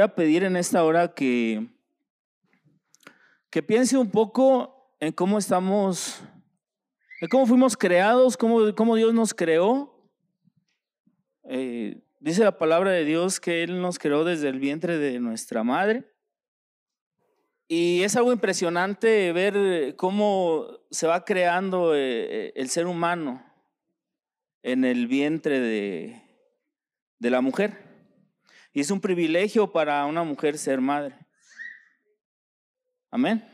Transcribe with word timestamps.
voy 0.00 0.06
a 0.06 0.14
pedir 0.14 0.44
en 0.44 0.56
esta 0.56 0.82
hora 0.82 1.12
que, 1.12 1.66
que 3.50 3.62
piense 3.62 3.98
un 3.98 4.10
poco 4.10 4.96
en 4.98 5.12
cómo 5.12 5.36
estamos, 5.36 6.22
en 7.20 7.28
cómo 7.28 7.46
fuimos 7.46 7.76
creados, 7.76 8.38
cómo, 8.38 8.94
Dios 8.96 9.12
nos 9.12 9.34
creó. 9.34 10.10
Eh, 11.44 12.00
dice 12.18 12.42
la 12.44 12.56
palabra 12.56 12.92
de 12.92 13.04
Dios 13.04 13.40
que 13.40 13.62
Él 13.62 13.82
nos 13.82 13.98
creó 13.98 14.24
desde 14.24 14.48
el 14.48 14.58
vientre 14.58 14.96
de 14.96 15.20
nuestra 15.20 15.64
madre. 15.64 16.10
Y 17.68 18.02
es 18.02 18.16
algo 18.16 18.32
impresionante 18.32 19.34
ver 19.34 19.96
cómo 19.96 20.66
se 20.90 21.06
va 21.08 21.26
creando 21.26 21.94
eh, 21.94 22.54
el 22.56 22.70
ser 22.70 22.86
humano 22.86 23.44
en 24.62 24.86
el 24.86 25.06
vientre 25.08 25.60
de, 25.60 26.22
de 27.18 27.30
la 27.30 27.42
mujer. 27.42 27.89
Y 28.72 28.80
es 28.80 28.90
un 28.90 29.00
privilegio 29.00 29.70
para 29.70 30.04
una 30.06 30.22
mujer 30.22 30.56
ser 30.58 30.80
madre. 30.80 31.16
Amén. 33.10 33.44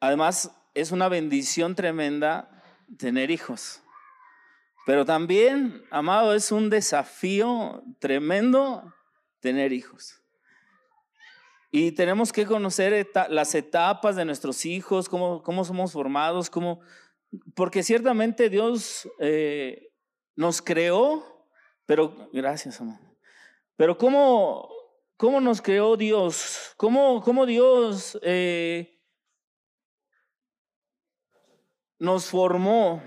Además, 0.00 0.50
es 0.74 0.90
una 0.92 1.08
bendición 1.08 1.74
tremenda 1.74 2.62
tener 2.98 3.30
hijos. 3.30 3.82
Pero 4.86 5.04
también, 5.04 5.84
amado, 5.90 6.34
es 6.34 6.50
un 6.50 6.70
desafío 6.70 7.82
tremendo 7.98 8.94
tener 9.40 9.72
hijos. 9.72 10.22
Y 11.70 11.92
tenemos 11.92 12.32
que 12.32 12.46
conocer 12.46 13.06
las 13.28 13.54
etapas 13.54 14.16
de 14.16 14.24
nuestros 14.24 14.64
hijos, 14.64 15.08
cómo, 15.08 15.42
cómo 15.42 15.64
somos 15.64 15.92
formados, 15.92 16.48
cómo, 16.48 16.80
porque 17.54 17.82
ciertamente 17.82 18.48
Dios 18.48 19.06
eh, 19.18 19.92
nos 20.34 20.62
creó, 20.62 21.46
pero 21.84 22.30
gracias, 22.32 22.80
amor. 22.80 23.07
Pero 23.78 23.96
¿cómo, 23.96 24.68
cómo 25.16 25.40
nos 25.40 25.62
creó 25.62 25.96
Dios? 25.96 26.74
¿Cómo, 26.76 27.22
cómo 27.22 27.46
Dios 27.46 28.18
eh, 28.22 29.00
nos 32.00 32.26
formó 32.26 33.00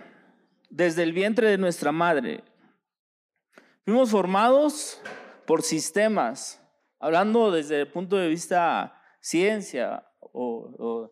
desde 0.70 1.04
el 1.04 1.12
vientre 1.12 1.50
de 1.50 1.58
nuestra 1.58 1.92
madre? 1.92 2.46
Fuimos 3.84 4.12
formados 4.12 5.02
por 5.46 5.62
sistemas, 5.62 6.66
hablando 7.00 7.52
desde 7.52 7.82
el 7.82 7.92
punto 7.92 8.16
de 8.16 8.30
vista 8.30 8.98
ciencia 9.20 10.08
o, 10.22 11.12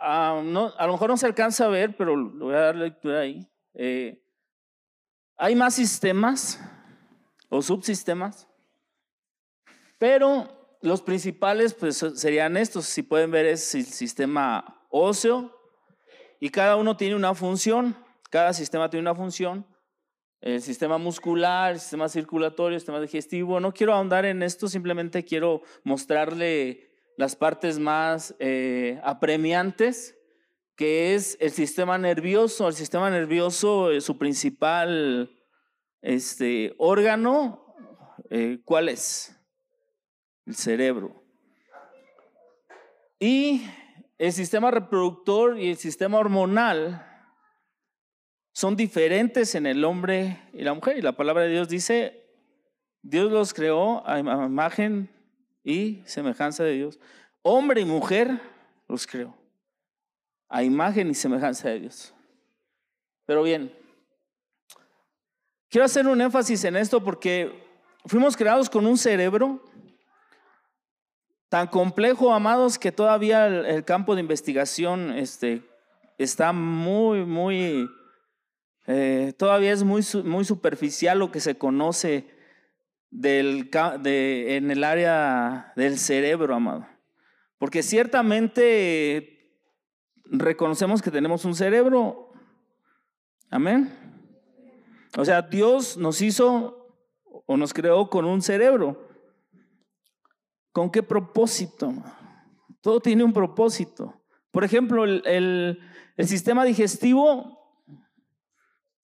a 0.00 0.42
lo 0.42 0.92
mejor 0.92 1.10
no 1.10 1.16
se 1.16 1.26
alcanza 1.26 1.66
a 1.66 1.68
ver, 1.68 1.96
pero 1.96 2.16
le 2.16 2.44
voy 2.44 2.54
a 2.56 2.58
dar 2.58 2.74
lectura 2.74 3.20
ahí. 3.20 3.48
Eh, 3.74 4.20
hay 5.36 5.54
más 5.54 5.76
sistemas 5.76 6.60
o 7.48 7.62
subsistemas 7.62 8.48
pero 10.04 10.76
los 10.82 11.00
principales 11.00 11.72
pues, 11.72 11.96
serían 12.16 12.58
estos, 12.58 12.84
si 12.84 13.02
pueden 13.02 13.30
ver 13.30 13.46
es 13.46 13.74
el 13.74 13.86
sistema 13.86 14.86
óseo 14.90 15.50
y 16.38 16.50
cada 16.50 16.76
uno 16.76 16.94
tiene 16.98 17.14
una 17.14 17.34
función, 17.34 17.96
cada 18.28 18.52
sistema 18.52 18.90
tiene 18.90 19.00
una 19.00 19.14
función, 19.14 19.66
el 20.42 20.60
sistema 20.60 20.98
muscular, 20.98 21.72
el 21.72 21.80
sistema 21.80 22.10
circulatorio, 22.10 22.74
el 22.74 22.80
sistema 22.82 23.00
digestivo. 23.00 23.60
No 23.60 23.72
quiero 23.72 23.94
ahondar 23.94 24.26
en 24.26 24.42
esto, 24.42 24.68
simplemente 24.68 25.24
quiero 25.24 25.62
mostrarle 25.84 26.90
las 27.16 27.34
partes 27.34 27.78
más 27.78 28.34
eh, 28.40 29.00
apremiantes, 29.04 30.18
que 30.76 31.14
es 31.14 31.38
el 31.40 31.50
sistema 31.50 31.96
nervioso. 31.96 32.68
El 32.68 32.74
sistema 32.74 33.08
nervioso, 33.08 33.90
es 33.90 34.04
su 34.04 34.18
principal 34.18 35.34
este, 36.02 36.74
órgano, 36.76 37.74
eh, 38.28 38.58
¿cuál 38.66 38.90
es? 38.90 39.33
El 40.46 40.54
cerebro. 40.54 41.22
Y 43.18 43.66
el 44.18 44.32
sistema 44.32 44.70
reproductor 44.70 45.58
y 45.58 45.70
el 45.70 45.76
sistema 45.76 46.18
hormonal 46.18 47.06
son 48.52 48.76
diferentes 48.76 49.54
en 49.54 49.66
el 49.66 49.84
hombre 49.84 50.40
y 50.52 50.62
la 50.62 50.74
mujer. 50.74 50.98
Y 50.98 51.02
la 51.02 51.16
palabra 51.16 51.44
de 51.44 51.50
Dios 51.50 51.68
dice, 51.68 52.24
Dios 53.02 53.30
los 53.30 53.52
creó 53.52 54.06
a 54.06 54.18
imagen 54.18 55.10
y 55.62 56.02
semejanza 56.06 56.64
de 56.64 56.72
Dios. 56.72 57.00
Hombre 57.42 57.80
y 57.80 57.84
mujer 57.84 58.40
los 58.88 59.06
creó 59.06 59.34
a 60.48 60.62
imagen 60.62 61.10
y 61.10 61.14
semejanza 61.14 61.68
de 61.68 61.80
Dios. 61.80 62.14
Pero 63.26 63.42
bien, 63.42 63.74
quiero 65.68 65.84
hacer 65.84 66.06
un 66.06 66.20
énfasis 66.20 66.64
en 66.64 66.76
esto 66.76 67.02
porque 67.02 67.64
fuimos 68.06 68.36
creados 68.36 68.70
con 68.70 68.86
un 68.86 68.96
cerebro 68.96 69.62
tan 71.54 71.68
complejo, 71.68 72.34
amados, 72.34 72.80
que 72.80 72.90
todavía 72.90 73.46
el, 73.46 73.84
campo 73.84 74.16
de 74.16 74.20
investigación 74.22 75.12
este, 75.16 75.62
está 76.18 76.52
muy, 76.52 77.24
muy, 77.24 77.88
eh, 78.88 79.32
todavía 79.38 79.70
es 79.70 79.84
muy, 79.84 80.02
muy 80.24 80.44
superficial 80.44 81.20
lo 81.20 81.30
que 81.30 81.38
se 81.38 81.56
conoce 81.56 82.28
del, 83.08 83.70
de, 84.00 84.56
en 84.56 84.72
el 84.72 84.82
área 84.82 85.72
del 85.76 85.96
cerebro, 86.00 86.56
amado. 86.56 86.88
Porque 87.56 87.84
ciertamente 87.84 89.62
reconocemos 90.24 91.02
que 91.02 91.12
tenemos 91.12 91.44
un 91.44 91.54
cerebro. 91.54 92.32
Amén. 93.48 93.96
O 95.16 95.24
sea, 95.24 95.42
Dios 95.42 95.96
nos 95.98 96.20
hizo 96.20 96.98
o 97.46 97.56
nos 97.56 97.72
creó 97.72 98.10
con 98.10 98.24
un 98.24 98.42
cerebro. 98.42 99.13
¿Con 100.74 100.90
qué 100.90 101.04
propósito? 101.04 101.94
Todo 102.80 102.98
tiene 102.98 103.22
un 103.22 103.32
propósito. 103.32 104.20
Por 104.50 104.64
ejemplo, 104.64 105.04
el, 105.04 105.78
sistema 106.18 106.64
digestivo, 106.64 107.80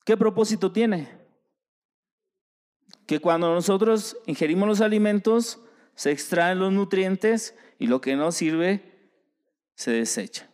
¿qué 0.04 0.16
propósito 0.16 0.72
tiene? 0.72 1.08
Que 3.06 3.20
cuando 3.20 3.54
nosotros 3.54 4.16
ingerimos 4.26 4.68
los 4.68 4.80
alimentos, 4.80 5.60
se 5.94 6.10
extraen 6.10 6.58
los 6.58 6.72
nutrientes 6.72 7.56
y 7.78 7.86
lo 7.86 8.00
que 8.00 8.16
no 8.16 8.32
sirve 8.32 9.12
se 9.76 9.92
desecha. 9.92 10.50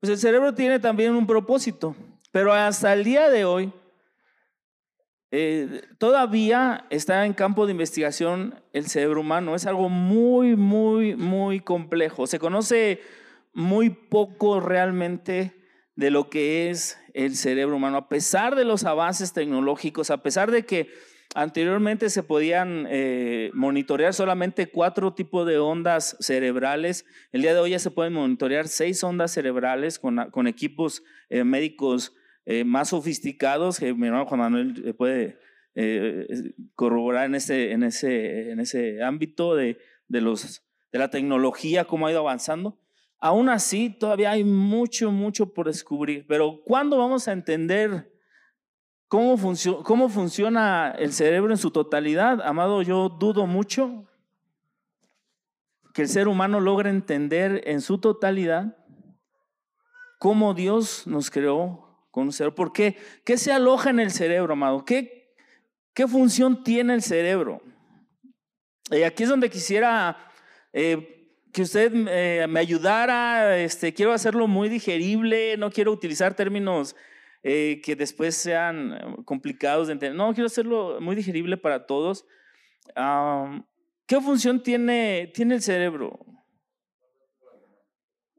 Pues 0.00 0.10
el 0.10 0.18
cerebro 0.18 0.54
tiene 0.54 0.78
también 0.78 1.14
un 1.14 1.26
propósito, 1.26 1.96
pero 2.30 2.52
hasta 2.52 2.92
el 2.92 3.04
día 3.04 3.30
de 3.30 3.46
hoy 3.46 3.72
eh, 5.30 5.82
todavía 5.98 6.86
está 6.90 7.26
en 7.26 7.34
campo 7.34 7.66
de 7.66 7.72
investigación 7.72 8.62
el 8.72 8.86
cerebro 8.86 9.20
humano. 9.20 9.54
Es 9.54 9.66
algo 9.66 9.88
muy, 9.88 10.56
muy, 10.56 11.16
muy 11.16 11.60
complejo. 11.60 12.26
Se 12.26 12.38
conoce 12.38 13.00
muy 13.52 13.90
poco 13.90 14.60
realmente 14.60 15.54
de 15.96 16.10
lo 16.10 16.30
que 16.30 16.70
es 16.70 16.98
el 17.14 17.34
cerebro 17.34 17.76
humano. 17.76 17.96
A 17.96 18.08
pesar 18.08 18.54
de 18.54 18.64
los 18.64 18.84
avances 18.84 19.32
tecnológicos, 19.32 20.10
a 20.10 20.22
pesar 20.22 20.50
de 20.50 20.64
que 20.64 20.90
anteriormente 21.34 22.08
se 22.10 22.22
podían 22.22 22.86
eh, 22.88 23.50
monitorear 23.52 24.14
solamente 24.14 24.68
cuatro 24.68 25.14
tipos 25.14 25.46
de 25.46 25.58
ondas 25.58 26.16
cerebrales, 26.20 27.04
el 27.32 27.42
día 27.42 27.54
de 27.54 27.60
hoy 27.60 27.70
ya 27.70 27.78
se 27.78 27.90
pueden 27.90 28.12
monitorear 28.12 28.68
seis 28.68 29.02
ondas 29.02 29.32
cerebrales 29.32 29.98
con, 29.98 30.46
equipos 30.46 31.02
eh, 31.30 31.42
médicos 31.42 32.14
eh, 32.46 32.64
más 32.64 32.90
sofisticados, 32.90 33.80
que 33.80 33.92
mi 33.92 34.06
hermano 34.06 34.26
Juan 34.26 34.40
Manuel 34.40 34.82
eh, 34.86 34.94
puede 34.94 35.38
eh, 35.74 36.54
corroborar 36.76 37.26
en 37.26 37.34
ese, 37.34 37.72
en 37.72 37.82
ese, 37.82 38.52
en 38.52 38.60
ese 38.60 39.02
ámbito 39.02 39.56
de, 39.56 39.78
de, 40.06 40.20
los, 40.20 40.62
de 40.92 40.98
la 41.00 41.10
tecnología, 41.10 41.84
cómo 41.84 42.06
ha 42.06 42.12
ido 42.12 42.20
avanzando. 42.20 42.78
Aún 43.18 43.48
así, 43.48 43.90
todavía 43.90 44.30
hay 44.30 44.44
mucho, 44.44 45.10
mucho 45.10 45.52
por 45.52 45.66
descubrir. 45.66 46.24
Pero 46.28 46.62
¿cuándo 46.64 46.98
vamos 46.98 47.26
a 47.26 47.32
entender 47.32 48.12
cómo, 49.08 49.36
cómo 49.82 50.08
funciona 50.08 50.94
el 50.96 51.12
cerebro 51.12 51.50
en 51.52 51.58
su 51.58 51.72
totalidad? 51.72 52.40
Amado, 52.42 52.82
yo 52.82 53.08
dudo 53.08 53.48
mucho 53.48 54.08
que 55.92 56.02
el 56.02 56.08
ser 56.08 56.28
humano 56.28 56.60
logre 56.60 56.90
entender 56.90 57.62
en 57.64 57.80
su 57.80 57.98
totalidad 57.98 58.76
cómo 60.20 60.54
Dios 60.54 61.08
nos 61.08 61.28
creó 61.30 61.85
¿Por 62.54 62.72
qué? 62.72 62.96
¿Qué 63.24 63.36
se 63.36 63.52
aloja 63.52 63.90
en 63.90 64.00
el 64.00 64.10
cerebro, 64.10 64.54
amado? 64.54 64.86
¿Qué, 64.86 65.34
función 66.08 66.64
tiene 66.64 66.94
el 66.94 67.02
cerebro? 67.02 67.60
Y 68.90 69.02
aquí 69.02 69.24
es 69.24 69.28
donde 69.28 69.50
quisiera 69.50 70.16
eh, 70.72 71.28
que 71.52 71.60
usted 71.60 71.92
eh, 72.08 72.46
me 72.48 72.60
ayudara. 72.60 73.58
Este, 73.58 73.92
quiero 73.92 74.14
hacerlo 74.14 74.46
muy 74.46 74.70
digerible, 74.70 75.58
no 75.58 75.70
quiero 75.70 75.92
utilizar 75.92 76.34
términos 76.34 76.96
eh, 77.42 77.82
que 77.84 77.94
después 77.96 78.34
sean 78.34 79.22
complicados 79.26 79.88
de 79.88 79.92
entender. 79.92 80.16
No, 80.16 80.32
quiero 80.32 80.46
hacerlo 80.46 80.98
muy 81.02 81.16
digerible 81.16 81.58
para 81.58 81.84
todos. 81.84 82.24
¿Qué 84.06 84.20
función 84.22 84.62
tiene, 84.62 85.30
tiene 85.34 85.56
el 85.56 85.62
cerebro? 85.62 86.18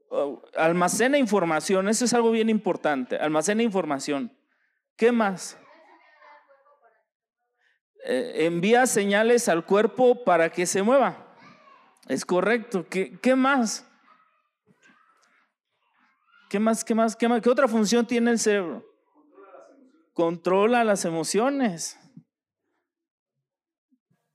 Oh, 0.09 0.41
almacena 0.55 1.17
información, 1.17 1.89
eso 1.89 2.05
es 2.05 2.13
algo 2.13 2.31
bien 2.31 2.49
importante, 2.49 3.17
almacena 3.17 3.63
información. 3.63 4.31
¿Qué 4.95 5.11
más? 5.11 5.57
eh, 8.07 8.45
envía 8.45 8.85
señales 8.85 9.49
al 9.49 9.65
cuerpo 9.65 10.23
para 10.23 10.49
que 10.49 10.65
se 10.65 10.81
mueva. 10.81 11.25
Es 12.07 12.25
correcto. 12.25 12.85
¿Qué, 12.89 13.19
qué 13.19 13.35
más? 13.35 13.85
¿Qué 16.49 16.57
más? 16.57 16.85
¿Qué 16.85 16.95
más? 16.95 17.15
¿Qué 17.17 17.27
más? 17.27 17.41
¿Qué 17.41 17.49
otra 17.49 17.67
función 17.67 18.07
tiene 18.07 18.31
el 18.31 18.39
cerebro? 18.39 18.85
Controla 20.13 20.85
las 20.85 21.03
emociones. 21.03 21.99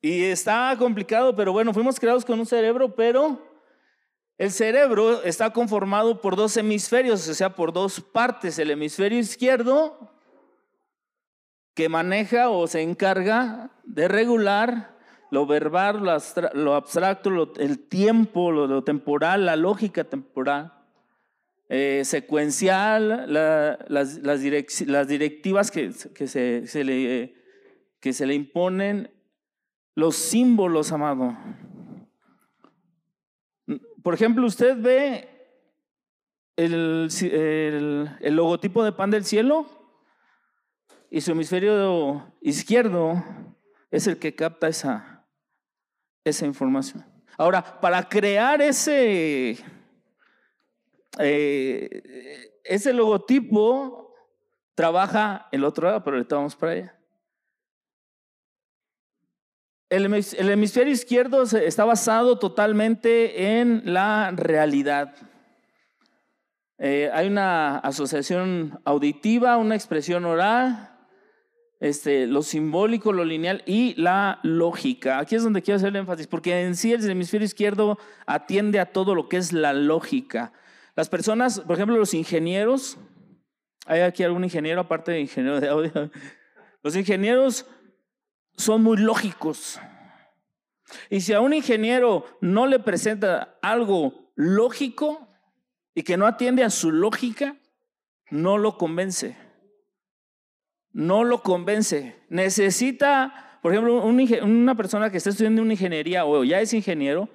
Y 0.03 0.25
está 0.25 0.77
complicado, 0.79 1.35
pero 1.35 1.53
bueno, 1.53 1.73
fuimos 1.73 1.99
creados 1.99 2.27
con 2.27 2.39
un 2.39 2.47
cerebro, 2.47 2.95
pero 2.95 3.41
el 4.43 4.51
cerebro 4.51 5.23
está 5.23 5.53
conformado 5.53 6.21
por 6.21 6.35
dos 6.35 6.57
hemisferios, 6.57 7.29
o 7.29 7.35
sea, 7.35 7.55
por 7.55 7.73
dos 7.73 8.01
partes. 8.01 8.59
El 8.59 8.73
hemisferio 8.73 9.21
izquierdo, 9.21 10.11
que 11.75 11.89
maneja 11.89 12.51
o 12.51 12.67
se 12.67 12.83
encarga 12.83 13.71
de 13.85 14.09
regular 14.09 14.99
lo 15.31 15.47
verbal, 15.47 16.03
lo, 16.55 16.75
abstracto, 16.75 17.53
el 17.57 17.79
tiempo, 17.87 18.51
lo, 18.51 18.83
temporal, 18.83 19.47
la 19.47 19.55
lógica 19.55 20.03
temporal, 20.03 20.73
eh, 21.69 22.03
secuencial, 22.05 23.33
las, 23.33 25.07
directivas 25.07 25.71
que, 25.71 25.93
se, 25.93 26.13
que 28.01 28.13
se 28.13 28.27
le 28.27 28.35
imponen, 28.35 29.09
los 29.95 30.17
símbolos, 30.17 30.91
amado. 30.91 31.37
Por 34.03 34.15
ejemplo, 34.15 34.47
usted 34.47 34.77
ve 34.79 35.29
el, 36.57 37.09
logotipo 38.35 38.85
de 38.85 38.93
pan 38.93 39.11
del 39.11 39.25
cielo 39.25 39.67
y 41.11 41.21
su 41.21 41.33
hemisferio 41.33 42.35
izquierdo 42.41 43.23
es 43.91 44.07
el 44.07 44.19
que 44.19 44.35
capta 44.35 44.69
esa, 44.69 45.27
esa 46.25 46.47
información. 46.47 47.05
Ahora, 47.39 47.81
para 47.81 48.09
crear 48.09 48.61
ese, 48.61 49.59
eh, 51.19 52.61
ese 52.65 52.93
logotipo, 52.93 54.15
trabaja 54.75 55.49
el 55.53 55.65
otro 55.65 55.87
lado, 55.87 56.03
pero 56.03 56.17
ahorita 56.17 56.37
vamos 56.37 56.57
para 56.57 56.73
allá. 56.73 57.02
El, 59.93 60.07
hemisferio 60.07 60.91
izquierdo 60.91 61.43
está 61.43 61.85
basado 61.85 62.39
totalmente 62.39 63.59
en 63.61 63.83
la 63.93 64.31
realidad. 64.35 65.15
Eh, 66.79 67.11
hay 67.13 67.29
una 67.29 67.77
asociación 67.77 68.81
auditiva, 68.87 69.59
una 69.59 69.75
expresión 69.75 70.25
oral, 70.25 70.99
este, 71.79 72.27
lo 72.27 72.41
simbólico, 72.41 73.13
lo 73.13 73.27
lineal 73.27 73.63
y 73.67 73.95
la 74.01 74.41
lógica. 74.43 75.19
Aquí 75.19 75.35
es 75.35 75.45
donde 75.45 75.61
quiero 75.61 75.77
hacer 75.77 75.91
el 75.91 75.97
énfasis, 75.97 76.27
porque 76.27 76.63
en 76.63 76.75
sí 76.75 76.95
el 76.95 77.11
hemisferio 77.11 77.45
izquierdo 77.45 77.99
atiende 78.25 78.81
a 78.81 78.87
todo 78.87 79.15
lo 79.15 79.29
que 79.29 79.37
es 79.37 79.53
la 79.53 79.75
lógica. 79.75 80.55
Las 80.97 81.11
personas, 81.11 81.61
por 81.61 81.77
ejemplo, 81.77 81.99
los 81.99 82.15
ingenieros, 82.15 82.97
¿hay 83.85 84.01
aquí 84.01 84.25
algún 84.25 84.45
ingeniero 84.45 84.81
aparte 84.81 85.13
de 85.13 85.21
ingeniero 85.21 85.61
de 85.61 85.69
audio? 85.69 86.11
Los 86.83 86.97
ingenieros 86.97 87.67
son 88.57 88.83
muy 88.83 88.99
lógicos. 88.99 89.81
Y 91.11 91.21
si 91.21 91.33
a 91.33 91.41
un 91.41 91.53
ingeniero 91.53 92.25
no 92.41 92.67
le 92.67 92.79
presenta 92.79 93.59
algo 93.63 94.33
lógico 94.35 95.29
y 95.95 96.03
que 96.03 96.17
no 96.17 96.27
atiende 96.27 96.65
a 96.65 96.71
su 96.71 96.91
lógica, 96.91 97.57
no 98.31 98.59
lo 98.59 98.79
convence. 98.79 99.37
No 100.93 101.25
lo 101.25 101.43
convence. 101.43 102.17
Necesita, 102.29 103.59
por 103.63 103.73
ejemplo, 103.73 104.05
una 104.05 104.75
persona 104.75 105.11
que 105.11 105.19
está 105.19 105.31
estudiando 105.31 105.63
una 105.63 105.73
ingeniería 105.73 106.25
o 106.25 106.45
ya 106.45 106.61
es 106.61 106.73
ingeniero, 106.75 107.29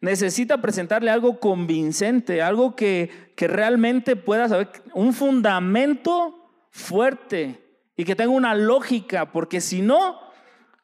necesita 0.00 0.60
presentarle 0.60 1.10
algo 1.10 1.40
convincente, 1.40 2.42
algo 2.42 2.76
que, 2.76 3.32
que 3.36 3.48
realmente 3.48 4.16
pueda 4.16 4.48
saber, 4.48 4.68
un 4.92 5.12
fundamento 5.12 6.50
fuerte 6.70 7.60
y 7.96 8.04
que 8.04 8.16
tenga 8.16 8.30
una 8.30 8.54
lógica, 8.54 9.32
porque 9.32 9.60
si 9.60 9.80
no, 9.80 10.23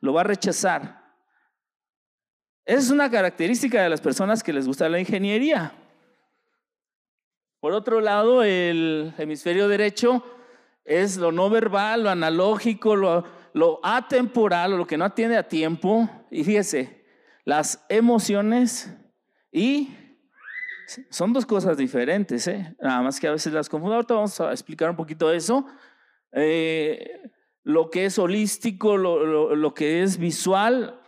lo 0.01 0.13
va 0.13 0.23
a 0.23 0.25
rechazar. 0.25 1.01
Esa 2.65 2.79
es 2.79 2.91
una 2.91 3.11
característica 3.11 3.83
de 3.83 3.89
las 3.89 4.01
personas 4.01 4.43
que 4.43 4.53
les 4.53 4.67
gusta 4.67 4.89
la 4.89 5.01
ingeniería. 5.01 5.73
Por 7.61 7.73
otro 7.73 8.01
lado, 8.01 8.43
el 8.43 9.13
hemisferio 9.19 9.69
derecho 9.69 10.25
es 10.85 11.17
lo 11.17 11.33
no 11.33 11.51
verbal, 11.51 12.05
lo 12.05 12.11
analógico, 12.11 12.97
lo, 12.97 13.25
lo 13.53 13.81
atemporal, 13.83 14.77
lo 14.77 14.87
que 14.87 14.97
no 14.97 15.05
atiende 15.05 15.37
a 15.37 15.47
tiempo. 15.47 16.09
Y 16.31 16.45
fíjese, 16.45 17.05
las 17.45 17.85
emociones 17.89 18.91
y 19.53 19.91
son 21.11 21.33
dos 21.33 21.47
cosas 21.47 21.77
diferentes, 21.77 22.49
¿eh? 22.49 22.75
nada 22.81 23.03
más 23.03 23.21
que 23.21 23.29
a 23.29 23.33
veces 23.33 23.53
las 23.53 23.69
confundo. 23.69 23.95
Ahorita 23.95 24.15
vamos 24.15 24.41
a 24.41 24.53
explicar 24.53 24.91
un 24.91 24.97
poquito 24.97 25.33
eso. 25.33 25.67
Eh, 26.33 27.21
lo 27.63 27.91
que 27.91 28.07
es 28.07 28.19
holístico, 28.19 28.97
lo, 28.97 29.75
que 29.75 30.03
es 30.03 30.19
visual, 30.19 31.01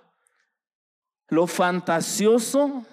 lo 1.28 1.46
fantasioso, 1.46 2.84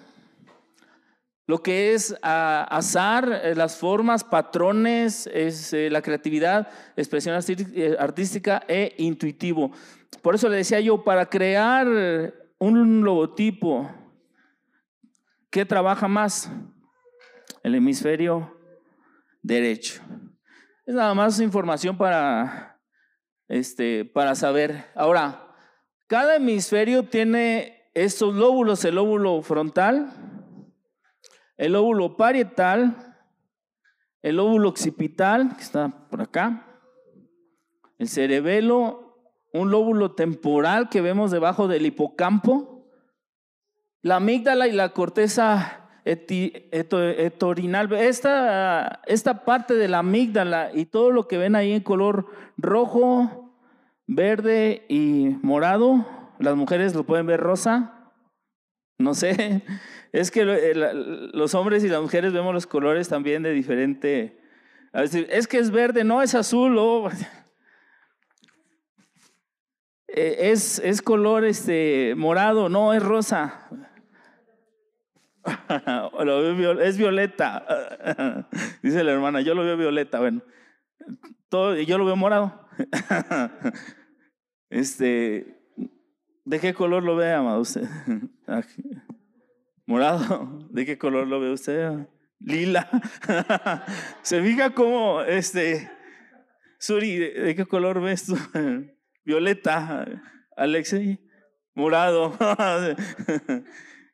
lo 1.46 1.62
que 1.62 1.94
es 1.94 2.16
ah, 2.22 2.66
azar, 2.70 3.40
eh, 3.42 3.54
las 3.54 3.76
formas, 3.76 4.22
patrones, 4.22 5.28
es 5.32 5.72
eh, 5.72 5.90
la 5.90 6.00
creatividad, 6.00 6.68
expresión 6.96 7.36
eh, 7.74 7.96
artística 7.98 8.62
e 8.68 8.94
intuitivo. 8.98 9.72
Por 10.22 10.34
eso 10.34 10.48
le 10.48 10.56
decía 10.56 10.80
yo, 10.80 11.02
para 11.02 11.26
crear 11.26 11.86
un 12.58 13.04
logotipo, 13.04 13.90
¿qué 15.50 15.64
trabaja 15.64 16.08
más? 16.08 16.50
El 17.62 17.74
hemisferio 17.74 18.56
derecho. 19.42 20.00
Es 20.86 20.94
nada 20.94 21.14
más 21.14 21.40
información 21.40 21.96
para 21.96 22.69
este, 23.50 24.04
para 24.04 24.36
saber. 24.36 24.86
Ahora, 24.94 25.48
cada 26.06 26.36
hemisferio 26.36 27.02
tiene 27.02 27.90
estos 27.94 28.34
lóbulos, 28.34 28.84
el 28.84 28.94
lóbulo 28.94 29.42
frontal, 29.42 30.12
el 31.56 31.72
lóbulo 31.72 32.16
parietal, 32.16 33.16
el 34.22 34.36
lóbulo 34.36 34.68
occipital, 34.68 35.56
que 35.56 35.62
está 35.62 36.08
por 36.08 36.22
acá, 36.22 36.64
el 37.98 38.08
cerebelo, 38.08 39.18
un 39.52 39.72
lóbulo 39.72 40.12
temporal 40.12 40.88
que 40.88 41.00
vemos 41.00 41.32
debajo 41.32 41.66
del 41.66 41.86
hipocampo, 41.86 42.86
la 44.00 44.16
amígdala 44.16 44.68
y 44.68 44.72
la 44.72 44.90
corteza 44.90 45.88
etorinal. 46.04 47.92
Esta, 47.92 49.02
esta 49.06 49.44
parte 49.44 49.74
de 49.74 49.88
la 49.88 49.98
amígdala 49.98 50.70
y 50.72 50.86
todo 50.86 51.10
lo 51.10 51.28
que 51.28 51.36
ven 51.36 51.56
ahí 51.56 51.72
en 51.72 51.82
color 51.82 52.26
rojo, 52.56 53.39
verde 54.10 54.84
y 54.88 55.36
morado, 55.42 56.04
las 56.40 56.56
mujeres 56.56 56.94
lo 56.94 57.04
pueden 57.04 57.26
ver 57.26 57.40
rosa. 57.40 58.12
No 58.98 59.14
sé, 59.14 59.62
es 60.12 60.30
que 60.30 60.44
los 61.32 61.54
hombres 61.54 61.84
y 61.84 61.88
las 61.88 62.02
mujeres 62.02 62.32
vemos 62.32 62.52
los 62.52 62.66
colores 62.66 63.08
también 63.08 63.42
de 63.42 63.52
diferente. 63.52 64.40
es 64.92 65.46
que 65.46 65.58
es 65.58 65.70
verde, 65.70 66.04
no 66.04 66.22
es 66.22 66.34
azul. 66.34 66.78
E, 70.12 70.50
es, 70.50 70.80
es 70.80 71.02
color 71.02 71.44
este, 71.44 72.14
morado, 72.16 72.68
no 72.68 72.92
es 72.92 73.00
rosa. 73.00 73.68
es 76.80 76.98
violeta. 76.98 78.48
Dice 78.82 79.04
la 79.04 79.12
hermana, 79.12 79.40
yo 79.40 79.54
lo 79.54 79.62
veo 79.62 79.76
violeta. 79.76 80.18
Bueno, 80.18 80.42
todo, 81.48 81.76
yo 81.76 81.96
lo 81.96 82.06
veo 82.06 82.16
morado. 82.16 82.66
Este, 84.70 85.60
¿de 86.44 86.60
qué 86.60 86.72
color 86.72 87.02
lo 87.02 87.16
ve, 87.16 87.32
amado 87.32 87.60
usted? 87.60 87.88
Morado. 89.86 90.68
¿De 90.70 90.86
qué 90.86 90.96
color 90.96 91.26
lo 91.26 91.40
ve 91.40 91.50
usted? 91.50 92.06
Lila. 92.38 92.88
Se 94.22 94.40
fija 94.40 94.70
como, 94.70 95.22
este, 95.22 95.90
Suri, 96.78 97.16
¿de 97.16 97.54
qué 97.56 97.66
color 97.66 98.00
ves 98.00 98.26
tú? 98.26 98.38
Violeta. 99.24 100.06
Alexei, 100.56 101.18
morado. 101.74 102.36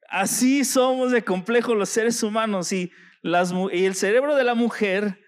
Así 0.08 0.64
somos 0.64 1.12
de 1.12 1.22
complejo 1.22 1.74
los 1.74 1.90
seres 1.90 2.22
humanos 2.22 2.72
y, 2.72 2.90
las, 3.22 3.52
y 3.72 3.84
el 3.84 3.94
cerebro 3.94 4.34
de 4.34 4.44
la 4.44 4.54
mujer 4.54 5.20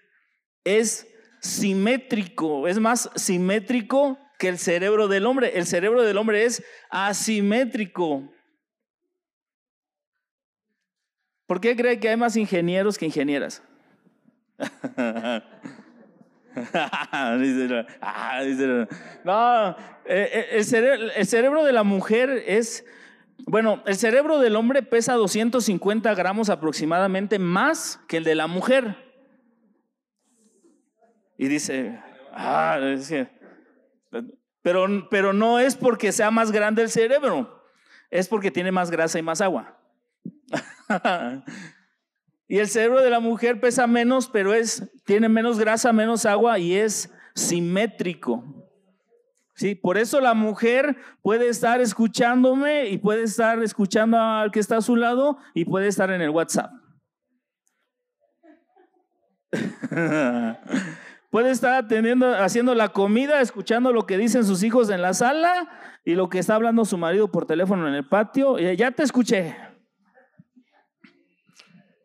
es 0.63 1.07
simétrico, 1.41 2.67
es 2.67 2.79
más 2.79 3.09
simétrico 3.15 4.17
que 4.39 4.47
el 4.47 4.57
cerebro 4.57 5.07
del 5.07 5.27
hombre. 5.27 5.51
El 5.59 5.67
cerebro 5.67 6.01
del 6.01 6.17
hombre 6.17 6.45
es 6.45 6.63
asimétrico. 6.89 8.31
¿Por 11.45 11.59
qué 11.61 11.75
cree 11.75 11.99
que 11.99 12.09
hay 12.09 12.17
más 12.17 12.35
ingenieros 12.35 12.97
que 12.97 13.05
ingenieras? 13.05 13.61
Ah, 16.73 17.37
no, 19.23 19.69
eh, 20.05 20.29
eh, 20.33 20.47
el 20.51 20.65
cerebro, 20.65 21.11
el 21.15 21.25
cerebro 21.25 21.63
de 21.63 21.71
la 21.71 21.83
mujer 21.83 22.43
es, 22.47 22.83
bueno, 23.45 23.81
el 23.85 23.95
cerebro 23.95 24.39
del 24.39 24.57
hombre 24.57 24.83
pesa 24.83 25.13
250 25.13 26.13
gramos 26.15 26.49
aproximadamente 26.49 27.39
más 27.39 28.01
que 28.09 28.17
el 28.17 28.25
de 28.25 28.35
la 28.35 28.47
mujer. 28.47 28.97
Y 31.37 31.47
dice, 31.47 32.01
ah, 32.33 32.77
pero, 34.61 35.07
pero 35.09 35.33
no 35.33 35.59
es 35.59 35.75
porque 35.75 36.11
sea 36.11 36.31
más 36.31 36.51
grande 36.51 36.81
el 36.81 36.89
cerebro, 36.89 37.63
es 38.09 38.27
porque 38.27 38.51
tiene 38.51 38.71
más 38.71 38.91
grasa 38.91 39.19
y 39.19 39.21
más 39.21 39.41
agua. 39.41 39.77
y 42.47 42.57
el 42.57 42.67
cerebro 42.67 43.01
de 43.01 43.09
la 43.09 43.19
mujer 43.19 43.59
pesa 43.59 43.87
menos, 43.87 44.27
pero 44.27 44.53
es, 44.53 44.89
tiene 45.05 45.29
menos 45.29 45.59
grasa, 45.59 45.93
menos 45.93 46.25
agua 46.25 46.59
y 46.59 46.75
es 46.75 47.13
simétrico. 47.35 48.43
Sí, 49.55 49.75
por 49.75 49.97
eso 49.97 50.21
la 50.21 50.33
mujer 50.33 50.95
puede 51.21 51.49
estar 51.49 51.81
escuchándome 51.81 52.87
y 52.87 52.97
puede 52.97 53.23
estar 53.23 53.61
escuchando 53.61 54.17
al 54.17 54.51
que 54.51 54.61
está 54.61 54.77
a 54.77 54.81
su 54.81 54.95
lado 54.95 55.37
y 55.53 55.65
puede 55.65 55.89
estar 55.89 56.11
en 56.11 56.21
el 56.21 56.29
WhatsApp. 56.29 56.71
puede 61.29 61.51
estar 61.51 61.73
atendiendo, 61.73 62.35
haciendo 62.35 62.75
la 62.75 62.89
comida, 62.89 63.41
escuchando 63.41 63.93
lo 63.93 64.05
que 64.05 64.17
dicen 64.17 64.43
sus 64.43 64.63
hijos 64.63 64.89
en 64.89 65.01
la 65.01 65.13
sala 65.13 65.69
y 66.03 66.15
lo 66.15 66.29
que 66.29 66.39
está 66.39 66.55
hablando 66.55 66.85
su 66.85 66.97
marido 66.97 67.31
por 67.31 67.45
teléfono 67.45 67.87
en 67.87 67.93
el 67.93 68.07
patio. 68.07 68.57
Ya 68.57 68.91
te 68.91 69.03
escuché. 69.03 69.55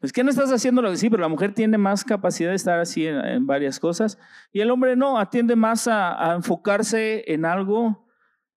Pues, 0.05 0.13
¿qué 0.13 0.23
no 0.23 0.29
estás 0.29 0.53
haciendo 0.53 0.83
lo 0.83 0.91
que 0.91 0.99
sí? 0.99 1.09
Pero 1.09 1.23
la 1.23 1.29
mujer 1.29 1.55
tiene 1.55 1.79
más 1.79 2.05
capacidad 2.05 2.51
de 2.51 2.57
estar 2.57 2.79
así 2.79 3.07
en, 3.07 3.47
varias 3.47 3.81
cosas 3.81 4.19
y 4.53 4.61
el 4.61 4.71
hombre 4.71 4.97
no, 4.97 5.19
atiende 5.19 5.57
más 5.57 5.89
a, 5.89 6.35
enfocarse 6.35 7.25
en 7.33 7.47
algo 7.47 8.07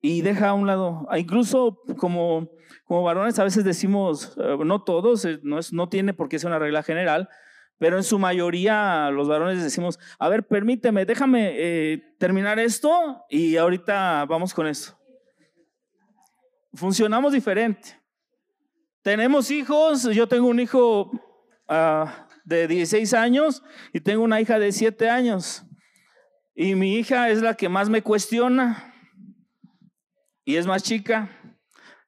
y 0.02 0.24
deja 0.24 0.50
a 0.50 0.54
un 0.54 0.68
lado. 0.68 1.08
Incluso 1.16 1.82
como, 1.98 2.50
como 2.84 3.02
varones 3.02 3.40
a 3.40 3.46
veces 3.46 3.64
decimos, 3.64 4.36
eh, 4.38 4.58
no 4.66 4.84
todos, 4.84 5.24
eh, 5.24 5.40
no, 5.42 5.58
es, 5.58 5.72
no 5.72 5.88
tiene 5.88 6.14
por 6.14 6.28
qué 6.28 6.38
ser 6.38 6.50
una 6.50 6.60
regla 6.60 6.84
general, 6.84 7.30
pero 7.78 7.98
en 7.98 8.04
su 8.04 8.20
mayoría 8.20 9.10
los 9.12 9.28
varones 9.28 9.64
decimos, 9.64 10.00
a 10.20 10.30
ver, 10.30 10.48
permíteme, 10.48 11.06
déjame 11.06 11.52
eh, 11.56 12.16
terminar 12.18 12.60
esto 12.60 13.24
y 13.30 13.58
ahorita 13.58 14.26
vamos 14.26 14.54
con 14.54 14.68
eso. 14.68 14.98
Funcionamos 16.74 17.34
diferente. 17.34 18.00
Tenemos 19.02 19.52
hijos, 19.52 20.04
yo 20.04 20.28
tengo 20.28 20.48
un 20.48 20.60
hijo 20.60 21.12
Ah, 21.68 22.30
de 22.46 22.66
16 22.66 23.14
años 23.14 23.62
y 23.92 24.00
tengo 24.00 24.24
una 24.24 24.40
hija 24.40 24.58
de 24.58 24.72
7 24.72 25.10
años. 25.10 25.66
Y 26.56 26.76
mi 26.76 26.96
hija 26.96 27.30
es 27.30 27.42
la 27.42 27.56
que 27.56 27.68
más 27.68 27.90
me 27.90 28.02
cuestiona 28.02 28.94
y 30.46 30.56
es 30.56 30.66
más 30.66 30.82
chica 30.82 31.30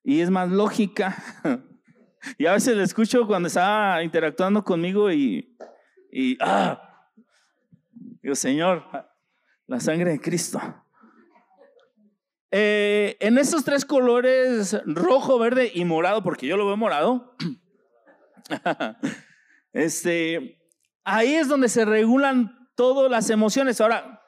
y 0.01 0.21
es 0.21 0.29
más 0.29 0.49
lógica. 0.49 1.21
Y 2.37 2.45
a 2.45 2.53
veces 2.53 2.75
le 2.75 2.83
escucho 2.83 3.25
cuando 3.25 3.47
estaba 3.47 4.03
interactuando 4.03 4.63
conmigo 4.63 5.11
y, 5.11 5.55
ah, 6.39 7.07
digo, 8.21 8.35
Señor, 8.35 8.83
la 9.67 9.79
sangre 9.79 10.11
de 10.11 10.21
Cristo. 10.21 10.59
Eh, 12.51 13.15
en 13.19 13.37
esos 13.37 13.63
tres 13.63 13.85
colores, 13.85 14.81
rojo, 14.85 15.37
verde 15.37 15.71
y 15.73 15.85
morado, 15.85 16.23
porque 16.23 16.47
yo 16.47 16.57
lo 16.57 16.65
veo 16.65 16.77
morado, 16.77 17.35
Este, 19.73 20.59
ahí 21.03 21.35
es 21.35 21.47
donde 21.47 21.69
se 21.69 21.85
regulan 21.85 22.69
todas 22.75 23.09
las 23.11 23.29
emociones. 23.29 23.79
Ahora, 23.79 24.21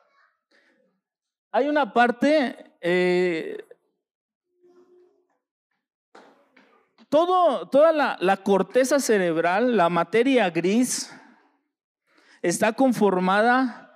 hay 1.51 1.67
una 1.67 1.93
parte, 1.93 2.73
eh, 2.81 3.65
toda 7.11 7.91
la, 7.91 8.17
la 8.21 8.37
corteza 8.37 8.99
cerebral, 8.99 9.75
la 9.75 9.89
materia 9.89 10.49
gris, 10.49 11.13
está 12.41 12.73
conformada 12.73 13.93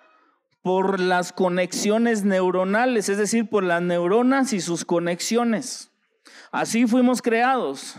por 0.61 0.99
las 0.99 1.31
conexiones 1.31 2.25
neuronales, 2.25 3.07
es 3.07 3.17
decir, 3.17 3.49
por 3.49 3.63
las 3.63 3.81
neuronas 3.81 4.51
y 4.51 4.59
sus 4.59 4.83
conexiones. 4.83 5.91
Así 6.51 6.87
fuimos 6.87 7.21
creados. 7.21 7.95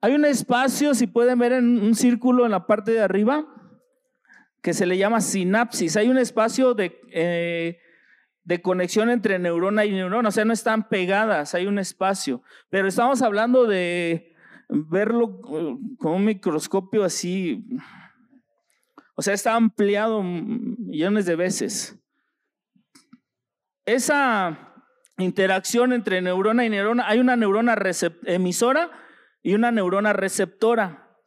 Hay 0.00 0.14
un 0.14 0.24
espacio, 0.24 0.94
si 0.94 1.06
pueden 1.06 1.38
ver 1.38 1.52
en 1.52 1.82
un 1.82 1.94
círculo 1.94 2.44
en 2.44 2.52
la 2.52 2.66
parte 2.66 2.92
de 2.92 3.02
arriba, 3.02 3.46
que 4.62 4.72
se 4.72 4.86
le 4.86 4.96
llama 4.96 5.20
sinapsis. 5.20 5.96
Hay 5.96 6.08
un 6.08 6.18
espacio 6.18 6.74
de, 6.74 7.00
eh, 7.12 7.78
de 8.44 8.60
conexión 8.60 9.10
entre 9.10 9.38
neurona 9.38 9.84
y 9.84 9.92
neurona, 9.92 10.28
o 10.28 10.32
sea, 10.32 10.44
no 10.44 10.52
están 10.52 10.88
pegadas, 10.88 11.54
hay 11.54 11.66
un 11.66 11.78
espacio. 11.78 12.42
Pero 12.70 12.88
estamos 12.88 13.22
hablando 13.22 13.66
de 13.66 14.34
verlo 14.68 15.40
eh, 15.52 15.76
con 15.98 16.12
un 16.12 16.24
microscopio 16.24 17.04
así, 17.04 17.64
o 19.14 19.22
sea, 19.22 19.34
está 19.34 19.54
ampliado 19.54 20.22
millones 20.22 21.26
de 21.26 21.36
veces. 21.36 21.98
Esa 23.84 24.74
interacción 25.18 25.92
entre 25.92 26.22
neurona 26.22 26.64
y 26.64 26.70
neurona, 26.70 27.06
hay 27.06 27.18
una 27.20 27.36
neurona 27.36 27.76
emisora 28.24 28.90
y 29.42 29.54
una 29.54 29.70
neurona 29.70 30.12
receptora 30.12 31.18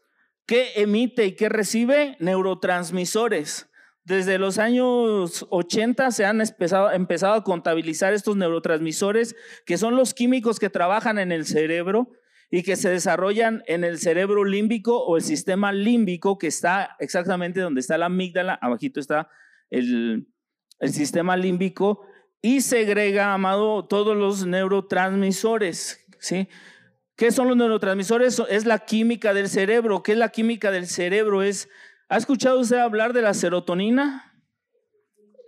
que 0.46 0.74
emite 0.76 1.26
y 1.26 1.36
que 1.36 1.50
recibe 1.50 2.18
neurotransmisores. 2.20 3.70
Desde 4.06 4.38
los 4.38 4.60
años 4.60 5.48
80 5.50 6.12
se 6.12 6.26
han 6.26 6.40
empezado, 6.40 7.34
a 7.34 7.44
contabilizar 7.44 8.14
estos 8.14 8.38
neurotransmisores, 8.38 9.36
que 9.66 9.80
son 9.80 9.96
los 9.96 10.14
químicos 10.14 10.60
que 10.60 10.70
trabajan 10.70 11.18
en 11.18 11.32
el 11.32 11.48
cerebro 11.48 12.12
y 12.52 12.62
que 12.62 12.76
se 12.76 12.90
desarrollan 12.90 13.64
en 13.66 13.84
el 13.84 13.98
cerebro 13.98 14.46
límbico 14.46 15.04
o 15.04 15.18
el 15.18 15.24
sistema 15.24 15.74
límbico, 15.74 16.38
que 16.38 16.46
está 16.46 16.96
exactamente 17.00 17.62
donde 17.62 17.82
está 17.82 17.98
la 17.98 18.06
amígdala, 18.06 18.54
abajito 18.62 19.00
está 19.00 19.28
el, 19.72 20.28
el 20.80 20.94
sistema 20.94 21.36
límbico, 21.36 22.06
y 22.44 22.62
segrega, 22.62 23.34
amado, 23.34 23.88
todos 23.88 24.16
los 24.16 24.46
neurotransmisores. 24.46 26.06
¿sí? 26.20 26.48
¿Qué 27.16 27.32
son 27.32 27.48
los 27.48 27.58
neurotransmisores? 27.58 28.40
Es 28.50 28.68
la 28.68 28.78
química 28.78 29.34
del 29.34 29.50
cerebro. 29.50 30.04
¿Qué 30.04 30.12
es 30.12 30.20
la 30.20 30.30
química 30.30 30.70
del 30.70 30.86
cerebro? 30.86 31.42
Es, 31.42 31.70
¿Ha 32.08 32.18
escuchado 32.18 32.60
usted 32.60 32.78
hablar 32.78 33.14
de 33.14 33.24
la 33.24 33.34
serotonina? 33.34 34.32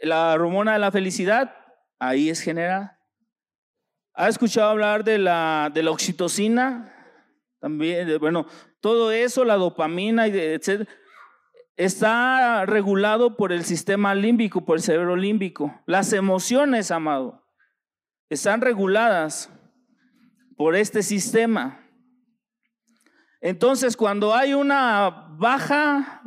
La 0.02 0.34
hormona 0.34 0.74
de 0.74 0.80
la 0.80 0.92
felicidad. 0.92 1.56
Ahí 2.00 2.30
es 2.30 2.42
generada. 2.42 3.00
¿Ha 4.16 4.28
escuchado 4.28 4.70
hablar 4.70 5.04
de 5.04 5.20
la, 5.20 5.70
de 5.72 5.84
la 5.84 5.92
oxitocina? 5.92 6.94
También, 7.60 8.18
bueno, 8.20 8.48
todo 8.82 9.12
eso, 9.12 9.46
la 9.46 9.56
dopamina, 9.56 10.26
etc. 10.26 10.88
Está 11.76 12.66
regulado 12.66 13.38
por 13.38 13.52
el 13.52 13.64
sistema 13.64 14.16
límbico, 14.16 14.66
por 14.66 14.78
el 14.78 14.84
cerebro 14.84 15.16
límbico. 15.16 15.80
Las 15.86 16.12
emociones, 16.12 16.90
amado, 16.90 17.44
están 18.30 18.62
reguladas 18.62 19.52
por 20.56 20.76
este 20.76 21.04
sistema. 21.04 21.84
Entonces, 23.42 23.96
cuando 23.96 24.34
hay 24.34 24.56
una 24.56 25.28
baja, 25.38 26.24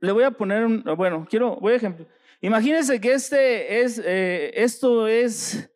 le 0.00 0.12
voy 0.12 0.24
a 0.24 0.30
poner 0.30 0.64
un, 0.64 0.82
bueno, 0.96 1.26
quiero, 1.28 1.56
voy 1.56 1.74
a 1.74 1.76
ejemplo. 1.76 2.06
Imagínense 2.40 3.00
que 3.00 3.12
este 3.12 3.82
es, 3.82 4.00
eh, 4.04 4.52
esto 4.54 5.06
es 5.06 5.70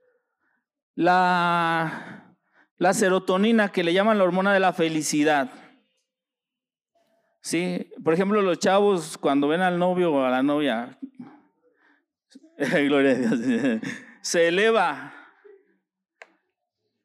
la, 0.95 2.35
la 2.78 2.95
serotonina 2.95 3.71
que 3.71 3.85
le 3.85 3.93
llaman 3.93 4.19
la 4.19 4.25
hormona 4.25 4.52
de 4.52 4.61
la 4.61 4.73
felicidad. 4.73 5.50
Sí, 7.43 7.90
por 8.02 8.14
ejemplo, 8.14 8.40
los 8.40 8.59
chavos 8.59 9.19
cuando 9.19 9.49
ven 9.49 9.61
al 9.61 9.78
novio 9.78 10.12
o 10.12 10.25
a 10.25 10.31
la 10.31 10.43
novia, 10.43 10.99
gloria 12.57 13.11
a 13.11 13.14
Dios, 13.14 13.40
se 14.23 14.49
eleva 14.49 15.13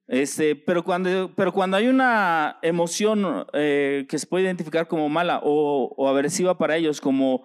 este, 0.10 0.56
pero, 0.56 0.84
cuando, 0.84 1.32
pero 1.36 1.54
cuando 1.54 1.78
hay 1.78 1.88
una 1.88 2.58
emoción 2.64 3.46
eh, 3.54 4.08
que 4.10 4.18
se 4.18 4.26
puede 4.26 4.46
identificar 4.46 4.88
como 4.88 5.08
mala 5.08 5.40
o, 5.44 5.94
o, 5.96 6.10
aversiva 6.10 6.58
para 6.58 6.76
ellos, 6.78 7.00
como 7.00 7.44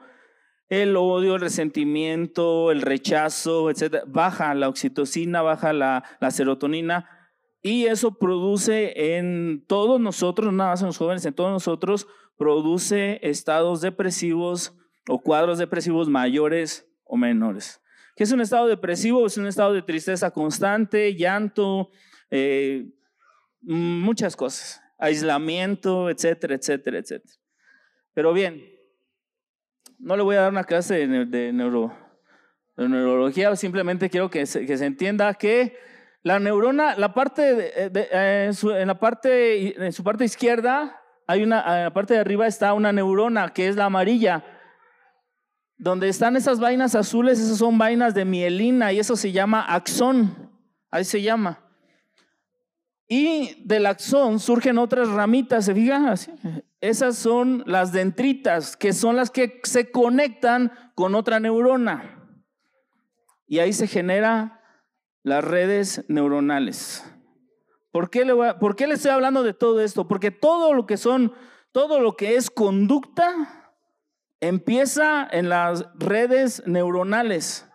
el 0.70 0.96
odio, 0.96 1.34
el 1.34 1.42
resentimiento, 1.42 2.70
el 2.70 2.80
rechazo, 2.80 3.68
etc., 3.68 4.04
baja 4.06 4.54
la 4.54 4.70
oxitocina, 4.70 5.42
baja 5.42 5.74
la, 5.74 6.04
la 6.20 6.30
serotonina 6.30 7.06
y 7.60 7.84
eso 7.84 8.18
produce 8.18 9.16
en 9.16 9.64
todos 9.66 10.00
nosotros, 10.00 10.50
nada 10.50 10.70
más 10.70 10.80
en 10.80 10.86
los 10.86 10.96
jóvenes, 10.96 11.26
en 11.26 11.34
todos 11.34 11.50
nosotros, 11.50 12.06
produce 12.38 13.20
estados 13.22 13.82
depresivos 13.82 14.74
o 15.06 15.20
cuadros 15.20 15.58
depresivos 15.58 16.08
mayores 16.08 16.86
o 17.04 17.18
menores. 17.18 17.82
¿Qué 18.16 18.24
es 18.24 18.32
un 18.32 18.40
estado 18.40 18.68
depresivo? 18.68 19.26
Es 19.26 19.36
un 19.36 19.46
estado 19.46 19.74
de 19.74 19.82
tristeza 19.82 20.30
constante, 20.30 21.14
llanto, 21.14 21.90
eh, 22.36 22.90
muchas 23.60 24.34
cosas, 24.34 24.82
aislamiento, 24.98 26.10
etcétera, 26.10 26.56
etcétera, 26.56 26.98
etcétera. 26.98 27.32
Pero 28.12 28.32
bien, 28.32 28.60
no 30.00 30.16
le 30.16 30.24
voy 30.24 30.34
a 30.34 30.40
dar 30.40 30.50
una 30.50 30.64
clase 30.64 31.06
de, 31.06 31.52
neuro, 31.52 31.96
de 32.76 32.88
neurología, 32.88 33.54
simplemente 33.54 34.10
quiero 34.10 34.30
que 34.30 34.46
se, 34.46 34.64
entienda 34.84 35.32
que 35.34 35.76
la 36.24 36.40
neurona, 36.40 36.96
la 36.96 37.14
parte 37.14 37.54
de, 37.54 38.08
eh, 38.10 38.50
su, 38.52 38.72
en 38.72 38.88
la 38.88 38.98
parte, 38.98 39.80
en 39.80 39.92
su 39.92 40.02
parte 40.02 40.24
izquierda, 40.24 41.00
hay 41.28 41.44
una, 41.44 41.60
en 41.78 41.84
la 41.84 41.94
parte 41.94 42.14
de 42.14 42.20
arriba 42.20 42.48
está 42.48 42.72
una 42.72 42.92
neurona 42.92 43.50
que 43.50 43.68
es 43.68 43.76
la 43.76 43.84
amarilla. 43.84 44.44
Donde 45.76 46.08
están 46.08 46.36
esas 46.36 46.58
vainas 46.58 46.96
azules, 46.96 47.38
esas 47.38 47.58
son 47.58 47.78
vainas 47.78 48.12
de 48.14 48.24
mielina 48.24 48.92
y 48.92 48.98
eso 48.98 49.14
se 49.14 49.30
llama 49.30 49.60
axón. 49.60 50.50
Ahí 50.90 51.04
se 51.04 51.22
llama. 51.22 51.63
Y 53.06 53.62
del 53.64 53.86
axón 53.86 54.40
surgen 54.40 54.78
otras 54.78 55.08
ramitas, 55.08 55.66
¿se 55.66 55.74
fijan? 55.74 56.14
Esas 56.80 57.16
son 57.16 57.62
las 57.66 57.92
dendritas, 57.92 58.76
que 58.76 58.92
son 58.92 59.16
las 59.16 59.30
que 59.30 59.60
se 59.64 59.90
conectan 59.90 60.72
con 60.94 61.14
otra 61.14 61.38
neurona. 61.38 62.18
Y 63.46 63.58
ahí 63.58 63.72
se 63.72 63.86
genera 63.86 64.62
las 65.22 65.44
redes 65.44 66.04
neuronales. 66.08 67.04
¿Por 67.90 68.10
qué, 68.10 68.24
le 68.24 68.34
¿Por 68.54 68.74
qué 68.74 68.86
le 68.86 68.94
estoy 68.94 69.10
hablando 69.10 69.42
de 69.42 69.54
todo 69.54 69.80
esto? 69.80 70.08
Porque 70.08 70.30
todo 70.30 70.74
lo 70.74 70.86
que 70.86 70.96
son, 70.96 71.32
todo 71.72 72.00
lo 72.00 72.16
que 72.16 72.36
es 72.36 72.50
conducta, 72.50 73.72
empieza 74.40 75.26
en 75.30 75.48
las 75.48 75.86
redes 75.94 76.62
neuronales. 76.66 77.68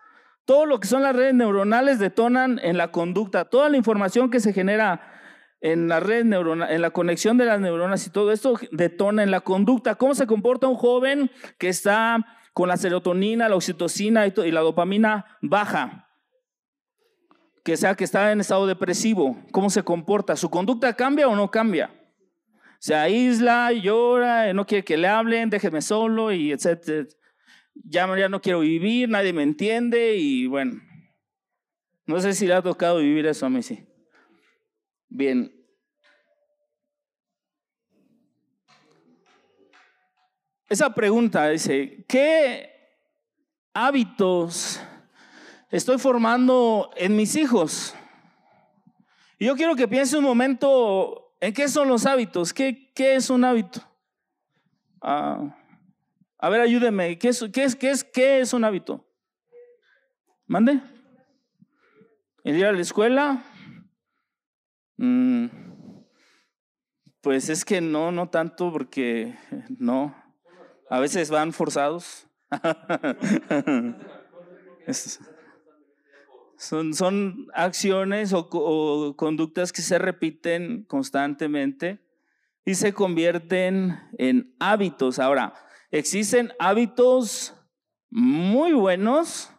Todo 0.44 0.66
lo 0.66 0.80
que 0.80 0.88
son 0.88 1.02
las 1.02 1.14
redes 1.14 1.34
neuronales 1.34 1.98
detonan 1.98 2.58
en 2.62 2.76
la 2.76 2.90
conducta. 2.90 3.44
Toda 3.44 3.68
la 3.68 3.76
información 3.76 4.30
que 4.30 4.40
se 4.40 4.52
genera 4.52 5.19
en 5.60 5.88
la 5.88 6.00
red 6.00 6.24
neurona, 6.24 6.72
en 6.72 6.82
la 6.82 6.90
conexión 6.90 7.36
de 7.36 7.44
las 7.44 7.60
neuronas 7.60 8.06
y 8.06 8.10
todo 8.10 8.32
esto 8.32 8.58
detona 8.72 9.22
en 9.22 9.30
la 9.30 9.40
conducta. 9.40 9.96
¿Cómo 9.96 10.14
se 10.14 10.26
comporta 10.26 10.68
un 10.68 10.76
joven 10.76 11.30
que 11.58 11.68
está 11.68 12.24
con 12.52 12.68
la 12.68 12.76
serotonina, 12.76 13.48
la 13.48 13.56
oxitocina 13.56 14.26
y, 14.26 14.32
y 14.44 14.50
la 14.50 14.60
dopamina 14.60 15.38
baja? 15.42 16.08
Que 17.62 17.76
sea 17.76 17.94
que 17.94 18.04
está 18.04 18.32
en 18.32 18.40
estado 18.40 18.66
depresivo. 18.66 19.36
¿Cómo 19.52 19.68
se 19.68 19.82
comporta? 19.82 20.34
¿Su 20.36 20.48
conducta 20.48 20.94
cambia 20.94 21.28
o 21.28 21.36
no 21.36 21.50
cambia? 21.50 21.94
Se 22.78 22.94
aísla, 22.94 23.72
llora, 23.72 24.52
no 24.54 24.64
quiere 24.64 24.82
que 24.82 24.96
le 24.96 25.06
hablen, 25.06 25.50
déjeme 25.50 25.82
solo 25.82 26.32
y 26.32 26.52
etcétera. 26.52 27.06
Ya, 27.74 28.16
ya 28.16 28.28
no 28.30 28.40
quiero 28.40 28.60
vivir, 28.60 29.10
nadie 29.10 29.34
me 29.34 29.42
entiende 29.42 30.16
y 30.16 30.46
bueno. 30.46 30.80
No 32.06 32.18
sé 32.20 32.32
si 32.32 32.46
le 32.46 32.54
ha 32.54 32.62
tocado 32.62 32.98
vivir 32.98 33.26
eso 33.26 33.44
a 33.44 33.50
mí, 33.50 33.62
sí. 33.62 33.86
Bien. 35.10 35.52
Esa 40.68 40.94
pregunta 40.94 41.48
dice, 41.48 42.04
¿qué 42.06 42.70
hábitos 43.74 44.80
estoy 45.68 45.98
formando 45.98 46.92
en 46.96 47.16
mis 47.16 47.34
hijos? 47.34 47.92
Yo 49.40 49.56
quiero 49.56 49.74
que 49.74 49.88
piense 49.88 50.16
un 50.16 50.22
momento 50.22 51.34
en 51.40 51.52
qué 51.54 51.66
son 51.68 51.88
los 51.88 52.06
hábitos, 52.06 52.54
qué, 52.54 52.92
qué 52.94 53.16
es 53.16 53.30
un 53.30 53.44
hábito. 53.44 53.80
Ah, 55.00 55.56
a 56.38 56.48
ver, 56.50 56.60
ayúdeme, 56.60 57.18
¿qué 57.18 57.30
es, 57.30 57.44
qué, 57.52 57.64
es, 57.64 57.74
qué, 57.74 57.90
es, 57.90 58.04
¿qué 58.04 58.40
es 58.40 58.52
un 58.52 58.62
hábito? 58.62 59.04
¿Mande? 60.46 60.80
¿El 62.44 62.56
ir 62.56 62.66
a 62.66 62.72
la 62.72 62.80
escuela? 62.80 63.42
Mm, 65.00 65.46
pues 67.22 67.48
es 67.48 67.64
que 67.64 67.80
no, 67.80 68.12
no 68.12 68.28
tanto 68.28 68.70
porque 68.70 69.34
no. 69.78 70.14
A 70.90 71.00
veces 71.00 71.30
van 71.30 71.54
forzados. 71.54 72.26
son, 76.58 76.92
son 76.92 77.46
acciones 77.54 78.34
o, 78.34 78.46
o 78.52 79.16
conductas 79.16 79.72
que 79.72 79.80
se 79.80 79.98
repiten 79.98 80.84
constantemente 80.84 82.04
y 82.66 82.74
se 82.74 82.92
convierten 82.92 83.98
en 84.18 84.54
hábitos. 84.58 85.18
Ahora, 85.18 85.54
existen 85.90 86.52
hábitos 86.58 87.54
muy 88.10 88.74
buenos, 88.74 89.50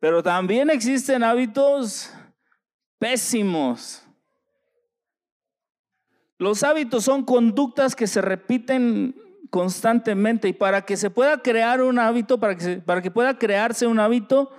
pero 0.00 0.24
también 0.24 0.70
existen 0.70 1.22
hábitos 1.22 2.12
pésimos. 2.98 4.07
Los 6.38 6.62
hábitos 6.62 7.04
son 7.04 7.24
conductas 7.24 7.96
que 7.96 8.06
se 8.06 8.22
repiten 8.22 9.14
constantemente 9.50 10.48
y 10.48 10.52
para 10.52 10.82
que 10.82 10.96
se 10.96 11.10
pueda 11.10 11.42
crear 11.42 11.82
un 11.82 11.98
hábito, 11.98 12.38
para 12.38 12.56
que, 12.56 12.76
para 12.76 13.02
que 13.02 13.10
pueda 13.10 13.38
crearse 13.38 13.86
un 13.86 13.98
hábito, 13.98 14.52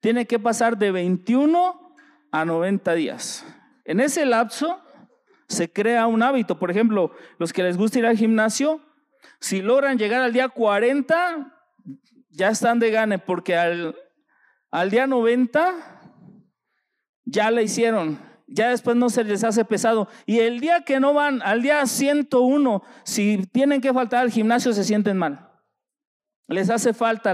tiene 0.00 0.26
que 0.26 0.38
pasar 0.38 0.76
de 0.76 0.90
21 0.90 1.96
a 2.32 2.44
90 2.44 2.94
días. 2.94 3.46
En 3.84 4.00
ese 4.00 4.26
lapso 4.26 4.80
se 5.48 5.72
crea 5.72 6.06
un 6.06 6.22
hábito. 6.22 6.58
Por 6.58 6.70
ejemplo, 6.70 7.12
los 7.38 7.52
que 7.52 7.62
les 7.62 7.78
gusta 7.78 7.98
ir 7.98 8.06
al 8.06 8.18
gimnasio, 8.18 8.80
si 9.40 9.62
logran 9.62 9.98
llegar 9.98 10.22
al 10.22 10.32
día 10.32 10.48
40, 10.48 11.50
ya 12.30 12.48
están 12.48 12.78
de 12.78 12.90
gane, 12.90 13.18
porque 13.18 13.56
al, 13.56 13.96
al 14.70 14.90
día 14.90 15.06
90 15.06 16.10
ya 17.24 17.50
la 17.50 17.62
hicieron 17.62 18.31
ya 18.52 18.68
después 18.68 18.96
no 18.96 19.08
se 19.08 19.24
les 19.24 19.44
hace 19.44 19.64
pesado. 19.64 20.08
Y 20.26 20.40
el 20.40 20.60
día 20.60 20.84
que 20.84 21.00
no 21.00 21.14
van, 21.14 21.42
al 21.42 21.62
día 21.62 21.86
101, 21.86 22.82
si 23.02 23.46
tienen 23.52 23.80
que 23.80 23.92
faltar 23.92 24.20
al 24.20 24.30
gimnasio, 24.30 24.72
se 24.72 24.84
sienten 24.84 25.16
mal. 25.16 25.48
Les 26.48 26.68
hace 26.68 26.92
falta, 26.92 27.32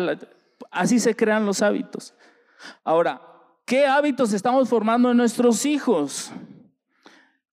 así 0.70 1.00
se 1.00 1.16
crean 1.16 1.44
los 1.44 1.60
hábitos. 1.62 2.14
Ahora, 2.84 3.20
¿qué 3.64 3.86
hábitos 3.86 4.32
estamos 4.32 4.68
formando 4.68 5.10
en 5.10 5.16
nuestros 5.16 5.66
hijos? 5.66 6.30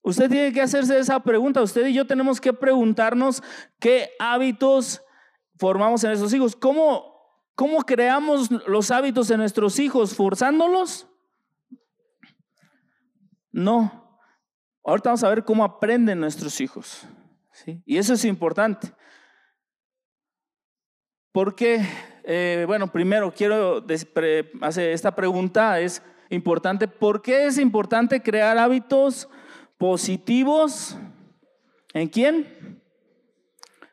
Usted 0.01 0.30
tiene 0.30 0.54
que 0.54 0.62
hacerse 0.62 0.99
esa 0.99 1.19
pregunta. 1.19 1.63
Usted 1.63 1.88
y 1.88 1.93
yo 1.93 2.06
tenemos 2.06 2.39
que 2.39 2.54
preguntarnos 2.54 3.41
qué 3.80 4.12
hábitos 4.19 5.01
formamos 5.58 6.04
en 6.04 6.12
nuestros 6.12 6.34
hijos. 6.34 6.56
¿Cómo, 6.56 7.41
cómo 7.56 7.82
creamos 7.82 8.51
los 8.67 8.91
hábitos 8.91 9.32
en 9.32 9.38
nuestros 9.38 9.80
hijos? 9.80 10.13
¿Forzándolos? 10.13 11.08
No. 13.56 14.20
Ahorita 14.84 15.12
vamos 15.12 15.24
a 15.24 15.30
ver 15.30 15.46
cómo 15.46 15.63
aprenden 15.63 16.20
nuestros 16.20 16.60
hijos. 16.60 17.08
¿sí? 17.54 17.82
Y 17.86 17.98
eso 17.98 18.13
es 18.13 18.26
importante. 18.26 18.91
Porque, 21.32 21.82
eh, 22.26 22.65
bueno, 22.68 22.91
primero 22.91 23.34
quiero 23.34 23.82
hacer 24.60 24.91
esta 24.91 25.15
pregunta, 25.15 25.80
es 25.80 26.04
importante. 26.30 26.89
¿Por 26.89 27.22
qué 27.22 27.46
es 27.46 27.58
importante 27.58 28.22
crear 28.22 28.58
hábitos 28.58 29.30
positivos? 29.78 30.98
¿En 31.94 32.10
quién? 32.10 32.82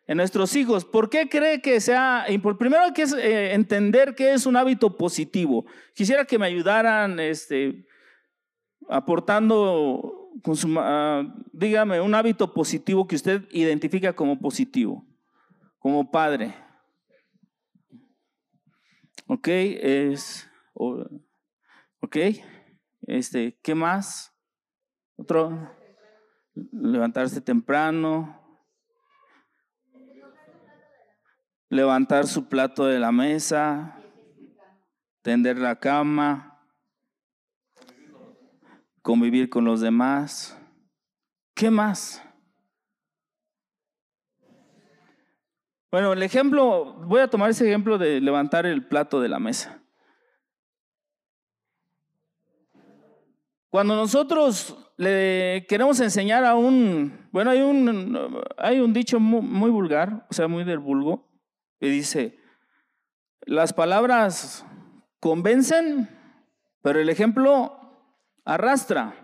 En 0.08 0.16
nuestros 0.16 0.56
hijos. 0.56 0.84
¿Por 0.84 1.08
qué 1.08 1.28
cree 1.28 1.62
que 1.62 1.80
sea? 1.80 2.26
Primero 2.58 2.82
hay 2.82 2.92
que 2.92 3.04
eh, 3.04 3.54
entender 3.54 4.16
qué 4.16 4.32
es 4.32 4.44
un 4.44 4.56
hábito 4.56 4.96
positivo. 4.96 5.64
Quisiera 5.94 6.24
que 6.24 6.36
me 6.36 6.46
ayudaran, 6.46 7.20
este, 7.20 7.86
aportando, 8.88 10.30
con 10.42 10.54
uh, 10.54 11.44
dígame, 11.52 12.00
un 12.00 12.14
hábito 12.14 12.52
positivo 12.52 13.06
que 13.06 13.16
usted 13.16 13.46
identifica 13.50 14.14
como 14.14 14.38
positivo, 14.38 15.06
como 15.78 16.10
padre. 16.10 16.54
Ok, 19.26 19.48
es, 19.48 20.48
ok, 20.74 22.16
este, 23.06 23.58
¿qué 23.62 23.74
más? 23.74 24.34
Otro, 25.16 25.70
levantarse 26.54 27.40
temprano, 27.40 28.38
levantar 31.68 32.26
su 32.26 32.48
plato 32.48 32.84
de 32.86 32.98
la 32.98 33.12
mesa, 33.12 33.98
tender 35.22 35.56
la 35.58 35.78
cama 35.78 36.51
convivir 39.02 39.50
con 39.50 39.64
los 39.64 39.80
demás. 39.80 40.58
¿Qué 41.54 41.70
más? 41.70 42.22
Bueno, 45.90 46.14
el 46.14 46.22
ejemplo, 46.22 46.94
voy 47.06 47.20
a 47.20 47.28
tomar 47.28 47.50
ese 47.50 47.68
ejemplo 47.68 47.98
de 47.98 48.20
levantar 48.20 48.64
el 48.64 48.86
plato 48.86 49.20
de 49.20 49.28
la 49.28 49.38
mesa. 49.38 49.82
Cuando 53.68 53.96
nosotros 53.96 54.76
le 54.96 55.66
queremos 55.68 56.00
enseñar 56.00 56.44
a 56.44 56.54
un, 56.54 57.28
bueno, 57.32 57.50
hay 57.50 57.60
un, 57.60 58.42
hay 58.56 58.80
un 58.80 58.92
dicho 58.92 59.18
muy, 59.18 59.70
vulgar, 59.70 60.26
o 60.30 60.34
sea, 60.34 60.48
muy 60.48 60.64
del 60.64 60.78
vulgo, 60.78 61.30
que 61.80 61.88
dice, 61.88 62.38
las 63.42 63.72
palabras 63.72 64.64
convencen, 65.20 66.08
pero 66.82 67.00
el 67.00 67.08
ejemplo 67.08 67.81
arrastra. 68.44 69.22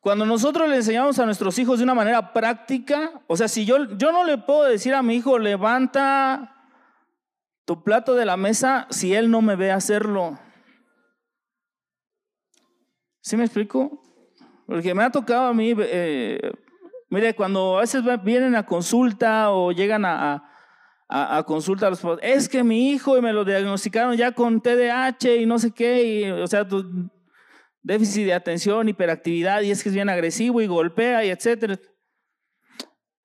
Cuando 0.00 0.26
nosotros 0.26 0.68
le 0.68 0.76
enseñamos 0.76 1.18
a 1.18 1.24
nuestros 1.24 1.58
hijos 1.58 1.78
de 1.78 1.84
una 1.84 1.94
manera 1.94 2.32
práctica, 2.32 3.22
o 3.26 3.36
sea, 3.36 3.48
si 3.48 3.64
yo, 3.64 3.96
yo 3.96 4.12
no 4.12 4.24
le 4.24 4.36
puedo 4.38 4.64
decir 4.64 4.94
a 4.94 5.02
mi 5.02 5.16
hijo, 5.16 5.38
levanta 5.38 6.54
tu 7.64 7.82
plato 7.82 8.14
de 8.14 8.26
la 8.26 8.36
mesa 8.36 8.86
si 8.90 9.14
él 9.14 9.30
no 9.30 9.40
me 9.40 9.56
ve 9.56 9.72
hacerlo. 9.72 10.38
¿Sí 13.22 13.38
me 13.38 13.44
explico? 13.44 14.02
Porque 14.66 14.94
me 14.94 15.02
ha 15.02 15.10
tocado 15.10 15.46
a 15.46 15.54
mí, 15.54 15.74
eh, 15.78 16.52
mire, 17.08 17.34
cuando 17.34 17.78
a 17.78 17.80
veces 17.80 18.02
vienen 18.22 18.54
a 18.56 18.66
consulta 18.66 19.50
o 19.50 19.72
llegan 19.72 20.04
a, 20.04 20.34
a, 20.34 20.53
consulta 21.46 21.86
a 21.86 21.90
los 21.90 22.02
es 22.22 22.48
que 22.48 22.64
mi 22.64 22.90
hijo 22.90 23.16
y 23.18 23.22
me 23.22 23.32
lo 23.32 23.44
diagnosticaron 23.44 24.16
ya 24.16 24.32
con 24.32 24.60
TDAH 24.60 25.36
y 25.36 25.46
no 25.46 25.58
sé 25.58 25.70
qué, 25.70 26.04
y, 26.04 26.30
o 26.30 26.46
sea, 26.46 26.66
déficit 27.82 28.24
de 28.24 28.34
atención, 28.34 28.88
hiperactividad, 28.88 29.62
y 29.62 29.70
es 29.70 29.82
que 29.82 29.90
es 29.90 29.94
bien 29.94 30.08
agresivo 30.08 30.60
y 30.60 30.66
golpea 30.66 31.24
y 31.24 31.30
etcétera. 31.30 31.78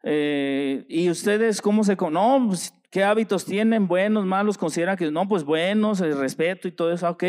Eh, 0.04 0.86
¿Y 0.88 1.10
ustedes 1.10 1.62
cómo 1.62 1.84
se 1.84 1.96
no, 1.96 2.46
pues, 2.48 2.74
qué 2.92 3.04
hábitos 3.04 3.46
tienen? 3.46 3.88
¿Buenos, 3.88 4.26
malos? 4.26 4.58
¿Consideran 4.58 4.98
que 4.98 5.10
no? 5.12 5.28
Pues 5.28 5.44
buenos, 5.44 6.02
el 6.02 6.18
respeto 6.18 6.68
y 6.68 6.72
todo 6.72 6.92
eso, 6.92 7.10
ok, 7.10 7.24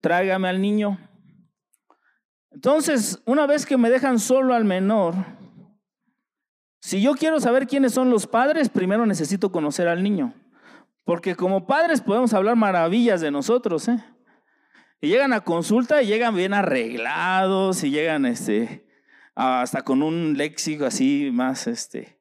tráigame 0.00 0.48
al 0.48 0.60
niño. 0.60 0.98
Entonces, 2.50 3.22
una 3.26 3.46
vez 3.46 3.64
que 3.64 3.76
me 3.76 3.90
dejan 3.90 4.18
solo 4.18 4.54
al 4.54 4.64
menor, 4.64 5.14
si 6.80 7.02
yo 7.02 7.14
quiero 7.14 7.40
saber 7.40 7.66
quiénes 7.66 7.92
son 7.92 8.10
los 8.10 8.26
padres, 8.26 8.70
primero 8.70 9.04
necesito 9.06 9.52
conocer 9.52 9.86
al 9.86 10.02
niño. 10.02 10.34
Porque 11.04 11.34
como 11.34 11.66
padres 11.66 12.00
podemos 12.00 12.32
hablar 12.32 12.56
maravillas 12.56 13.20
de 13.20 13.30
nosotros, 13.30 13.88
¿eh? 13.88 14.02
Y 15.02 15.08
llegan 15.08 15.32
a 15.32 15.42
consulta 15.42 16.02
y 16.02 16.06
llegan 16.06 16.34
bien 16.34 16.52
arreglados 16.52 17.84
y 17.84 17.90
llegan 17.90 18.26
este, 18.26 18.86
hasta 19.34 19.82
con 19.82 20.02
un 20.02 20.36
léxico 20.36 20.84
así 20.84 21.30
más 21.32 21.66
este. 21.66 22.18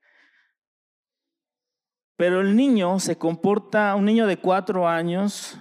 Pero 2.16 2.42
el 2.42 2.56
niño 2.56 3.00
se 3.00 3.18
comporta, 3.18 3.96
un 3.96 4.06
niño 4.06 4.28
de 4.28 4.38
cuatro 4.38 4.88
años 4.88 5.58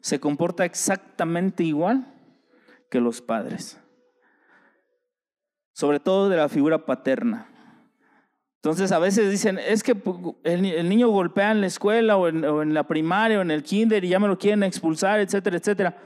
se 0.00 0.18
comporta 0.18 0.64
exactamente 0.64 1.62
igual 1.64 2.14
que 2.90 3.00
los 3.00 3.20
padres. 3.20 3.80
Sobre 5.72 6.00
todo 6.00 6.28
de 6.28 6.36
la 6.36 6.48
figura 6.48 6.84
paterna. 6.84 7.49
Entonces 8.62 8.92
a 8.92 8.98
veces 8.98 9.30
dicen, 9.30 9.58
es 9.58 9.82
que 9.82 9.96
el, 10.44 10.88
niño 10.88 11.08
golpea 11.08 11.50
en 11.50 11.62
la 11.62 11.66
escuela 11.66 12.18
o 12.18 12.28
en, 12.28 12.44
o 12.44 12.60
en 12.60 12.74
la 12.74 12.86
primaria 12.86 13.38
o 13.38 13.42
en 13.42 13.50
el 13.50 13.62
kinder 13.62 14.04
y 14.04 14.08
ya 14.08 14.18
me 14.18 14.28
lo 14.28 14.38
quieren 14.38 14.62
expulsar, 14.62 15.18
etcétera, 15.18 15.56
etcétera. 15.56 15.96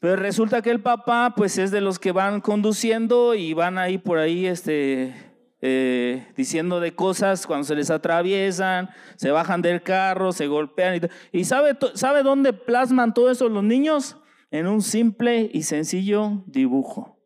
Pero 0.00 0.16
resulta 0.16 0.62
que 0.62 0.72
el 0.72 0.80
papá, 0.80 1.34
pues 1.36 1.58
es 1.58 1.70
de 1.70 1.80
los 1.80 2.00
que 2.00 2.10
van 2.10 2.40
conduciendo 2.40 3.34
y 3.36 3.52
van 3.52 3.78
ahí 3.78 3.98
por 3.98 4.18
ahí, 4.18 4.46
este, 4.46 5.14
eh, 5.60 6.26
diciendo 6.36 6.80
de 6.80 6.96
cosas 6.96 7.46
cuando 7.46 7.62
se 7.62 7.76
les 7.76 7.88
atraviesan, 7.88 8.90
se 9.14 9.30
bajan 9.30 9.62
del 9.62 9.80
carro, 9.84 10.32
se 10.32 10.48
golpean. 10.48 11.08
Y, 11.30 11.38
¿Y 11.38 11.44
sabe, 11.44 11.78
sabe 11.94 12.24
dónde 12.24 12.52
plasman 12.52 13.14
todo 13.14 13.30
eso 13.30 13.48
los 13.48 13.62
niños? 13.62 14.16
En 14.50 14.66
un 14.66 14.82
simple 14.82 15.48
y 15.52 15.62
sencillo 15.62 16.42
dibujo. 16.46 17.21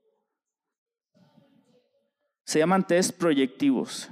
Se 2.46 2.58
llaman 2.58 2.86
test 2.86 3.18
proyectivos. 3.18 4.08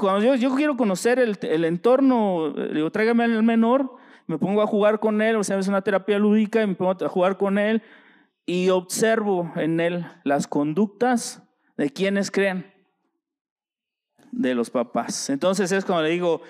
cuando 0.00 0.34
yo, 0.34 0.54
quiero 0.54 0.76
conocer 0.76 1.18
el, 1.18 1.38
el 1.40 1.64
entorno, 1.64 2.52
digo, 2.52 2.90
tráigame 2.90 3.24
al 3.24 3.42
menor, 3.42 3.96
me 4.26 4.38
pongo 4.38 4.60
a 4.60 4.66
jugar 4.66 4.98
con 4.98 5.22
él, 5.22 5.36
o 5.36 5.44
sea, 5.44 5.58
es 5.58 5.68
una 5.68 5.82
terapia 5.82 6.18
lúdica 6.18 6.62
y 6.62 6.66
me 6.66 6.74
pongo 6.74 6.92
a 7.04 7.08
jugar 7.08 7.36
con 7.38 7.58
él 7.58 7.80
y 8.44 8.70
observo 8.70 9.52
en 9.56 9.78
él 9.78 10.04
las 10.24 10.48
conductas 10.48 11.42
de 11.76 11.90
quienes 11.90 12.32
creen, 12.32 12.72
de 14.32 14.54
los 14.54 14.70
papás. 14.70 15.30
Entonces 15.30 15.70
es 15.70 15.84
como 15.84 16.02
le 16.02 16.10
digo, 16.10 16.42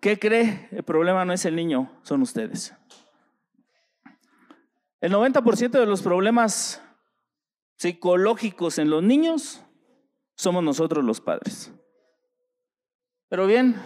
¿qué 0.00 0.18
cree? 0.18 0.68
El 0.72 0.82
problema 0.82 1.24
no 1.24 1.32
es 1.32 1.44
el 1.46 1.56
niño, 1.56 1.90
son 2.02 2.20
ustedes. 2.20 2.74
El 5.00 5.12
90% 5.12 5.70
de 5.70 5.86
los 5.86 6.02
problemas 6.02 6.82
psicológicos 7.78 8.78
en 8.78 8.90
los 8.90 9.02
niños 9.02 9.62
somos 10.40 10.62
nosotros 10.64 11.04
los 11.04 11.20
padres. 11.20 11.72
Pero 13.28 13.46
bien, 13.46 13.76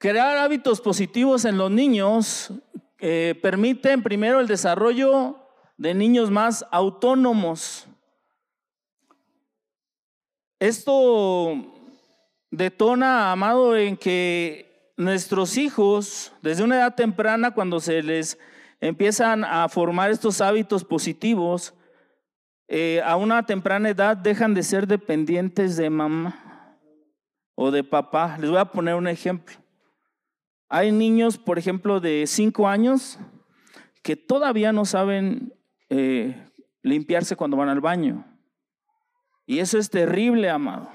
Crear 0.00 0.38
hábitos 0.38 0.80
positivos 0.80 1.44
en 1.44 1.58
los 1.58 1.70
niños 1.70 2.54
eh, 3.00 3.38
permite 3.42 3.98
primero 3.98 4.40
el 4.40 4.46
desarrollo 4.46 5.36
de 5.76 5.92
niños 5.92 6.30
más 6.30 6.64
autónomos. 6.70 7.86
Esto 10.58 11.54
detona, 12.50 13.30
amado, 13.30 13.76
en 13.76 13.98
que 13.98 14.94
nuestros 14.96 15.58
hijos, 15.58 16.32
desde 16.40 16.64
una 16.64 16.76
edad 16.76 16.94
temprana, 16.94 17.50
cuando 17.50 17.78
se 17.78 18.02
les 18.02 18.38
empiezan 18.80 19.44
a 19.44 19.68
formar 19.68 20.10
estos 20.10 20.40
hábitos 20.40 20.82
positivos, 20.82 21.74
eh, 22.72 23.02
a 23.04 23.16
una 23.16 23.44
temprana 23.46 23.88
edad 23.88 24.16
dejan 24.16 24.54
de 24.54 24.62
ser 24.62 24.86
dependientes 24.86 25.76
de 25.76 25.90
mamá 25.90 26.78
o 27.56 27.72
de 27.72 27.82
papá. 27.82 28.38
Les 28.38 28.48
voy 28.48 28.60
a 28.60 28.66
poner 28.66 28.94
un 28.94 29.08
ejemplo. 29.08 29.56
Hay 30.68 30.92
niños, 30.92 31.36
por 31.36 31.58
ejemplo, 31.58 31.98
de 31.98 32.28
5 32.28 32.68
años 32.68 33.18
que 34.04 34.14
todavía 34.14 34.72
no 34.72 34.84
saben 34.84 35.52
eh, 35.88 36.48
limpiarse 36.82 37.34
cuando 37.34 37.56
van 37.56 37.70
al 37.70 37.80
baño. 37.80 38.24
Y 39.46 39.58
eso 39.58 39.76
es 39.76 39.90
terrible, 39.90 40.48
amado. 40.48 40.92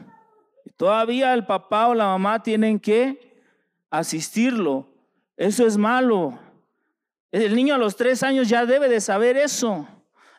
Todavía 0.77 1.33
el 1.33 1.45
papá 1.45 1.89
o 1.89 1.93
la 1.93 2.05
mamá 2.05 2.41
tienen 2.41 2.79
que 2.79 3.43
asistirlo. 3.89 4.87
Eso 5.35 5.67
es 5.67 5.75
malo. 5.75 6.39
El 7.33 7.53
niño 7.53 7.75
a 7.75 7.77
los 7.77 7.97
tres 7.97 8.23
años 8.23 8.47
ya 8.47 8.65
debe 8.65 8.87
de 8.87 9.01
saber 9.01 9.35
eso. 9.35 9.89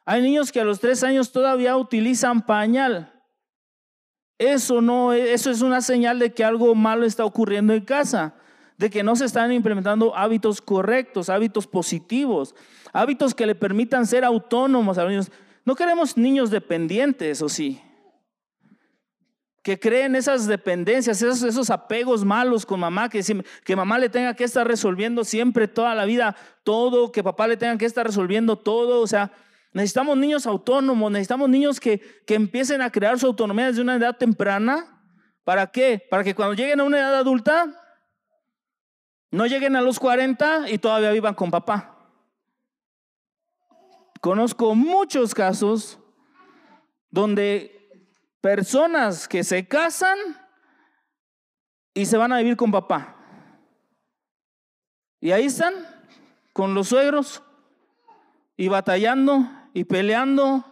Hay 0.06 0.22
niños 0.22 0.50
que 0.50 0.60
a 0.60 0.64
los 0.64 0.80
tres 0.80 1.04
años 1.04 1.30
todavía 1.30 1.76
utilizan 1.76 2.40
pañal. 2.40 3.12
Eso 4.38 4.80
no, 4.80 5.12
eso 5.12 5.50
es 5.50 5.60
una 5.60 5.82
señal 5.82 6.18
de 6.18 6.32
que 6.32 6.44
algo 6.44 6.74
malo 6.74 7.04
está 7.04 7.26
ocurriendo 7.26 7.74
en 7.74 7.84
casa 7.84 8.34
de 8.78 8.90
que 8.90 9.02
no 9.02 9.16
se 9.16 9.24
están 9.24 9.52
implementando 9.52 10.14
hábitos 10.16 10.60
correctos, 10.60 11.30
hábitos 11.30 11.66
positivos, 11.66 12.54
hábitos 12.92 13.34
que 13.34 13.46
le 13.46 13.54
permitan 13.54 14.06
ser 14.06 14.24
autónomos 14.24 14.98
a 14.98 15.02
los 15.02 15.10
niños. 15.10 15.32
No 15.64 15.74
queremos 15.74 16.16
niños 16.16 16.50
dependientes, 16.50 17.40
¿o 17.42 17.48
sí? 17.48 17.80
Que 19.62 19.80
creen 19.80 20.14
esas 20.14 20.46
dependencias, 20.46 21.20
esos, 21.22 21.42
esos 21.42 21.70
apegos 21.70 22.24
malos 22.24 22.64
con 22.64 22.78
mamá, 22.78 23.08
que, 23.08 23.22
que 23.64 23.76
mamá 23.76 23.98
le 23.98 24.08
tenga 24.08 24.34
que 24.34 24.44
estar 24.44 24.66
resolviendo 24.66 25.24
siempre, 25.24 25.66
toda 25.66 25.94
la 25.94 26.04
vida, 26.04 26.36
todo, 26.62 27.10
que 27.10 27.24
papá 27.24 27.48
le 27.48 27.56
tenga 27.56 27.76
que 27.78 27.86
estar 27.86 28.06
resolviendo 28.06 28.56
todo. 28.56 29.00
O 29.00 29.06
sea, 29.06 29.32
necesitamos 29.76 30.16
niños 30.16 30.46
autónomos, 30.46 31.12
necesitamos 31.12 31.50
niños 31.50 31.78
que, 31.78 31.98
que 32.26 32.34
empiecen 32.34 32.80
a 32.80 32.90
crear 32.90 33.18
su 33.18 33.26
autonomía 33.26 33.66
desde 33.66 33.82
una 33.82 33.96
edad 33.96 34.16
temprana. 34.16 35.02
¿Para 35.44 35.66
qué? 35.66 36.02
Para 36.10 36.24
que 36.24 36.34
cuando 36.34 36.54
lleguen 36.54 36.80
a 36.80 36.84
una 36.84 36.98
edad 36.98 37.14
adulta 37.14 37.66
no 39.30 39.44
lleguen 39.44 39.76
a 39.76 39.82
los 39.82 39.98
40 39.98 40.70
y 40.70 40.78
todavía 40.78 41.10
vivan 41.10 41.34
con 41.34 41.50
papá. 41.50 41.94
Conozco 44.22 44.74
muchos 44.74 45.34
casos 45.34 45.98
donde 47.10 48.08
personas 48.40 49.28
que 49.28 49.44
se 49.44 49.68
casan 49.68 50.16
y 51.92 52.06
se 52.06 52.16
van 52.16 52.32
a 52.32 52.38
vivir 52.38 52.56
con 52.56 52.72
papá. 52.72 53.14
Y 55.20 55.32
ahí 55.32 55.44
están 55.44 55.74
con 56.54 56.72
los 56.72 56.88
suegros 56.88 57.42
y 58.56 58.68
batallando 58.68 59.50
y 59.76 59.84
peleando 59.84 60.64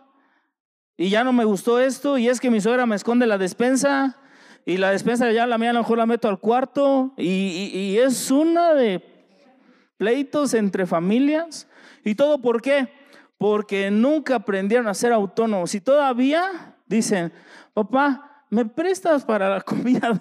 y 0.96 1.10
ya 1.10 1.24
no 1.24 1.34
me 1.34 1.44
gustó 1.44 1.78
esto 1.78 2.16
y 2.16 2.30
es 2.30 2.40
que 2.40 2.50
mi 2.50 2.62
suegra 2.62 2.86
me 2.86 2.96
esconde 2.96 3.26
la 3.26 3.36
despensa 3.36 4.16
y 4.64 4.78
la 4.78 4.92
despensa 4.92 5.30
ya 5.30 5.46
la 5.46 5.58
mía 5.58 5.70
a 5.70 5.72
lo 5.74 5.80
mejor 5.80 5.98
la 5.98 6.06
meto 6.06 6.26
al 6.26 6.40
cuarto 6.40 7.12
y, 7.18 7.98
es 7.98 8.30
una 8.30 8.72
de 8.72 9.04
pleitos 9.98 10.54
entre 10.54 10.86
familias. 10.86 11.68
¿Y 12.02 12.14
todo 12.14 12.40
por 12.40 12.62
qué? 12.62 12.88
Porque 13.36 13.90
nunca 13.90 14.36
aprendieron 14.36 14.88
a 14.88 14.94
ser 14.94 15.12
autónomos 15.12 15.74
y 15.74 15.82
todavía 15.82 16.74
dicen, 16.86 17.30
papá, 17.74 18.46
¿me 18.48 18.64
prestas 18.64 19.26
para 19.26 19.50
la 19.50 19.60
comida 19.60 20.18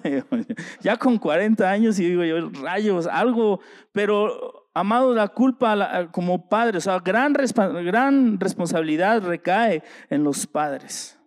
Ya 0.82 0.98
con 0.98 1.16
40 1.16 1.70
años 1.70 1.98
y 1.98 2.10
digo 2.10 2.22
yo, 2.22 2.50
rayos, 2.60 3.06
algo, 3.06 3.60
pero 3.92 4.53
amado, 4.74 5.14
la 5.14 5.28
culpa 5.28 6.08
como 6.10 6.48
padre, 6.48 6.78
o 6.78 6.80
sea, 6.80 6.98
gran, 6.98 7.32
gran 7.32 8.40
responsabilidad 8.40 9.22
recae 9.22 9.84
en 10.10 10.24
los 10.24 10.46
padres. 10.46 11.18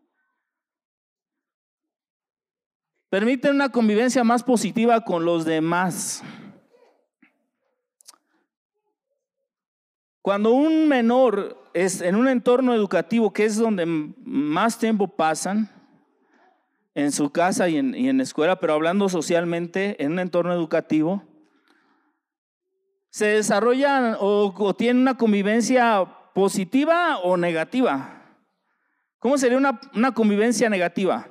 Permiten 3.09 3.55
una 3.55 3.69
convivencia 3.69 4.25
más 4.25 4.43
positiva 4.43 5.01
con 5.05 5.23
los 5.23 5.45
demás. 5.45 6.21
Cuando 10.21 10.51
un 10.51 10.89
menor 10.89 11.63
es 11.73 12.01
en 12.01 12.17
un 12.17 12.27
entorno 12.27 12.73
educativo, 12.73 13.31
que 13.31 13.45
es 13.45 13.55
donde 13.55 13.85
más 13.85 14.77
tiempo 14.77 15.07
pasan, 15.07 15.69
en 16.95 17.11
su 17.11 17.29
casa 17.29 17.69
y 17.69 17.77
en, 17.77 17.95
y 17.95 18.09
en 18.09 18.19
escuela, 18.19 18.59
pero 18.59 18.73
hablando 18.73 19.07
socialmente, 19.07 20.03
en 20.03 20.13
un 20.13 20.19
entorno 20.19 20.51
educativo, 20.51 21.23
se 23.09 23.25
desarrollan 23.27 24.15
o, 24.19 24.53
o 24.57 24.75
tienen 24.75 25.01
una 25.01 25.17
convivencia 25.17 26.05
positiva 26.33 27.17
o 27.19 27.35
negativa. 27.35 28.17
¿Cómo 29.19 29.37
sería 29.37 29.57
una, 29.57 30.13
convivencia 30.13 30.69
negativa? 30.69 31.27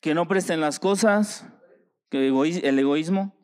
Que 0.00 0.14
no 0.14 0.26
presten 0.26 0.60
las 0.60 0.80
cosas, 0.80 1.46
que 2.08 2.28
el 2.28 2.78
egoísmo, 2.78 3.36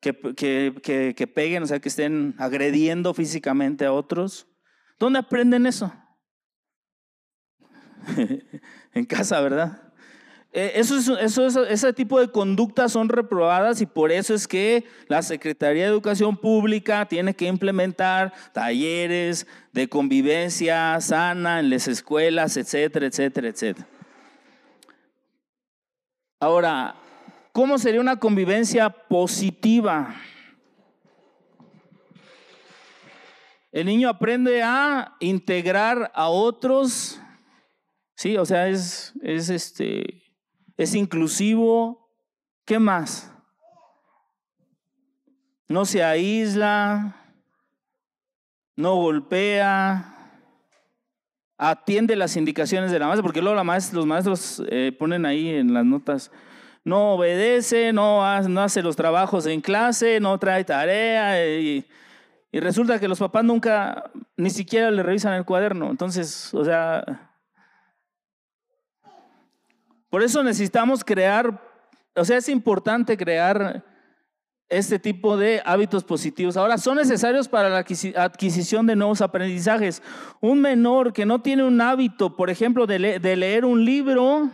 que, 0.00 0.18
que, 0.34 1.14
que, 1.14 1.26
peguen, 1.26 1.62
o 1.62 1.66
sea, 1.66 1.78
que 1.78 1.90
estén 1.90 2.34
agrediendo 2.38 3.12
físicamente 3.12 3.84
a 3.84 3.92
otros. 3.92 4.48
¿Dónde 4.98 5.18
aprenden 5.18 5.66
eso? 5.66 5.92
en 8.94 9.04
casa, 9.04 9.40
¿verdad? 9.40 9.89
Eh, 10.52 10.72
eso, 10.74 11.16
ese 11.68 11.92
tipo 11.92 12.18
de 12.18 12.28
conductas 12.28 12.90
son 12.90 13.08
reprobadas 13.08 13.80
y 13.80 13.86
por 13.86 14.10
eso 14.10 14.34
es 14.34 14.48
que 14.48 14.84
la 15.06 15.22
Secretaría 15.22 15.84
de 15.84 15.90
Educación 15.90 16.36
Pública 16.36 17.06
tiene 17.06 17.34
que 17.34 17.46
implementar 17.46 18.32
talleres 18.52 19.46
de 19.72 19.88
convivencia 19.88 21.00
sana 21.00 21.60
en 21.60 21.70
las 21.70 21.86
escuelas, 21.86 22.56
etcétera, 22.56 23.06
etcétera, 23.06 23.48
etcétera. 23.48 23.86
Ahora, 26.40 26.96
¿cómo 27.52 27.78
sería 27.78 28.00
una 28.00 28.16
convivencia 28.16 28.90
positiva? 28.90 30.16
El 33.70 33.86
niño 33.86 34.08
aprende 34.08 34.64
a 34.64 35.14
integrar 35.20 36.10
a 36.12 36.28
otros, 36.28 37.20
sí, 38.16 38.36
o 38.36 38.44
sea, 38.44 38.66
es, 38.66 39.12
es 39.22 39.48
este, 39.48 40.29
es 40.82 40.94
inclusivo. 40.94 42.08
¿Qué 42.64 42.78
más? 42.78 43.30
No 45.68 45.84
se 45.84 46.02
aísla, 46.02 47.16
no 48.76 48.94
golpea, 48.96 50.16
atiende 51.58 52.16
las 52.16 52.36
indicaciones 52.36 52.90
de 52.90 52.98
la 52.98 53.06
maestra, 53.06 53.22
porque 53.22 53.42
luego 53.42 53.54
la 53.54 53.62
maestra, 53.62 53.96
los 53.98 54.06
maestros 54.06 54.62
eh, 54.68 54.96
ponen 54.98 55.26
ahí 55.26 55.50
en 55.50 55.74
las 55.74 55.84
notas, 55.84 56.32
no 56.82 57.12
obedece, 57.12 57.92
no, 57.92 58.24
hace 58.24 58.82
los 58.82 58.96
trabajos 58.96 59.46
en 59.46 59.60
clase, 59.60 60.18
no 60.18 60.38
trae 60.38 60.64
tarea, 60.64 61.46
y, 61.46 61.86
y 62.50 62.60
resulta 62.60 62.98
que 62.98 63.06
los 63.06 63.18
papás 63.18 63.44
nunca, 63.44 64.10
ni 64.36 64.48
siquiera 64.48 64.90
le 64.90 65.02
revisan 65.02 65.34
el 65.34 65.44
cuaderno. 65.44 65.90
Entonces, 65.90 66.52
o 66.54 66.64
sea, 66.64 67.29
por 70.10 70.22
eso 70.22 70.42
necesitamos 70.42 71.04
crear, 71.04 71.62
o 72.16 72.24
sea, 72.24 72.36
es 72.36 72.48
importante 72.48 73.16
crear 73.16 73.84
este 74.70 74.98
tipo 74.98 75.36
de 75.36 75.60
hábitos 75.64 76.04
positivos. 76.04 76.56
Ahora, 76.56 76.78
son 76.78 76.96
necesarios 76.96 77.48
para 77.48 77.68
la 77.68 77.78
adquisición 77.78 78.86
de 78.86 78.96
nuevos 78.96 79.20
aprendizajes. 79.20 80.02
Un 80.40 80.60
menor 80.60 81.12
que 81.12 81.26
no 81.26 81.42
tiene 81.42 81.64
un 81.64 81.80
hábito, 81.80 82.36
por 82.36 82.50
ejemplo, 82.50 82.86
de, 82.86 82.98
leer 82.98 83.64
un 83.64 83.84
libro 83.84 84.48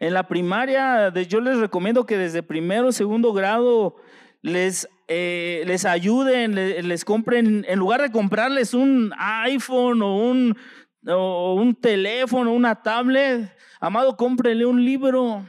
en 0.00 0.12
la 0.12 0.26
primaria, 0.26 1.12
yo 1.14 1.40
les 1.40 1.58
recomiendo 1.58 2.04
que 2.04 2.18
desde 2.18 2.42
primero 2.42 2.90
segundo 2.90 3.32
grado 3.32 3.94
les, 4.42 4.88
eh, 5.06 5.62
les 5.66 5.84
ayuden, 5.84 6.54
les, 6.54 7.04
compren, 7.04 7.64
en 7.66 7.78
lugar 7.78 8.02
de 8.02 8.10
comprarles 8.10 8.74
un 8.74 9.12
iPhone 9.16 10.02
o 10.02 10.16
un, 10.18 10.56
o 11.06 11.54
un 11.54 11.74
teléfono, 11.74 12.52
una 12.52 12.82
tablet, 12.82 13.50
Amado, 13.84 14.16
cómprele 14.16 14.64
un 14.64 14.82
libro. 14.82 15.46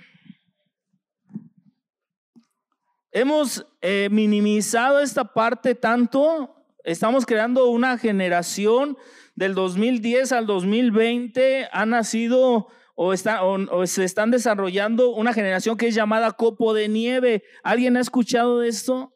Hemos 3.14 3.66
eh, 3.80 4.10
minimizado 4.12 5.00
esta 5.00 5.24
parte 5.24 5.74
tanto, 5.74 6.54
estamos 6.84 7.26
creando 7.26 7.70
una 7.70 7.98
generación 7.98 8.98
del 9.36 9.54
2010 9.54 10.34
al 10.34 10.48
2020, 10.48 11.70
ha 11.72 11.86
nacido 11.86 12.68
o, 12.96 13.14
está, 13.14 13.42
o, 13.46 13.88
se 13.88 14.04
están 14.04 14.32
desarrollando 14.32 15.12
una 15.12 15.32
generación 15.32 15.78
que 15.78 15.88
es 15.88 15.96
llamada 15.96 16.34
copo 16.34 16.74
de 16.74 16.90
nieve. 16.90 17.44
¿Alguien 17.64 17.96
ha 17.96 18.02
escuchado 18.02 18.60
de 18.60 18.68
esto? 18.68 19.14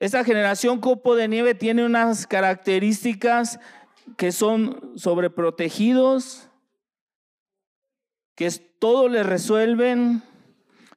Esta 0.00 0.24
generación 0.24 0.80
copo 0.80 1.14
de 1.14 1.28
nieve 1.28 1.54
tiene 1.54 1.84
unas 1.84 2.26
características 2.26 3.60
que 4.16 4.32
son 4.32 4.92
sobreprotegidos, 4.96 6.48
que 8.34 8.50
todo 8.78 9.08
le 9.08 9.22
resuelven. 9.22 10.22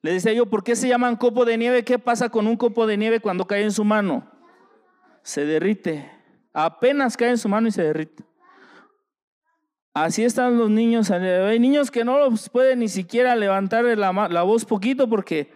Le 0.02 0.13
decía 0.13 0.34
yo, 0.34 0.47
¿por 0.47 0.63
qué 0.63 0.76
se 0.76 0.88
llaman 0.88 1.15
copo 1.15 1.45
de 1.45 1.58
nieve? 1.58 1.84
¿Qué 1.84 1.99
pasa 1.99 2.30
con 2.30 2.47
un 2.47 2.58
copo 2.58 2.88
de 2.88 2.97
nieve 2.97 3.19
cuando 3.19 3.45
cae 3.45 3.63
en 3.63 3.71
su 3.71 3.84
mano? 3.84 4.30
Se 5.23 5.45
derrite. 5.45 6.10
Apenas 6.54 7.17
cae 7.17 7.30
en 7.30 7.38
su 7.38 7.49
mano 7.49 7.67
y 7.67 7.71
se 7.71 7.84
derrite. 7.84 8.23
Así 9.93 10.23
están 10.23 10.58
los 10.58 10.69
niños. 10.69 11.12
Hay 11.12 11.60
niños 11.60 11.91
que 11.91 12.04
no 12.04 12.17
los 12.17 12.49
pueden 12.49 12.80
ni 12.80 12.88
siquiera 12.88 13.36
levantar 13.36 13.86
la, 13.86 14.28
la 14.30 14.43
voz 14.43 14.65
poquito 14.65 15.08
porque 15.08 15.52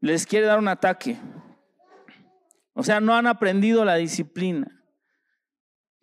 les 0.00 0.26
quiere 0.26 0.46
dar 0.46 0.58
un 0.58 0.68
ataque. 0.68 1.18
O 2.74 2.82
sea, 2.82 3.00
no 3.00 3.14
han 3.14 3.26
aprendido 3.26 3.84
la 3.84 3.96
disciplina. 3.96 4.77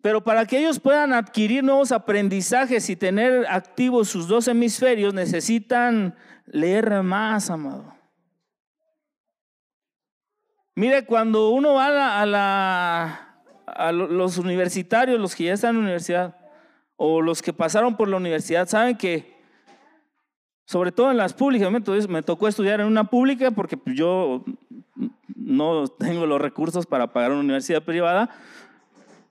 Pero 0.06 0.22
para 0.22 0.46
que 0.46 0.56
ellos 0.56 0.78
puedan 0.78 1.12
adquirir 1.12 1.64
nuevos 1.64 1.90
aprendizajes 1.90 2.88
y 2.90 2.94
tener 2.94 3.44
activos 3.48 4.08
sus 4.08 4.28
dos 4.28 4.46
hemisferios, 4.46 5.12
necesitan 5.12 6.14
leer 6.46 7.02
más, 7.02 7.50
amado. 7.50 7.92
Mire, 10.76 11.04
cuando 11.06 11.50
uno 11.50 11.74
va 11.74 12.20
a, 12.20 12.24
la, 12.24 13.40
a, 13.66 13.90
los 13.90 14.38
universitarios, 14.38 15.18
los 15.18 15.34
que 15.34 15.42
ya 15.42 15.54
están 15.54 15.70
en 15.70 15.78
la 15.78 15.82
universidad, 15.82 16.36
o 16.94 17.20
los 17.20 17.42
que 17.42 17.52
pasaron 17.52 17.96
por 17.96 18.06
la 18.06 18.18
universidad, 18.18 18.68
saben 18.68 18.96
que, 18.96 19.36
sobre 20.66 20.92
todo 20.92 21.10
en 21.10 21.16
las 21.16 21.34
públicas, 21.34 21.68
me 22.08 22.22
tocó 22.22 22.46
estudiar 22.46 22.80
en 22.80 22.86
una 22.86 23.10
pública 23.10 23.50
porque 23.50 23.76
yo 23.86 24.44
no 25.34 25.88
tengo 25.88 26.26
los 26.26 26.40
recursos 26.40 26.86
para 26.86 27.12
pagar 27.12 27.32
una 27.32 27.40
universidad 27.40 27.82
privada, 27.82 28.30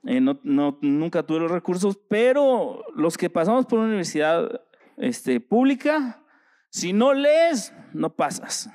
eh, 0.06 0.20
no, 0.20 0.38
nunca 0.82 1.24
tuve 1.24 1.40
los 1.40 1.50
recursos, 1.50 1.98
pero 2.08 2.84
los 2.94 3.18
que 3.18 3.28
pasamos 3.28 3.66
por 3.66 3.80
una 3.80 3.88
universidad 3.88 4.62
este, 4.96 5.40
pública, 5.40 6.22
si 6.70 6.92
no 6.92 7.12
lees, 7.12 7.74
no 7.92 8.14
pasas. 8.14 8.70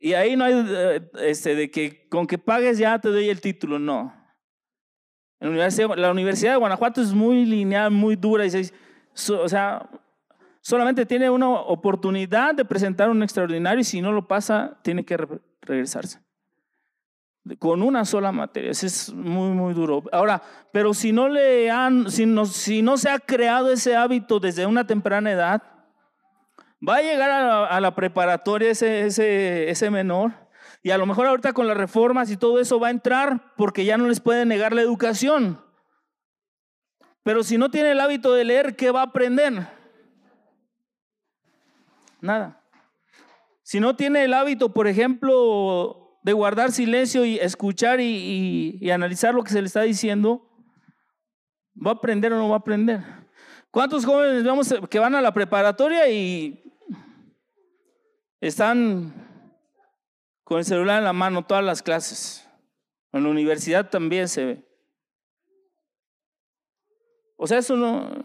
Y 0.00 0.14
ahí 0.14 0.34
no 0.34 0.44
hay 0.44 0.54
eh, 0.68 1.10
este, 1.20 1.54
de 1.54 1.70
que 1.70 2.08
con 2.08 2.26
que 2.26 2.36
pagues 2.36 2.78
ya 2.78 2.98
te 2.98 3.10
doy 3.10 3.28
el 3.28 3.40
título, 3.40 3.78
no. 3.78 4.12
La 5.38 6.10
Universidad, 6.10 6.52
de 6.52 6.56
Guanajuato 6.56 7.00
es 7.00 7.12
muy 7.12 7.44
lineal, 7.44 7.92
muy 7.92 8.16
dura, 8.16 8.44
y 8.44 8.50
o 8.50 9.48
sea, 9.48 9.88
solamente 10.60 11.06
tiene 11.06 11.30
una 11.30 11.48
oportunidad 11.48 12.54
de 12.54 12.64
presentar 12.64 13.08
un 13.08 13.22
extraordinario 13.22 13.80
y 13.80 13.84
si 13.84 14.00
no 14.00 14.10
lo 14.10 14.26
pasa, 14.26 14.80
tiene 14.82 15.04
que 15.04 15.16
regresarse 15.60 16.20
con 17.58 17.82
una 17.82 18.04
sola 18.04 18.32
materia. 18.32 18.70
Eso 18.70 18.86
es 18.86 19.12
muy, 19.12 19.50
muy 19.50 19.74
duro. 19.74 20.04
Ahora, 20.12 20.42
pero 20.72 20.94
si 20.94 21.12
no 21.12 21.28
le 21.28 21.70
han, 21.70 22.10
si 22.10 22.26
no, 22.26 22.46
si 22.46 22.82
no 22.82 22.96
se 22.96 23.10
ha 23.10 23.18
creado 23.18 23.72
ese 23.72 23.96
hábito 23.96 24.38
desde 24.40 24.66
una 24.66 24.86
temprana 24.86 25.32
edad, 25.32 25.62
va 26.86 26.96
a 26.96 27.02
llegar 27.02 27.30
a 27.30 27.80
la, 27.80 27.94
preparatoria 27.94 28.70
ese, 28.70 29.06
ese, 29.06 29.70
ese 29.70 29.90
menor. 29.90 30.32
Y 30.82 30.90
a 30.90 30.98
lo 30.98 31.06
mejor 31.06 31.26
ahorita 31.26 31.52
con 31.52 31.68
las 31.68 31.76
reformas 31.76 32.30
y 32.30 32.36
todo 32.36 32.58
eso 32.60 32.80
va 32.80 32.88
a 32.88 32.92
entrar 32.92 33.54
porque 33.56 33.84
ya 33.84 33.96
no 33.96 34.08
les 34.08 34.20
puede 34.20 34.44
negar 34.44 34.72
la 34.72 34.82
educación. 34.82 35.60
Pero 37.22 37.44
si 37.44 37.56
no 37.56 37.70
tiene 37.70 37.92
el 37.92 38.00
hábito 38.00 38.32
de 38.32 38.44
leer, 38.44 38.74
¿qué 38.74 38.90
va 38.90 39.00
a 39.00 39.04
aprender? 39.04 39.68
Nada. 42.20 42.60
Si 43.62 43.78
no 43.78 43.94
tiene 43.94 44.24
el 44.24 44.34
hábito, 44.34 44.72
por 44.72 44.88
ejemplo, 44.88 46.01
de 46.22 46.32
guardar 46.32 46.72
silencio 46.72 47.24
y 47.24 47.38
escuchar 47.38 48.00
y, 48.00 48.90
analizar 48.90 49.34
lo 49.34 49.42
que 49.42 49.50
se 49.50 49.60
le 49.60 49.66
está 49.66 49.82
diciendo, 49.82 50.48
¿va 51.74 51.92
a 51.92 51.94
aprender 51.94 52.32
o 52.32 52.38
no 52.38 52.48
va 52.48 52.56
a 52.56 52.58
aprender? 52.58 53.02
¿Cuántos 53.70 54.04
jóvenes 54.04 54.44
vemos 54.44 54.74
que 54.90 54.98
van 54.98 55.14
a 55.14 55.22
la 55.22 55.32
preparatoria 55.32 56.08
y 56.08 56.62
están 58.40 59.14
con 60.44 60.58
el 60.58 60.64
celular 60.64 60.98
en 60.98 61.04
la 61.04 61.12
mano 61.12 61.44
todas 61.44 61.64
las 61.64 61.82
clases? 61.82 62.48
En 63.12 63.24
la 63.24 63.30
universidad 63.30 63.90
también 63.90 64.28
se 64.28 64.44
ve. 64.44 64.72
O 67.36 67.46
sea, 67.46 67.58
eso 67.58 67.76
no... 67.76 68.24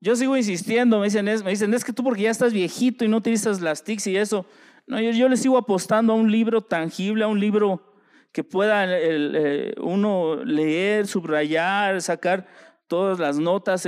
Yo 0.00 0.16
sigo 0.16 0.36
insistiendo, 0.36 0.98
me 0.98 1.04
dicen, 1.04 1.28
es, 1.28 1.44
me 1.44 1.50
dicen, 1.50 1.72
es 1.74 1.84
que 1.84 1.92
tú 1.92 2.02
porque 2.02 2.22
ya 2.22 2.30
estás 2.30 2.52
viejito 2.52 3.04
y 3.04 3.08
no 3.08 3.18
utilizas 3.18 3.60
las 3.60 3.84
TICs 3.84 4.08
y 4.08 4.16
eso. 4.16 4.46
No, 4.86 5.00
yo, 5.00 5.28
le 5.28 5.36
sigo 5.36 5.56
apostando 5.56 6.12
a 6.12 6.16
un 6.16 6.30
libro 6.30 6.60
tangible, 6.60 7.24
a 7.24 7.28
un 7.28 7.40
libro 7.40 7.94
que 8.32 8.42
pueda 8.42 8.84
eh, 8.88 9.74
uno 9.78 10.42
leer, 10.44 11.06
subrayar, 11.06 12.00
sacar 12.02 12.46
todas 12.88 13.18
las 13.18 13.38
notas. 13.38 13.86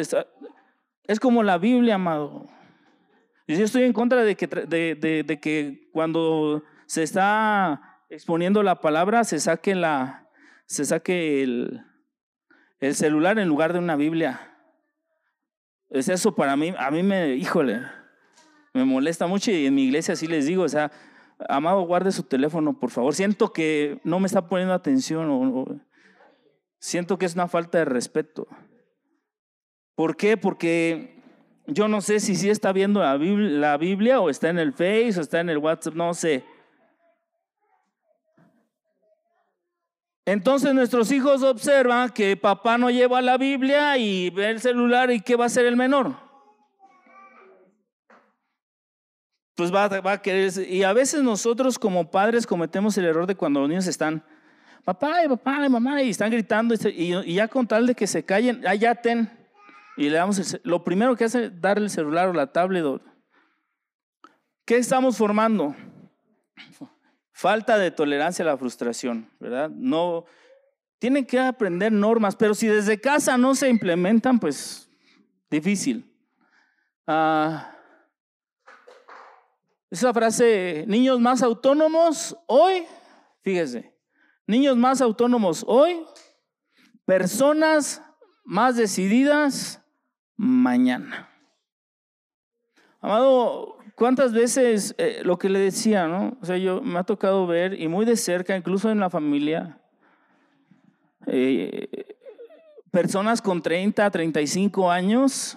Es 1.04 1.20
como 1.20 1.42
la 1.42 1.58
Biblia, 1.58 1.96
amado. 1.96 2.46
Yo 3.46 3.64
estoy 3.64 3.82
en 3.82 3.92
contra 3.92 4.22
de 4.22 4.36
que, 4.36 4.46
de, 4.46 5.40
que 5.40 5.90
cuando 5.92 6.62
se 6.86 7.02
está 7.02 8.00
exponiendo 8.08 8.62
la 8.62 8.80
palabra 8.80 9.24
se 9.24 9.38
saque, 9.38 9.74
la, 9.74 10.30
se 10.66 10.84
saque 10.84 11.42
el, 11.42 11.82
el 12.80 12.94
celular 12.94 13.38
en 13.38 13.48
lugar 13.48 13.72
de 13.72 13.80
una 13.80 13.96
Biblia. 13.96 14.52
Es 15.90 16.08
eso 16.08 16.34
para 16.34 16.56
mí, 16.56 16.74
a 16.78 16.90
mí 16.90 17.02
me, 17.02 17.34
híjole, 17.34 17.82
me 18.74 18.84
molesta 18.84 19.26
mucho 19.28 19.52
y 19.52 19.66
en 19.66 19.74
mi 19.74 19.84
iglesia 19.84 20.16
sí 20.16 20.26
les 20.26 20.46
digo, 20.46 20.64
o 20.64 20.68
sea, 20.68 20.90
amado, 21.48 21.82
guarde 21.82 22.10
su 22.10 22.24
teléfono, 22.24 22.78
por 22.78 22.90
favor. 22.90 23.14
Siento 23.14 23.52
que 23.52 24.00
no 24.02 24.18
me 24.18 24.26
está 24.26 24.48
poniendo 24.48 24.74
atención 24.74 25.30
o, 25.30 25.80
siento 26.80 27.16
que 27.16 27.24
es 27.26 27.34
una 27.34 27.46
falta 27.46 27.78
de 27.78 27.84
respeto. 27.84 28.48
¿Por 29.94 30.16
qué? 30.16 30.36
Porque 30.36 31.22
yo 31.68 31.86
no 31.86 32.00
sé 32.00 32.18
si 32.18 32.34
sí 32.34 32.50
está 32.50 32.72
viendo 32.72 33.00
la 33.00 33.76
Biblia, 33.76 34.20
o 34.20 34.28
está 34.28 34.50
en 34.50 34.58
el 34.58 34.72
Face 34.72 35.14
o 35.16 35.20
está 35.20 35.38
en 35.38 35.50
el 35.50 35.58
WhatsApp, 35.58 35.94
no 35.94 36.12
sé. 36.12 36.44
Entonces 40.26 40.74
nuestros 40.74 41.12
hijos 41.12 41.44
observan 41.44 42.10
que 42.10 42.36
papá 42.36 42.76
no 42.76 42.90
lleva 42.90 43.22
la 43.22 43.38
Biblia 43.38 43.96
y 43.98 44.30
ve 44.30 44.50
el 44.50 44.60
celular 44.60 45.12
y 45.12 45.20
¿qué 45.20 45.36
va 45.36 45.44
a 45.44 45.46
hacer 45.46 45.66
el 45.66 45.76
menor? 45.76 46.23
Pues 49.54 49.72
va, 49.72 49.88
va 49.88 50.12
a 50.12 50.22
querer. 50.22 50.52
Y 50.68 50.82
a 50.82 50.92
veces 50.92 51.22
nosotros 51.22 51.78
como 51.78 52.10
padres 52.10 52.46
cometemos 52.46 52.98
el 52.98 53.04
error 53.04 53.26
de 53.26 53.36
cuando 53.36 53.60
los 53.60 53.68
niños 53.68 53.86
están, 53.86 54.24
papá 54.84 55.24
y 55.24 55.28
papá 55.28 55.64
y 55.64 55.68
mamá, 55.68 56.02
y 56.02 56.10
están 56.10 56.30
gritando 56.30 56.74
y, 56.74 57.34
ya 57.34 57.48
con 57.48 57.66
tal 57.66 57.86
de 57.86 57.94
que 57.94 58.06
se 58.06 58.24
callen, 58.24 58.66
allá 58.66 58.94
ten. 58.94 59.30
Y 59.96 60.08
le 60.08 60.16
damos 60.16 60.58
lo 60.64 60.82
primero 60.82 61.14
que 61.14 61.24
hace 61.24 61.44
es 61.44 61.60
darle 61.60 61.84
el 61.84 61.90
celular 61.90 62.28
o 62.28 62.32
la 62.32 62.48
tablet. 62.48 62.84
¿Qué 64.64 64.76
estamos 64.76 65.16
formando? 65.16 65.74
Falta 67.32 67.78
de 67.78 67.90
tolerancia 67.90 68.44
a 68.44 68.46
la 68.46 68.56
frustración, 68.56 69.28
¿verdad? 69.38 69.70
No, 69.70 70.24
tienen 70.98 71.26
que 71.26 71.38
aprender 71.38 71.92
normas, 71.92 72.34
pero 72.34 72.54
si 72.54 72.66
desde 72.66 73.00
casa 73.00 73.36
no 73.36 73.54
se 73.54 73.68
implementan, 73.68 74.40
pues 74.40 74.88
difícil. 75.50 76.10
Ah, 77.06 77.73
esa 79.94 80.12
frase, 80.12 80.84
niños 80.88 81.20
más 81.20 81.42
autónomos 81.42 82.36
hoy, 82.46 82.84
fíjese, 83.42 83.94
niños 84.46 84.76
más 84.76 85.00
autónomos 85.00 85.64
hoy, 85.68 86.04
personas 87.04 88.02
más 88.44 88.76
decididas 88.76 89.82
mañana. 90.36 91.30
Amado, 93.00 93.78
¿Cuántas 93.94 94.32
veces 94.32 94.96
eh, 94.98 95.20
lo 95.22 95.38
que 95.38 95.48
le 95.48 95.60
decía, 95.60 96.08
no? 96.08 96.36
O 96.42 96.44
sea, 96.44 96.56
yo 96.56 96.82
me 96.82 96.98
ha 96.98 97.04
tocado 97.04 97.46
ver 97.46 97.80
y 97.80 97.86
muy 97.86 98.04
de 98.04 98.16
cerca, 98.16 98.56
incluso 98.56 98.90
en 98.90 98.98
la 98.98 99.08
familia, 99.08 99.78
eh, 101.26 102.16
personas 102.90 103.40
con 103.40 103.62
30, 103.62 104.10
35 104.10 104.90
años 104.90 105.56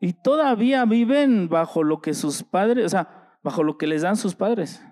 y 0.00 0.14
todavía 0.14 0.86
viven 0.86 1.50
bajo 1.50 1.84
lo 1.84 2.00
que 2.00 2.14
sus 2.14 2.42
padres, 2.42 2.86
o 2.86 2.88
sea, 2.88 3.21
bajo 3.42 3.62
lo 3.62 3.76
que 3.78 3.86
les 3.86 4.02
dan 4.02 4.16
sus 4.16 4.34
padres. 4.34 4.82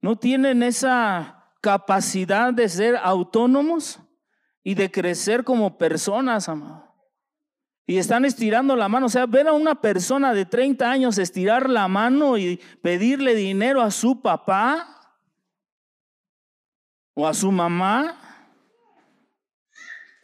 No 0.00 0.16
tienen 0.16 0.62
esa 0.62 1.52
capacidad 1.60 2.52
de 2.52 2.68
ser 2.68 2.96
autónomos 2.96 4.00
y 4.62 4.74
de 4.74 4.90
crecer 4.90 5.44
como 5.44 5.78
personas, 5.78 6.48
amado. 6.48 6.94
Y 7.86 7.98
están 7.98 8.24
estirando 8.24 8.76
la 8.76 8.88
mano. 8.88 9.06
O 9.06 9.10
sea, 9.10 9.26
ver 9.26 9.48
a 9.48 9.52
una 9.52 9.80
persona 9.80 10.32
de 10.32 10.46
30 10.46 10.90
años 10.90 11.18
estirar 11.18 11.68
la 11.68 11.86
mano 11.88 12.38
y 12.38 12.56
pedirle 12.82 13.34
dinero 13.34 13.82
a 13.82 13.90
su 13.90 14.22
papá 14.22 15.18
o 17.14 17.26
a 17.26 17.34
su 17.34 17.52
mamá. 17.52 18.18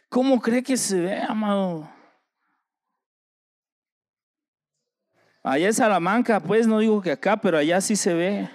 ¿Cómo 0.09 0.41
cree 0.41 0.63
que 0.63 0.75
se 0.75 0.99
ve, 0.99 1.21
amado? 1.21 1.89
Allá 5.43 5.67
en 5.67 5.73
Salamanca, 5.73 6.39
pues 6.39 6.67
no 6.67 6.79
digo 6.79 7.01
que 7.01 7.11
acá, 7.11 7.37
pero 7.37 7.57
allá 7.57 7.81
sí 7.81 7.95
se 7.95 8.13
ve. 8.13 8.49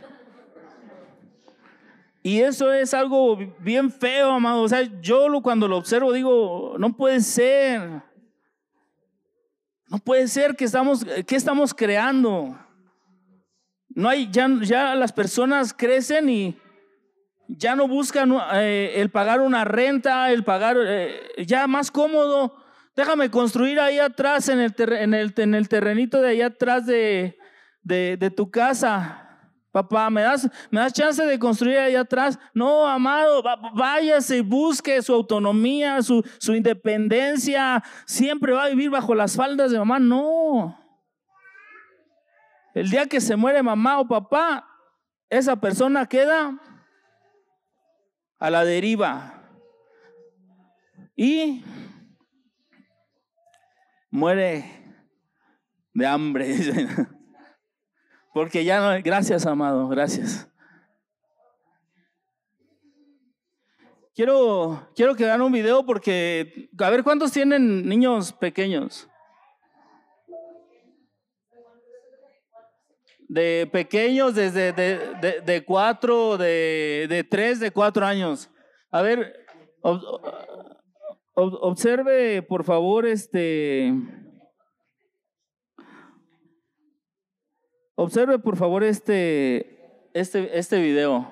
Y 2.23 2.41
eso 2.41 2.73
es 2.73 2.93
algo 2.95 3.37
bien 3.61 3.91
feo, 3.91 4.33
amado. 4.33 4.63
O 4.63 4.69
sea, 4.69 4.83
yo 5.01 5.29
cuando 5.43 5.69
lo 5.69 5.77
observo 5.77 6.13
digo, 6.13 6.75
no 6.79 6.97
puede 6.97 7.21
ser. 7.21 8.03
No 9.89 9.99
puede 9.99 10.27
ser 10.27 10.57
que 10.57 10.65
estamos, 10.65 11.05
¿qué 11.27 11.37
estamos 11.37 11.73
creando? 11.73 12.59
No 13.89 14.09
hay, 14.09 14.29
ya, 14.31 14.49
ya 14.63 14.95
las 14.97 15.13
personas 15.13 15.73
crecen 15.73 16.29
y 16.29 16.59
ya 17.49 17.77
no 17.77 17.87
buscan 17.87 18.37
eh, 18.55 18.95
el 18.97 19.11
pagar 19.11 19.41
una 19.41 19.65
renta, 19.65 20.33
el 20.33 20.43
pagar, 20.45 20.77
eh, 20.85 21.21
ya 21.47 21.67
más 21.67 21.91
cómodo. 21.91 22.57
Déjame 22.97 23.31
construir 23.31 23.79
ahí 23.79 23.99
atrás, 23.99 24.49
en 24.49 24.59
el, 24.59 24.75
en 24.79 25.13
el, 25.13 25.35
en 25.37 25.55
el 25.55 25.69
terrenito 25.69 26.23
de 26.23 26.31
allá 26.31 26.47
atrás 26.47 26.87
de, 26.87 27.37
tu 28.35 28.51
casa. 28.51 29.23
Papá, 29.71 30.09
¿me 30.09 30.23
das, 30.23 30.49
¿me 30.71 30.81
das 30.81 30.95
chance 30.95 31.23
de 31.23 31.39
construir 31.39 31.77
ahí 31.77 31.95
atrás? 31.95 32.39
No, 32.55 32.87
amado, 32.87 33.43
váyase 33.75 34.39
y 34.39 34.41
busque 34.41 35.03
su 35.03 35.13
autonomía, 35.13 36.01
su, 36.01 36.27
su 36.39 36.55
independencia. 36.55 37.85
Siempre 38.07 38.55
va 38.55 38.65
a 38.65 38.69
vivir 38.71 38.89
bajo 38.89 39.15
las 39.15 39.37
faldas 39.37 39.71
de 39.71 39.79
mamá. 39.79 39.99
No. 39.99 40.81
El 42.75 42.89
día 42.89 43.05
que 43.07 43.21
se 43.21 43.37
muere 43.37 43.63
mamá 43.63 44.01
o 44.01 44.09
papá, 44.09 44.67
esa 45.29 45.57
persona 45.57 46.07
queda 46.07 46.59
a 48.39 48.49
la 48.49 48.65
deriva. 48.65 49.35
Y 51.15 51.63
muere 54.11 54.65
de 55.93 56.07
hambre. 56.07 56.55
Porque 58.35 58.65
ya 58.65 58.81
no, 58.81 59.03
gracias 59.03 59.47
amado, 59.47 59.89
gracias. 59.89 60.49
Quiero, 64.15 64.89
quiero 64.95 65.15
que 65.15 65.25
vean 65.25 65.43
un 65.43 65.53
video 65.53 65.85
porque, 65.85 66.71
a 66.79 66.89
ver, 66.89 67.05
¿cuántos 67.05 67.33
tienen 67.33 67.87
niños 67.87 68.33
pequeños? 68.33 69.07
De 73.29 73.69
pequeños, 73.71 74.35
desde 74.35 74.73
de, 74.73 75.43
de, 75.45 75.65
cuatro, 75.67 76.39
de, 76.39 77.05
de, 77.11 77.25
tres, 77.25 77.61
de 77.61 77.71
cuatro 77.71 78.07
años. 78.07 78.49
A 78.91 79.03
ver, 79.03 79.47
observe 81.37 82.43
por 82.43 82.65
favor 82.65 83.07
este... 83.07 83.93
Observe 87.99 88.39
por 88.39 88.57
favor 88.57 88.85
este, 88.85 90.11
este, 90.13 90.59
este 90.59 90.81
video. 90.81 91.31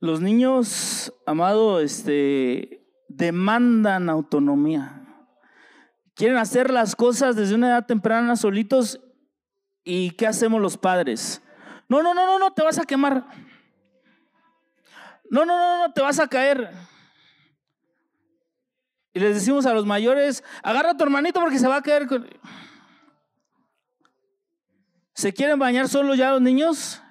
Los 0.00 0.20
niños, 0.20 1.12
amado, 1.26 1.80
este, 1.80 2.86
demandan 3.08 4.08
autonomía. 4.08 4.98
Quieren 6.14 6.36
hacer 6.36 6.70
las 6.70 6.94
cosas 6.94 7.34
desde 7.34 7.56
una 7.56 7.70
edad 7.70 7.86
temprana 7.86 8.36
solitos. 8.36 9.00
¿Y 9.82 10.12
qué 10.12 10.28
hacemos 10.28 10.60
los 10.60 10.76
padres? 10.76 11.42
No, 11.88 12.00
no, 12.02 12.14
no, 12.14 12.26
no, 12.26 12.38
no, 12.38 12.52
te 12.52 12.62
vas 12.62 12.78
a 12.78 12.84
quemar. 12.84 13.26
No, 15.30 15.44
no, 15.44 15.58
no, 15.58 15.86
no, 15.86 15.92
te 15.92 16.00
vas 16.00 16.20
a 16.20 16.28
caer. 16.28 16.70
Y 19.12 19.20
les 19.20 19.34
decimos 19.34 19.66
a 19.66 19.72
los 19.72 19.86
mayores, 19.86 20.44
agarra 20.62 20.90
a 20.90 20.96
tu 20.96 21.04
hermanito 21.04 21.40
porque 21.40 21.58
se 21.58 21.66
va 21.66 21.76
a 21.76 21.82
caer. 21.82 22.06
Con... 22.06 22.28
¿Se 25.14 25.32
quieren 25.32 25.58
bañar 25.58 25.88
solo 25.88 26.14
ya 26.14 26.32
los 26.32 26.42
niños? 26.42 27.02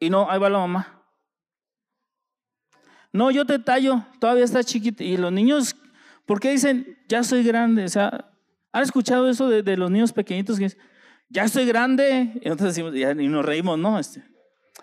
Y 0.00 0.10
no, 0.10 0.30
ahí 0.30 0.38
va 0.38 0.50
la 0.50 0.58
mamá. 0.58 1.02
No, 3.12 3.30
yo 3.30 3.46
te 3.46 3.58
tallo, 3.58 4.04
todavía 4.20 4.44
está 4.44 4.62
chiquito. 4.62 5.02
Y 5.02 5.16
los 5.16 5.32
niños, 5.32 5.74
¿por 6.26 6.40
qué 6.40 6.50
dicen, 6.50 6.98
ya 7.08 7.24
soy 7.24 7.42
grande? 7.42 7.84
O 7.84 7.88
sea, 7.88 8.30
¿han 8.72 8.82
escuchado 8.82 9.28
eso 9.28 9.48
de, 9.48 9.76
los 9.76 9.90
niños 9.90 10.12
pequeñitos 10.12 10.58
que 10.58 10.64
dicen, 10.64 10.80
ya 11.28 11.44
estoy 11.44 11.66
grande? 11.66 12.32
Y 12.42 12.48
nosotros 12.48 12.74
decimos, 12.74 12.94
y 12.94 13.28
nos 13.28 13.44
reímos, 13.44 13.78
¿no? 13.78 13.98
Este, 13.98 14.22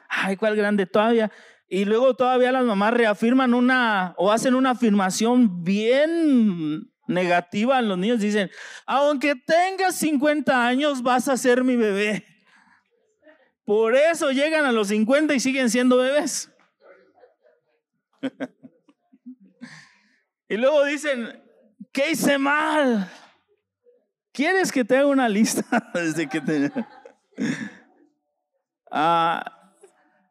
Ay, 0.09 0.35
¿cuál 0.35 0.55
grande? 0.55 0.85
Todavía. 0.85 1.31
Y 1.67 1.85
luego 1.85 2.15
todavía 2.15 2.51
las 2.51 2.63
mamás 2.63 2.93
reafirman 2.93 3.53
una 3.53 4.13
o 4.17 4.31
hacen 4.31 4.53
una 4.53 4.71
afirmación 4.71 5.63
bien 5.63 6.91
negativa 7.07 7.79
en 7.79 7.89
los 7.89 7.97
niños. 7.97 8.19
Dicen, 8.19 8.51
aunque 8.85 9.35
tengas 9.35 9.95
50 9.95 10.67
años, 10.67 11.01
vas 11.01 11.27
a 11.27 11.37
ser 11.37 11.63
mi 11.63 11.75
bebé. 11.75 12.23
Por 13.65 13.95
eso 13.95 14.31
llegan 14.31 14.65
a 14.65 14.71
los 14.71 14.89
50 14.89 15.33
y 15.33 15.39
siguen 15.39 15.71
siendo 15.71 15.97
bebés. 15.97 16.51
y 20.49 20.57
luego 20.57 20.85
dicen, 20.85 21.43
¿qué 21.91 22.11
hice 22.11 22.37
mal? 22.37 23.09
¿Quieres 24.31 24.71
que 24.71 24.85
te 24.85 24.97
haga 24.97 25.07
una 25.07 25.27
lista 25.27 25.65
desde 25.93 26.29
que 26.29 26.41
te... 26.41 26.71
Ah, 28.91 29.54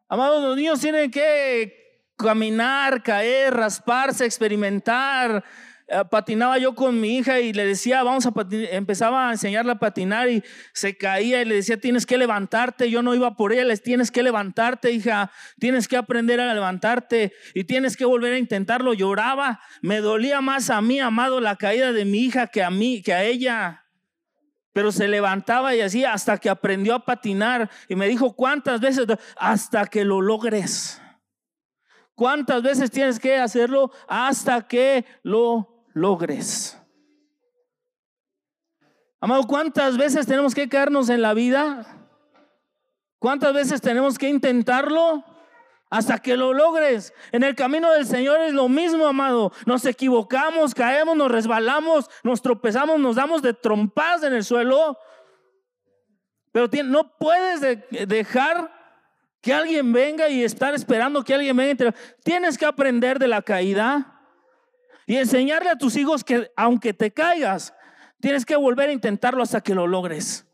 amados, 0.07 0.43
los 0.43 0.55
niños 0.55 0.79
tienen 0.79 1.11
que 1.11 1.85
caminar, 2.17 3.03
caer, 3.03 3.53
rasparse, 3.53 4.25
experimentar, 4.25 5.43
eh, 5.87 6.03
patinaba 6.09 6.57
yo 6.57 6.73
con 6.73 6.99
mi 6.99 7.17
hija 7.17 7.39
y 7.39 7.53
le 7.53 7.63
decía, 7.63 8.01
vamos 8.01 8.25
a 8.25 8.31
patinar, 8.31 8.69
empezaba 8.71 9.29
a 9.29 9.31
enseñarle 9.33 9.73
a 9.73 9.75
patinar 9.75 10.29
y 10.29 10.43
se 10.73 10.97
caía 10.97 11.41
y 11.41 11.45
le 11.45 11.55
decía, 11.55 11.79
tienes 11.79 12.07
que 12.07 12.17
levantarte, 12.17 12.89
yo 12.89 13.03
no 13.03 13.13
iba 13.13 13.35
por 13.35 13.53
ella, 13.53 13.65
les 13.65 13.83
tienes 13.83 14.09
que 14.09 14.23
levantarte, 14.23 14.91
hija, 14.91 15.31
tienes 15.59 15.87
que 15.87 15.95
aprender 15.95 16.39
a 16.39 16.51
levantarte 16.53 17.33
y 17.53 17.65
tienes 17.65 17.97
que 17.97 18.05
volver 18.05 18.33
a 18.33 18.39
intentarlo. 18.39 18.95
Lloraba, 18.95 19.59
me 19.81 19.99
dolía 19.99 20.41
más 20.41 20.71
a 20.71 20.81
mí, 20.81 20.99
amado, 20.99 21.39
la 21.39 21.55
caída 21.55 21.91
de 21.91 22.05
mi 22.05 22.19
hija 22.19 22.47
que 22.47 22.63
a 22.63 22.71
mí, 22.71 23.03
que 23.03 23.13
a 23.13 23.23
ella. 23.23 23.84
Pero 24.75 24.91
se 24.91 25.07
levantaba 25.07 25.73
y 25.73 25.79
así 25.79 26.03
hasta 26.03 26.37
que 26.37 26.49
aprendió 26.49 26.95
a 26.95 27.05
patinar 27.05 27.71
y 27.87 27.95
me 27.95 28.09
dijo, 28.09 28.33
¿cuántas 28.33 28.81
veces? 28.81 29.07
Hasta 29.37 29.85
que 29.87 30.03
lo 30.03 30.19
logres. 30.19 31.01
¿Cuántas 32.13 32.61
veces 32.61 32.91
tienes 32.91 33.17
que 33.17 33.37
hacerlo 33.37 33.91
hasta 34.07 34.67
que 34.67 35.05
lo 35.23 35.75
logres. 35.95 36.77
Amado, 39.19 39.47
¿cuántas 39.47 39.97
veces 39.97 40.27
tenemos 40.27 40.53
que 40.53 40.69
caernos 40.69 41.09
en 41.09 41.21
la 41.21 41.33
vida? 41.33 41.87
¿Cuántas 43.17 43.53
veces 43.53 43.81
tenemos 43.81 44.19
que 44.19 44.29
intentarlo? 44.29 45.23
Hasta 45.95 46.19
que 46.19 46.35
lo 46.35 46.51
logres. 46.51 47.13
En 47.31 47.41
el 47.43 47.55
camino 47.55 47.89
del 47.89 48.05
Señor 48.05 48.41
es 48.41 48.51
lo 48.51 48.67
mismo, 48.67 49.07
amado. 49.07 49.53
Nos 49.65 49.85
equivocamos, 49.85 50.75
caemos, 50.75 51.15
nos 51.15 51.31
resbalamos, 51.31 52.09
nos 52.21 52.41
tropezamos, 52.41 52.99
nos 52.99 53.15
damos 53.15 53.41
de 53.41 53.53
trompas 53.53 54.21
en 54.23 54.33
el 54.33 54.43
suelo. 54.43 54.97
Pero 56.51 56.67
no 56.83 57.17
puedes 57.17 57.61
dejar 58.09 58.69
que 59.39 59.53
alguien 59.53 59.93
venga 59.93 60.27
y 60.27 60.43
estar 60.43 60.73
esperando 60.73 61.23
que 61.23 61.33
alguien 61.33 61.55
venga. 61.55 61.95
Tienes 62.25 62.57
que 62.57 62.65
aprender 62.65 63.17
de 63.17 63.29
la 63.29 63.41
caída. 63.41 64.19
Y 65.05 65.15
enseñarle 65.15 65.69
a 65.69 65.77
tus 65.77 65.95
hijos 65.95 66.25
que 66.25 66.51
aunque 66.57 66.93
te 66.93 67.11
caigas, 67.11 67.73
tienes 68.19 68.45
que 68.45 68.57
volver 68.57 68.89
a 68.89 68.91
intentarlo 68.91 69.41
hasta 69.41 69.61
que 69.61 69.73
lo 69.73 69.87
logres. 69.87 70.45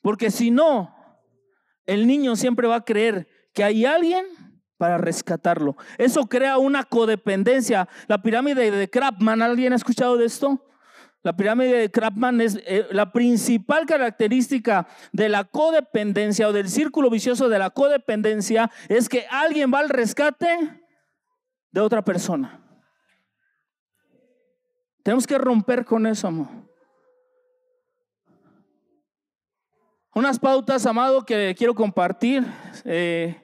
Porque 0.00 0.32
si 0.32 0.50
no, 0.50 1.01
el 1.86 2.06
niño 2.06 2.36
siempre 2.36 2.68
va 2.68 2.76
a 2.76 2.84
creer 2.84 3.28
que 3.52 3.64
hay 3.64 3.84
alguien 3.84 4.26
para 4.76 4.98
rescatarlo. 4.98 5.76
Eso 5.98 6.26
crea 6.26 6.58
una 6.58 6.82
codependencia. 6.82 7.88
La 8.08 8.20
pirámide 8.20 8.70
de 8.70 8.90
Krapman, 8.90 9.42
¿alguien 9.42 9.72
ha 9.72 9.76
escuchado 9.76 10.16
de 10.16 10.26
esto? 10.26 10.66
La 11.22 11.36
pirámide 11.36 11.78
de 11.78 11.90
Krapman 11.90 12.40
es 12.40 12.58
eh, 12.66 12.88
la 12.90 13.12
principal 13.12 13.86
característica 13.86 14.88
de 15.12 15.28
la 15.28 15.44
codependencia 15.44 16.48
o 16.48 16.52
del 16.52 16.68
círculo 16.68 17.10
vicioso 17.10 17.48
de 17.48 17.60
la 17.60 17.70
codependencia 17.70 18.72
es 18.88 19.08
que 19.08 19.26
alguien 19.30 19.72
va 19.72 19.78
al 19.78 19.88
rescate 19.88 20.82
de 21.70 21.80
otra 21.80 22.02
persona. 22.02 22.60
Tenemos 25.04 25.26
que 25.26 25.38
romper 25.38 25.84
con 25.84 26.06
eso, 26.06 26.26
amor. 26.26 26.48
Unas 30.14 30.38
pautas, 30.38 30.84
amado, 30.86 31.24
que 31.24 31.54
quiero 31.56 31.74
compartir 31.74 32.44
eh, 32.84 33.40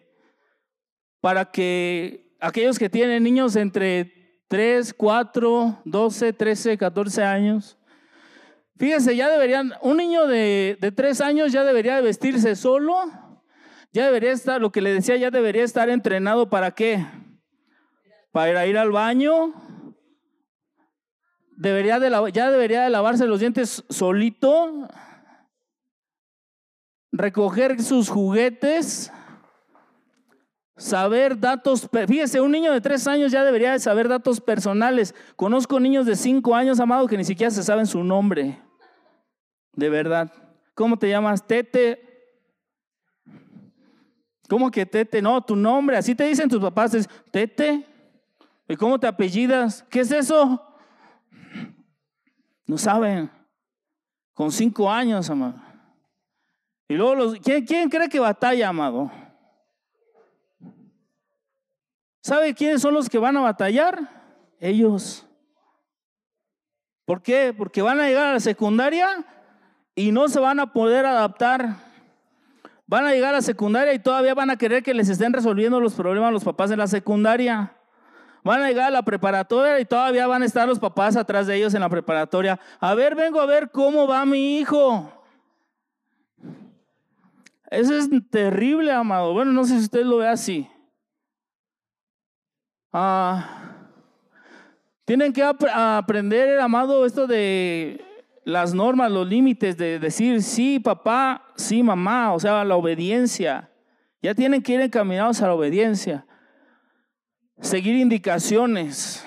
para 1.20 1.50
que 1.50 2.34
aquellos 2.40 2.78
que 2.78 2.90
tienen 2.90 3.22
niños 3.22 3.56
entre 3.56 4.42
3, 4.48 4.94
4, 4.94 5.82
12, 5.84 6.32
13, 6.32 6.78
14 6.78 7.22
años, 7.24 7.78
fíjense, 8.76 9.16
ya 9.16 9.28
deberían, 9.28 9.72
un 9.82 9.96
niño 9.96 10.26
de, 10.26 10.76
de 10.80 10.92
3 10.92 11.20
años 11.22 11.52
ya 11.52 11.64
debería 11.64 11.96
de 11.96 12.02
vestirse 12.02 12.54
solo, 12.54 12.96
ya 13.92 14.04
debería 14.06 14.32
estar, 14.32 14.60
lo 14.60 14.70
que 14.70 14.82
le 14.82 14.92
decía, 14.92 15.16
ya 15.16 15.30
debería 15.30 15.64
estar 15.64 15.88
entrenado 15.88 16.50
para 16.50 16.72
qué? 16.72 17.04
para 18.32 18.66
ir 18.66 18.78
al 18.78 18.90
baño. 18.90 19.52
Debería 21.56 21.98
de, 21.98 22.32
ya 22.32 22.50
debería 22.50 22.82
de 22.82 22.90
lavarse 22.90 23.26
los 23.26 23.40
dientes 23.40 23.84
solito. 23.88 24.88
Recoger 27.18 27.82
sus 27.82 28.08
juguetes. 28.08 29.12
Saber 30.76 31.36
datos. 31.36 31.88
Fíjese, 32.06 32.40
un 32.40 32.52
niño 32.52 32.72
de 32.72 32.80
tres 32.80 33.08
años 33.08 33.32
ya 33.32 33.42
debería 33.42 33.72
de 33.72 33.80
saber 33.80 34.06
datos 34.06 34.40
personales. 34.40 35.16
Conozco 35.34 35.80
niños 35.80 36.06
de 36.06 36.14
cinco 36.14 36.54
años, 36.54 36.78
amado, 36.78 37.08
que 37.08 37.16
ni 37.16 37.24
siquiera 37.24 37.50
se 37.50 37.64
saben 37.64 37.88
su 37.88 38.04
nombre. 38.04 38.62
De 39.72 39.90
verdad. 39.90 40.32
¿Cómo 40.74 40.96
te 40.96 41.08
llamas? 41.08 41.44
Tete. 41.44 42.00
¿Cómo 44.48 44.70
que 44.70 44.86
Tete? 44.86 45.20
No, 45.20 45.42
tu 45.42 45.56
nombre. 45.56 45.96
Así 45.96 46.14
te 46.14 46.22
dicen 46.22 46.48
tus 46.48 46.60
papás. 46.60 47.08
Tete. 47.32 47.84
¿Y 48.68 48.76
cómo 48.76 48.96
te 49.00 49.08
apellidas? 49.08 49.84
¿Qué 49.90 50.00
es 50.00 50.12
eso? 50.12 50.64
No 52.64 52.78
saben. 52.78 53.28
Con 54.34 54.52
cinco 54.52 54.88
años, 54.88 55.28
amado. 55.28 55.67
Y 56.88 56.94
luego, 56.94 57.14
los, 57.14 57.38
¿quién, 57.40 57.66
¿quién 57.66 57.90
cree 57.90 58.08
que 58.08 58.18
batalla, 58.18 58.68
amado? 58.68 59.12
¿Sabe 62.22 62.54
quiénes 62.54 62.80
son 62.80 62.94
los 62.94 63.08
que 63.08 63.18
van 63.18 63.36
a 63.36 63.40
batallar? 63.40 64.00
Ellos. 64.58 65.26
¿Por 67.04 67.22
qué? 67.22 67.54
Porque 67.56 67.82
van 67.82 68.00
a 68.00 68.06
llegar 68.06 68.28
a 68.28 68.32
la 68.34 68.40
secundaria 68.40 69.24
y 69.94 70.12
no 70.12 70.28
se 70.28 70.40
van 70.40 70.60
a 70.60 70.72
poder 70.72 71.06
adaptar. 71.06 71.76
Van 72.86 73.04
a 73.04 73.12
llegar 73.12 73.30
a 73.30 73.38
la 73.38 73.42
secundaria 73.42 73.92
y 73.92 73.98
todavía 73.98 74.34
van 74.34 74.50
a 74.50 74.56
querer 74.56 74.82
que 74.82 74.94
les 74.94 75.10
estén 75.10 75.32
resolviendo 75.32 75.80
los 75.80 75.94
problemas 75.94 76.32
los 76.32 76.44
papás 76.44 76.70
de 76.70 76.76
la 76.76 76.86
secundaria. 76.86 77.74
Van 78.44 78.62
a 78.62 78.68
llegar 78.68 78.86
a 78.86 78.90
la 78.90 79.02
preparatoria 79.02 79.78
y 79.78 79.84
todavía 79.84 80.26
van 80.26 80.42
a 80.42 80.46
estar 80.46 80.66
los 80.66 80.78
papás 80.78 81.16
atrás 81.16 81.46
de 81.46 81.56
ellos 81.56 81.74
en 81.74 81.80
la 81.80 81.88
preparatoria. 81.88 82.58
A 82.80 82.94
ver, 82.94 83.14
vengo 83.14 83.40
a 83.40 83.46
ver 83.46 83.70
cómo 83.70 84.06
va 84.06 84.24
mi 84.24 84.58
hijo. 84.58 85.17
Eso 87.70 87.96
es 87.96 88.08
terrible, 88.30 88.92
amado. 88.92 89.32
Bueno, 89.32 89.52
no 89.52 89.64
sé 89.64 89.78
si 89.78 89.84
usted 89.84 90.04
lo 90.04 90.18
ve 90.18 90.28
así. 90.28 90.68
Ah, 92.92 93.76
tienen 95.04 95.32
que 95.32 95.42
aprender, 95.42 96.58
amado, 96.60 97.04
esto 97.04 97.26
de 97.26 98.04
las 98.44 98.74
normas, 98.74 99.10
los 99.10 99.26
límites, 99.26 99.76
de 99.76 99.98
decir 99.98 100.42
sí, 100.42 100.80
papá, 100.80 101.46
sí, 101.56 101.82
mamá, 101.82 102.32
o 102.32 102.40
sea, 102.40 102.64
la 102.64 102.76
obediencia. 102.76 103.70
Ya 104.22 104.34
tienen 104.34 104.62
que 104.62 104.72
ir 104.72 104.80
encaminados 104.80 105.42
a 105.42 105.46
la 105.46 105.54
obediencia 105.54 106.24
seguir 107.60 107.96
indicaciones. 107.96 109.24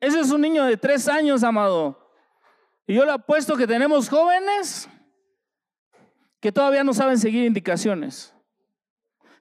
Ese 0.00 0.20
es 0.20 0.30
un 0.30 0.40
niño 0.40 0.64
de 0.64 0.76
tres 0.76 1.08
años, 1.08 1.42
amado. 1.42 2.10
Y 2.86 2.94
yo 2.94 3.04
le 3.04 3.12
apuesto 3.12 3.56
que 3.56 3.66
tenemos 3.66 4.08
jóvenes 4.08 4.88
que 6.40 6.52
todavía 6.52 6.84
no 6.84 6.94
saben 6.94 7.18
seguir 7.18 7.44
indicaciones. 7.44 8.34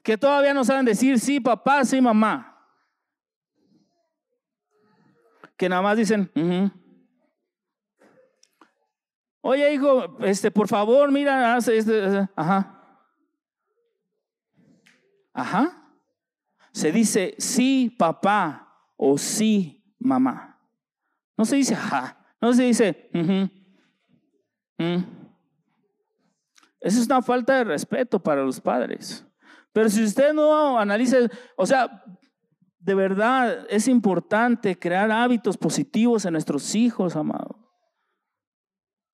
Que 0.03 0.17
todavía 0.17 0.53
no 0.53 0.63
saben 0.63 0.85
decir 0.85 1.19
sí, 1.19 1.39
papá, 1.39 1.83
sí, 1.83 1.99
mamá. 1.99 2.51
Que 5.57 5.69
nada 5.69 5.81
más 5.81 5.97
dicen, 5.97 6.29
oye 9.41 9.73
hijo, 9.73 10.17
este, 10.19 10.51
por 10.51 10.67
favor, 10.67 11.11
mira, 11.11 11.57
este, 11.57 12.27
ajá. 12.35 12.71
Ajá 15.33 15.81
se 16.75 16.91
dice 16.91 17.35
sí 17.37 17.95
papá 17.97 18.67
o 18.97 19.17
sí 19.17 19.81
mamá. 19.97 20.59
No 21.37 21.45
se 21.45 21.55
dice 21.55 21.73
ja, 21.73 22.17
no 22.41 22.53
se 22.53 22.63
dice 22.63 23.09
uh 24.77 25.24
Esa 26.85 26.99
es 26.99 27.07
una 27.07 27.23
falta 27.23 27.57
de 27.57 27.63
respeto 27.63 28.19
para 28.19 28.43
los 28.43 28.61
padres. 28.61 29.25
Pero 29.73 29.89
si 29.89 30.03
usted 30.03 30.33
no 30.33 30.77
analiza, 30.77 31.17
o 31.55 31.65
sea, 31.65 32.03
de 32.77 32.93
verdad 32.93 33.65
es 33.71 33.87
importante 33.87 34.77
crear 34.77 35.11
hábitos 35.11 35.57
positivos 35.57 36.25
en 36.25 36.33
nuestros 36.33 36.75
hijos, 36.75 37.15
amado. 37.15 37.57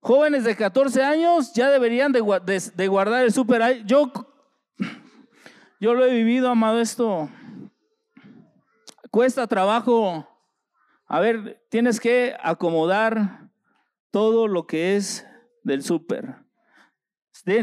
Jóvenes 0.02 0.46
de 0.46 0.56
14 0.56 1.04
años 1.04 1.54
ya 1.54 1.70
deberían 1.70 2.12
de, 2.12 2.22
guardar 2.22 3.24
el 3.24 3.32
super. 3.32 3.86
Yo, 3.86 4.12
yo 5.80 5.94
lo 5.94 6.06
he 6.08 6.12
vivido, 6.12 6.50
amado, 6.50 6.80
esto 6.80 7.30
cuesta 9.12 9.46
trabajo. 9.46 10.28
A 11.06 11.20
ver, 11.20 11.64
tienes 11.70 12.00
que 12.00 12.36
acomodar 12.42 13.52
todo 14.10 14.48
lo 14.48 14.66
que 14.66 14.96
es 14.96 15.28
del 15.64 15.84
súper. 15.84 16.49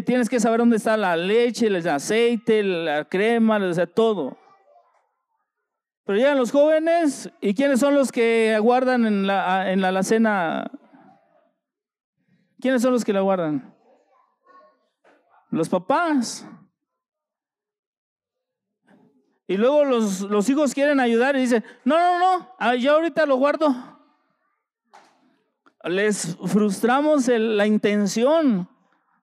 Tienes 0.05 0.29
que 0.29 0.41
saber 0.41 0.59
dónde 0.59 0.79
está 0.79 0.97
la 0.97 1.17
leche, 1.17 1.69
el 1.69 1.87
aceite, 1.87 2.61
la 2.65 3.05
crema, 3.05 3.59
o 3.59 3.73
sea, 3.73 3.87
todo. 3.87 4.37
Pero 6.05 6.19
llegan 6.19 6.39
los 6.39 6.51
jóvenes 6.51 7.31
y 7.41 7.55
quiénes 7.55 7.79
son 7.79 7.95
los 7.95 8.11
que 8.11 8.59
guardan 8.61 9.07
en 9.07 9.29
la, 9.29 9.71
en 9.71 9.81
la 9.81 9.89
alacena. 9.89 10.71
¿Quiénes 12.61 12.83
son 12.83 12.93
los 12.93 13.05
que 13.05 13.13
la 13.13 13.21
guardan? 13.21 13.73
Los 15.51 15.69
papás. 15.69 16.45
Y 19.47 19.57
luego 19.57 19.85
los, 19.85 20.23
los 20.23 20.49
hijos 20.49 20.75
quieren 20.75 20.99
ayudar 20.99 21.37
y 21.37 21.43
dicen, 21.43 21.65
no, 21.85 21.97
no, 21.97 22.19
no, 22.19 22.55
ah, 22.59 22.75
yo 22.75 22.95
ahorita 22.95 23.25
lo 23.25 23.37
guardo. 23.37 23.73
Les 25.85 26.37
frustramos 26.45 27.29
la 27.29 27.69
intención. 27.69 28.69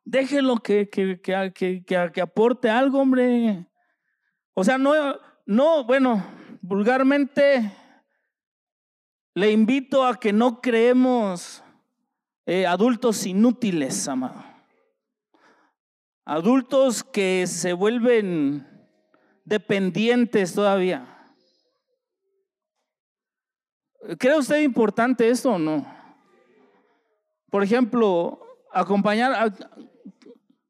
Déjenlo 0.06 0.58
que, 0.58 0.90
que, 0.90 1.22
que, 1.22 1.84
que, 1.86 2.22
aporte 2.22 2.70
algo, 2.70 3.00
hombre. 3.00 3.66
O 4.54 4.64
sea, 4.64 4.78
no, 4.78 4.94
no, 5.46 5.86
bueno, 5.86 6.26
vulgarmente 6.62 7.72
le 9.34 9.52
invito 9.52 10.06
a 10.06 10.20
que 10.20 10.34
no 10.34 10.62
creemos 10.62 11.64
eh, 12.46 12.66
adultos 12.68 13.26
inútiles, 13.26 14.08
amado. 14.08 14.44
Adultos 16.26 17.04
que 17.04 17.48
se 17.48 17.74
vuelven 17.74 18.68
dependientes 19.46 20.54
todavía. 20.54 21.10
¿Cree 24.20 24.38
usted 24.38 24.62
importante 24.62 25.30
esto 25.30 25.52
o 25.52 25.60
no? 25.60 25.86
Por 27.50 27.64
ejemplo, 27.64 28.40
acompañar 28.72 29.54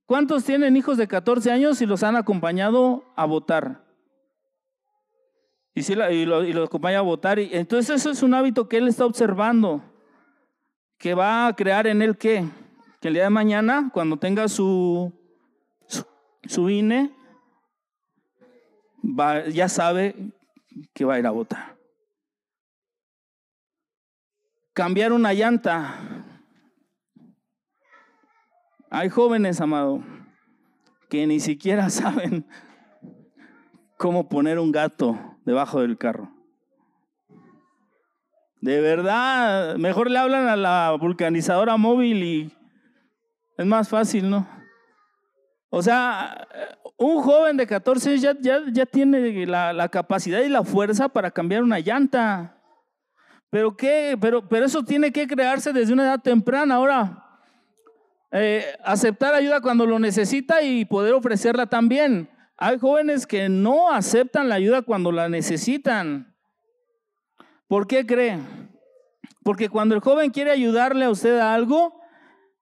¿Cuántos 0.06 0.44
tienen 0.44 0.76
hijos 0.76 0.98
de 0.98 1.08
14 1.08 1.52
años 1.52 1.82
y 1.82 1.86
los 1.86 2.04
han 2.04 2.16
acompañado 2.16 3.06
a 3.16 3.26
votar? 3.26 3.84
Y, 5.76 5.84
si 5.84 5.96
lo, 5.96 6.44
y 6.44 6.52
acompaña 6.52 7.00
a 7.00 7.02
votar. 7.02 7.40
Y, 7.40 7.50
entonces 7.54 8.02
eso 8.02 8.12
es 8.12 8.22
un 8.22 8.34
hábito 8.34 8.68
que 8.68 8.78
él 8.78 8.88
está 8.88 9.06
observando, 9.06 9.82
que 10.98 11.14
va 11.14 11.48
a 11.48 11.56
crear 11.56 11.88
en 11.88 12.02
él? 12.02 12.18
Que 12.18 12.48
el 13.02 13.14
día 13.14 13.24
de 13.24 13.30
mañana, 13.30 13.90
cuando 13.94 14.18
tenga 14.18 14.48
su, 14.48 15.12
su, 16.46 16.70
INE, 16.70 17.12
ya 19.52 19.68
sabe 19.68 20.16
que 20.94 21.06
va 21.06 21.16
a 21.16 21.20
ir 21.20 21.28
a 21.28 21.32
votar. 21.32 21.78
Cambiar 24.74 25.12
una 25.12 25.34
llanta. 25.34 26.13
Hay 28.96 29.10
jóvenes, 29.10 29.60
amado, 29.60 30.04
que 31.10 31.26
ni 31.26 31.40
siquiera 31.40 31.90
saben 31.90 32.46
cómo 33.98 34.30
poner 34.30 34.60
un 34.60 34.72
gato 34.72 35.18
debajo 35.46 35.82
del 35.82 35.98
carro. 35.98 36.32
De 38.62 38.80
verdad, 38.82 39.78
mejor 39.78 40.12
le 40.12 40.20
hablan 40.20 40.48
a 40.48 40.56
la 40.56 40.96
vulcanizadora 41.02 41.76
móvil 41.76 42.24
y 42.24 42.52
es 43.58 43.66
más 43.66 43.90
fácil, 43.90 44.30
¿no? 44.30 44.48
O 45.72 45.82
sea, 45.82 46.48
un 46.96 47.20
joven 47.24 47.58
de 47.58 47.66
14 47.66 48.20
ya, 48.20 48.36
ya, 48.40 48.60
ya 48.72 48.86
tiene 48.86 49.48
la, 49.48 49.74
la, 49.74 49.90
capacidad 49.90 50.42
y 50.42 50.50
la 50.50 50.64
fuerza 50.64 51.10
para 51.10 51.32
cambiar 51.32 51.64
una 51.64 51.80
llanta. 51.80 52.62
Pero, 53.50 53.76
¿qué? 53.76 54.16
Pero, 54.22 54.48
pero 54.48 54.68
eso 54.68 54.84
tiene 54.84 55.12
que 55.12 55.26
crearse 55.26 55.74
desde 55.74 55.94
una 55.94 56.04
edad 56.04 56.22
temprana. 56.22 56.76
Ahora, 56.76 57.23
eh, 58.36 58.66
aceptar 58.84 59.36
ayuda 59.36 59.62
cuando 59.62 59.86
lo 59.86 60.00
necesita 60.00 60.64
y 60.64 60.86
poder 60.86 61.14
ofrecerla 61.14 61.68
también. 61.68 62.32
Hay 62.58 62.80
jóvenes 62.80 63.28
que 63.28 63.48
no 63.48 63.92
aceptan 63.92 64.50
la 64.50 64.56
ayuda 64.56 64.82
cuando 64.82 65.12
la 65.12 65.30
necesitan. 65.30 66.36
¿Por 67.68 67.86
qué 67.86 68.08
cree? 68.08 68.40
Porque 69.44 69.70
cuando 69.70 69.94
el 69.94 70.02
joven 70.02 70.32
quiere 70.32 70.50
ayudarle 70.50 71.06
a 71.06 71.12
usted 71.12 71.38
a 71.38 71.54
algo, 71.54 72.02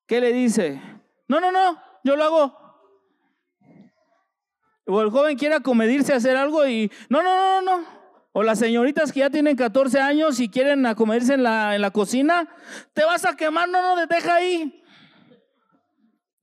¿qué 0.07 0.19
le 0.19 0.33
dice? 0.33 0.81
No, 1.29 1.39
no, 1.39 1.53
no, 1.53 1.81
yo 2.03 2.17
lo 2.17 2.23
hago. 2.25 2.57
O 4.87 5.01
el 5.01 5.09
joven 5.09 5.37
quiere 5.37 5.55
acomedirse 5.55 6.11
a 6.11 6.17
hacer 6.17 6.35
algo 6.35 6.67
y 6.67 6.91
no, 7.07 7.23
no, 7.23 7.61
no, 7.61 7.61
no. 7.61 7.85
O 8.33 8.43
las 8.43 8.59
señoritas 8.59 9.13
que 9.13 9.21
ya 9.21 9.29
tienen 9.29 9.55
14 9.55 10.01
años 10.01 10.41
y 10.41 10.49
quieren 10.49 10.85
acomedirse 10.85 11.35
en 11.35 11.43
la, 11.43 11.75
en 11.75 11.81
la 11.81 11.91
cocina, 11.91 12.49
te 12.93 13.05
vas 13.05 13.23
a 13.23 13.37
quemar, 13.37 13.69
no, 13.69 13.81
no, 13.81 14.05
deja 14.05 14.35
ahí. 14.35 14.80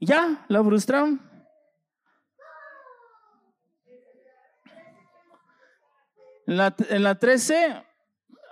Ya, 0.00 0.44
la 0.48 0.62
frustraron. 0.62 1.20
En 6.46 6.56
la, 6.56 6.74
en 6.88 7.02
la 7.02 7.14
13, 7.18 7.82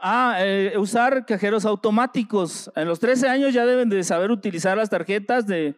ah, 0.03 0.37
eh, 0.41 0.75
usar 0.77 1.25
cajeros 1.25 1.65
automáticos. 1.65 2.71
En 2.75 2.89
los 2.89 3.01
13 3.01 3.29
años 3.29 3.55
ya 3.55 3.65
deben 3.65 3.89
de 3.89 4.03
saber 4.03 4.31
utilizar 4.31 4.77
las 4.77 4.91
tarjetas 4.91 5.47
de, 5.47 5.77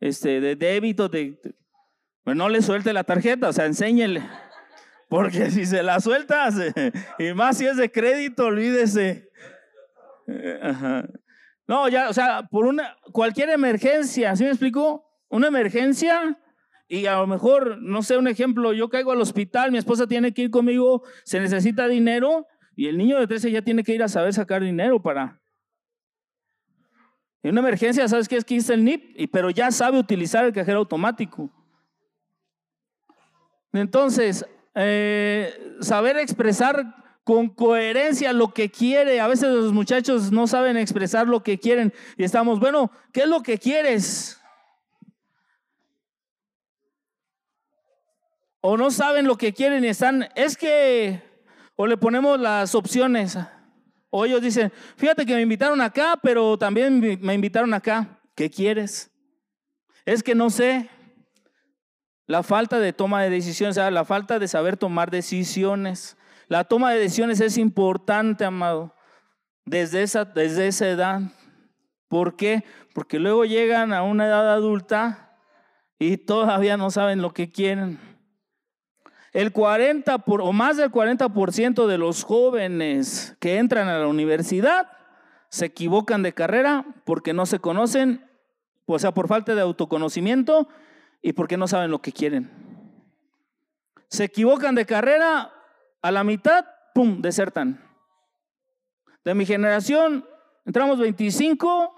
este, 0.00 0.40
de 0.40 0.54
débito. 0.54 1.08
De, 1.08 1.40
pues 2.22 2.36
no 2.36 2.48
le 2.48 2.62
suelte 2.62 2.92
la 2.92 3.04
tarjeta, 3.04 3.48
o 3.48 3.52
sea, 3.52 3.66
enséñele. 3.66 4.22
Porque 5.08 5.50
si 5.50 5.64
se 5.66 5.82
la 5.82 6.00
sueltas, 6.00 6.54
y 7.18 7.32
más 7.32 7.58
si 7.58 7.66
es 7.66 7.76
de 7.76 7.90
crédito, 7.90 8.46
olvídese. 8.46 9.30
No, 11.68 11.88
ya, 11.88 12.08
o 12.08 12.12
sea, 12.12 12.42
por 12.50 12.66
una, 12.66 12.96
cualquier 13.12 13.50
emergencia, 13.50 14.36
¿sí 14.36 14.44
me 14.44 14.50
explico? 14.50 15.05
Una 15.36 15.48
emergencia, 15.48 16.40
y 16.88 17.04
a 17.04 17.18
lo 17.18 17.26
mejor, 17.26 17.76
no 17.82 18.02
sé, 18.02 18.16
un 18.16 18.26
ejemplo, 18.26 18.72
yo 18.72 18.88
caigo 18.88 19.12
al 19.12 19.20
hospital, 19.20 19.70
mi 19.70 19.76
esposa 19.76 20.06
tiene 20.06 20.32
que 20.32 20.40
ir 20.40 20.50
conmigo, 20.50 21.02
se 21.24 21.38
necesita 21.38 21.88
dinero 21.88 22.46
y 22.74 22.86
el 22.86 22.96
niño 22.96 23.18
de 23.18 23.26
13 23.26 23.50
ya 23.50 23.60
tiene 23.60 23.84
que 23.84 23.94
ir 23.94 24.02
a 24.02 24.08
saber 24.08 24.32
sacar 24.32 24.62
dinero 24.62 25.02
para... 25.02 25.38
En 27.42 27.50
una 27.50 27.60
emergencia, 27.60 28.08
¿sabes 28.08 28.28
qué 28.28 28.38
es 28.38 28.46
que 28.46 28.56
el 28.56 28.82
NIP? 28.82 29.30
Pero 29.30 29.50
ya 29.50 29.70
sabe 29.70 29.98
utilizar 29.98 30.46
el 30.46 30.54
cajero 30.54 30.78
automático. 30.78 31.50
Entonces, 33.74 34.46
eh, 34.74 35.76
saber 35.82 36.16
expresar 36.16 36.94
con 37.24 37.50
coherencia 37.50 38.32
lo 38.32 38.54
que 38.54 38.70
quiere. 38.70 39.20
A 39.20 39.28
veces 39.28 39.50
los 39.50 39.74
muchachos 39.74 40.32
no 40.32 40.46
saben 40.46 40.78
expresar 40.78 41.28
lo 41.28 41.42
que 41.42 41.58
quieren 41.58 41.92
y 42.16 42.24
estamos, 42.24 42.58
bueno, 42.58 42.90
¿qué 43.12 43.24
es 43.24 43.28
lo 43.28 43.42
que 43.42 43.58
quieres? 43.58 44.40
O 48.68 48.76
no 48.76 48.90
saben 48.90 49.28
lo 49.28 49.38
que 49.38 49.52
quieren 49.52 49.84
y 49.84 49.86
están, 49.86 50.28
es 50.34 50.56
que, 50.56 51.22
o 51.76 51.86
le 51.86 51.96
ponemos 51.96 52.40
las 52.40 52.74
opciones, 52.74 53.38
o 54.10 54.24
ellos 54.24 54.42
dicen, 54.42 54.72
fíjate 54.96 55.24
que 55.24 55.36
me 55.36 55.42
invitaron 55.42 55.80
acá, 55.80 56.18
pero 56.20 56.58
también 56.58 56.98
me 57.20 57.34
invitaron 57.34 57.72
acá, 57.74 58.18
¿qué 58.34 58.50
quieres? 58.50 59.12
Es 60.04 60.24
que 60.24 60.34
no 60.34 60.50
sé, 60.50 60.90
la 62.26 62.42
falta 62.42 62.80
de 62.80 62.92
toma 62.92 63.22
de 63.22 63.30
decisiones, 63.30 63.76
la 63.76 64.04
falta 64.04 64.40
de 64.40 64.48
saber 64.48 64.76
tomar 64.76 65.12
decisiones. 65.12 66.16
La 66.48 66.64
toma 66.64 66.90
de 66.90 66.98
decisiones 66.98 67.40
es 67.40 67.58
importante, 67.58 68.44
amado, 68.44 68.96
desde 69.64 70.02
esa, 70.02 70.24
desde 70.24 70.66
esa 70.66 70.88
edad. 70.88 71.20
¿Por 72.08 72.34
qué? 72.34 72.64
Porque 72.94 73.20
luego 73.20 73.44
llegan 73.44 73.92
a 73.92 74.02
una 74.02 74.26
edad 74.26 74.52
adulta 74.52 75.38
y 76.00 76.16
todavía 76.16 76.76
no 76.76 76.90
saben 76.90 77.22
lo 77.22 77.32
que 77.32 77.52
quieren. 77.52 78.15
El 79.36 79.52
40 79.52 80.16
por, 80.20 80.40
o 80.40 80.50
más 80.54 80.78
del 80.78 80.90
40% 80.90 81.86
de 81.86 81.98
los 81.98 82.24
jóvenes 82.24 83.36
que 83.38 83.58
entran 83.58 83.86
a 83.86 83.98
la 83.98 84.06
universidad 84.06 84.90
se 85.50 85.66
equivocan 85.66 86.22
de 86.22 86.32
carrera 86.32 86.86
porque 87.04 87.34
no 87.34 87.44
se 87.44 87.58
conocen, 87.58 88.26
o 88.86 88.98
sea, 88.98 89.12
por 89.12 89.28
falta 89.28 89.54
de 89.54 89.60
autoconocimiento 89.60 90.70
y 91.20 91.34
porque 91.34 91.58
no 91.58 91.68
saben 91.68 91.90
lo 91.90 92.00
que 92.00 92.12
quieren. 92.12 92.50
Se 94.08 94.24
equivocan 94.24 94.74
de 94.74 94.86
carrera, 94.86 95.52
a 96.00 96.10
la 96.10 96.24
mitad, 96.24 96.64
¡pum!, 96.94 97.20
desertan. 97.20 97.84
De 99.22 99.34
mi 99.34 99.44
generación, 99.44 100.26
entramos 100.64 100.98
25, 100.98 101.94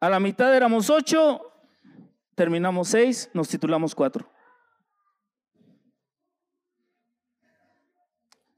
a 0.00 0.08
la 0.08 0.18
mitad 0.18 0.56
éramos 0.56 0.88
8, 0.88 1.42
terminamos 2.34 2.88
6, 2.88 3.32
nos 3.34 3.48
titulamos 3.48 3.94
4. 3.94 4.35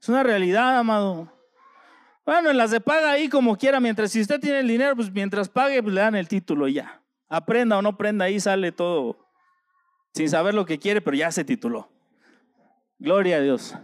Una 0.09 0.23
realidad, 0.23 0.79
amado. 0.79 1.31
Bueno, 2.25 2.49
en 2.49 2.57
las 2.57 2.71
de 2.71 2.81
paga 2.81 3.11
ahí 3.11 3.29
como 3.29 3.57
quiera, 3.57 3.79
mientras 3.79 4.11
si 4.11 4.21
usted 4.21 4.39
tiene 4.39 4.59
el 4.59 4.67
dinero, 4.67 4.95
pues 4.95 5.11
mientras 5.11 5.49
pague, 5.49 5.81
pues 5.81 5.93
le 5.93 6.01
dan 6.01 6.15
el 6.15 6.27
título 6.27 6.67
y 6.67 6.73
ya. 6.73 7.01
Aprenda 7.27 7.77
o 7.77 7.81
no 7.81 7.89
aprenda, 7.89 8.25
ahí 8.25 8.39
sale 8.39 8.71
todo 8.71 9.29
sin 10.13 10.29
saber 10.29 10.53
lo 10.53 10.65
que 10.65 10.79
quiere, 10.79 11.01
pero 11.01 11.15
ya 11.15 11.31
se 11.31 11.45
tituló. 11.45 11.91
Gloria 12.97 13.37
a 13.37 13.41
Dios. 13.41 13.75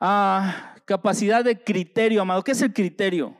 Ah, 0.00 0.74
capacidad 0.84 1.44
de 1.44 1.62
criterio, 1.62 2.22
amado. 2.22 2.42
¿Qué 2.42 2.52
es 2.52 2.62
el 2.62 2.72
criterio? 2.72 3.36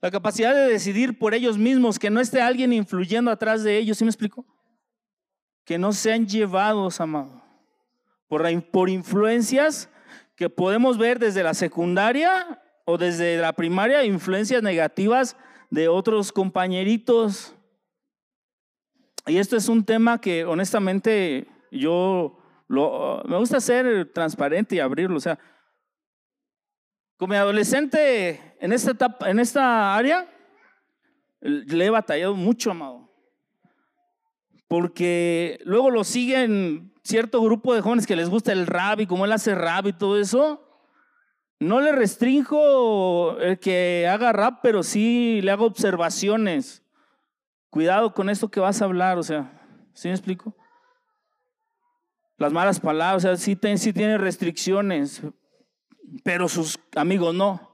La 0.00 0.10
capacidad 0.10 0.54
de 0.54 0.72
decidir 0.72 1.18
por 1.18 1.34
ellos 1.34 1.58
mismos, 1.58 1.98
que 1.98 2.10
no 2.10 2.20
esté 2.20 2.40
alguien 2.40 2.72
influyendo 2.72 3.30
atrás 3.30 3.62
de 3.62 3.78
ellos. 3.78 3.98
¿Sí 3.98 4.04
me 4.04 4.10
explico? 4.10 4.46
Que 5.68 5.76
no 5.76 5.92
sean 5.92 6.26
llevados, 6.26 6.98
amado, 6.98 7.42
por, 8.26 8.42
por 8.70 8.88
influencias 8.88 9.90
que 10.34 10.48
podemos 10.48 10.96
ver 10.96 11.18
desde 11.18 11.42
la 11.42 11.52
secundaria 11.52 12.62
o 12.86 12.96
desde 12.96 13.36
la 13.36 13.52
primaria 13.52 14.02
influencias 14.02 14.62
negativas 14.62 15.36
de 15.68 15.88
otros 15.88 16.32
compañeritos. 16.32 17.54
Y 19.26 19.36
esto 19.36 19.58
es 19.58 19.68
un 19.68 19.84
tema 19.84 20.18
que 20.22 20.46
honestamente 20.46 21.46
yo 21.70 22.38
me 22.66 23.36
gusta 23.36 23.60
ser 23.60 24.10
transparente 24.14 24.76
y 24.76 24.80
abrirlo. 24.80 25.18
O 25.18 25.20
sea, 25.20 25.38
como 27.18 27.34
adolescente 27.34 28.56
en 28.58 28.72
esta, 28.72 28.92
etapa, 28.92 29.28
en 29.28 29.38
esta 29.38 29.94
área, 29.94 30.26
le 31.42 31.84
he 31.84 31.90
batallado 31.90 32.34
mucho, 32.34 32.70
amado. 32.70 33.07
Porque 34.68 35.58
luego 35.64 35.90
lo 35.90 36.04
siguen 36.04 36.92
cierto 37.02 37.42
grupo 37.42 37.74
de 37.74 37.80
jóvenes 37.80 38.06
que 38.06 38.16
les 38.16 38.28
gusta 38.28 38.52
el 38.52 38.66
rap 38.66 39.00
y 39.00 39.06
como 39.06 39.24
él 39.24 39.32
hace 39.32 39.54
rap 39.54 39.86
y 39.86 39.94
todo 39.94 40.20
eso. 40.20 40.64
No 41.58 41.80
le 41.80 41.90
restringo 41.90 43.38
el 43.40 43.58
que 43.58 44.06
haga 44.08 44.32
rap, 44.32 44.60
pero 44.62 44.82
sí 44.82 45.40
le 45.42 45.50
hago 45.50 45.64
observaciones. 45.64 46.84
Cuidado 47.70 48.14
con 48.14 48.30
esto 48.30 48.50
que 48.50 48.60
vas 48.60 48.80
a 48.80 48.84
hablar, 48.84 49.18
o 49.18 49.22
sea, 49.22 49.60
¿sí 49.92 50.08
me 50.08 50.14
explico? 50.14 50.54
Las 52.36 52.52
malas 52.52 52.78
palabras, 52.78 53.24
o 53.24 53.26
sea, 53.28 53.36
sí, 53.36 53.58
sí 53.76 53.92
tiene 53.92 54.18
restricciones, 54.18 55.22
pero 56.22 56.48
sus 56.48 56.78
amigos 56.94 57.34
no. 57.34 57.68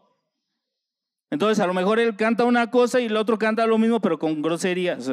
Entonces, 1.30 1.62
a 1.62 1.66
lo 1.66 1.74
mejor 1.74 1.98
él 1.98 2.16
canta 2.16 2.44
una 2.44 2.70
cosa 2.70 3.00
y 3.00 3.06
el 3.06 3.16
otro 3.16 3.38
canta 3.38 3.66
lo 3.66 3.76
mismo, 3.76 4.00
pero 4.00 4.18
con 4.18 4.40
groserías. 4.40 5.10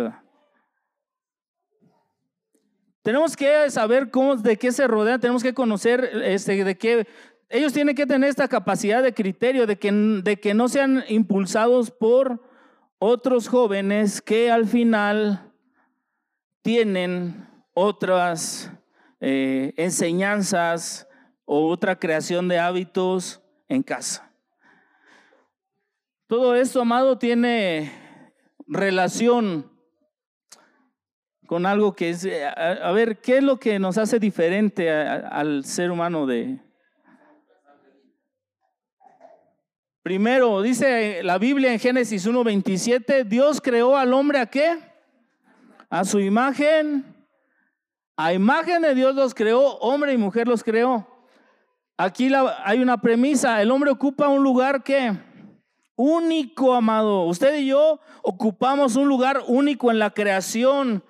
Tenemos 3.02 3.36
que 3.36 3.70
saber 3.72 4.12
de 4.12 4.58
qué 4.58 4.72
se 4.72 4.88
rodean, 4.88 5.20
tenemos 5.20 5.42
que 5.42 5.54
conocer 5.54 6.10
este, 6.24 6.64
de 6.64 6.78
qué. 6.78 7.08
Ellos 7.50 7.74
tienen 7.74 7.96
que 7.96 8.06
tener 8.06 8.30
esta 8.30 8.48
capacidad 8.48 9.02
de 9.02 9.14
criterio, 9.14 9.66
de 9.66 9.78
que, 9.78 9.92
de 9.92 10.40
que 10.40 10.54
no 10.54 10.70
sean 10.70 11.04
impulsados 11.08 11.90
por 11.90 12.42
otros 13.00 13.48
jóvenes 13.48 14.22
que 14.22 14.52
al 14.52 14.68
final 14.68 15.52
tienen 16.62 17.48
otras 17.74 18.72
eh, 19.20 19.74
enseñanzas 19.78 21.08
o 21.46 21.68
otra 21.70 21.98
creación 21.98 22.48
de 22.48 22.60
hábitos 22.60 23.42
en 23.68 23.82
casa. 23.82 24.32
Todo 26.28 26.56
esto, 26.56 26.82
amado, 26.82 27.18
tiene 27.18 27.92
relación 28.68 29.71
con 31.52 31.66
algo 31.66 31.94
que 31.94 32.12
es, 32.12 32.24
eh, 32.24 32.46
a, 32.46 32.94
ver, 32.94 33.20
¿qué 33.20 33.40
es 33.40 33.44
lo 33.44 33.60
que 33.60 33.78
nos 33.78 33.98
hace 33.98 34.20
diferente 34.20 34.90
al 34.90 35.66
ser 35.66 35.92
humano 35.92 36.26
de... 36.26 36.60
Primero, 40.02 40.62
dice 40.62 41.22
la 41.24 41.38
Biblia 41.38 41.74
en 41.74 41.80
Génesis 41.80 42.26
1.27, 42.26 43.26
Dios 43.26 43.60
creó 43.60 43.98
al 43.98 44.14
hombre 44.14 44.40
a 44.40 44.46
qué? 44.46 44.80
A 45.90 46.06
su 46.06 46.22
imagen. 46.22 47.04
A 48.16 48.32
imagen 48.32 48.84
de 48.84 48.96
Dios 48.96 49.14
los 49.14 49.34
creó, 49.34 49.76
hombre 49.80 50.14
y 50.14 50.18
mujer 50.18 50.48
los 50.48 50.64
creó. 50.64 51.06
Aquí 51.98 52.32
hay 52.64 52.80
una 52.80 53.02
premisa, 53.02 53.62
el 53.62 53.72
hombre 53.72 53.92
ocupa 53.92 54.30
un 54.30 54.42
lugar 54.42 54.84
que 54.84 55.18
único, 55.98 56.74
amado. 56.74 57.26
Usted 57.26 57.58
y 57.58 57.66
yo 57.66 58.00
ocupamos 58.22 58.96
un 58.96 59.10
lugar 59.10 59.44
único 59.48 59.92
en 59.92 60.00
la 60.00 60.12
creación. 60.12 61.04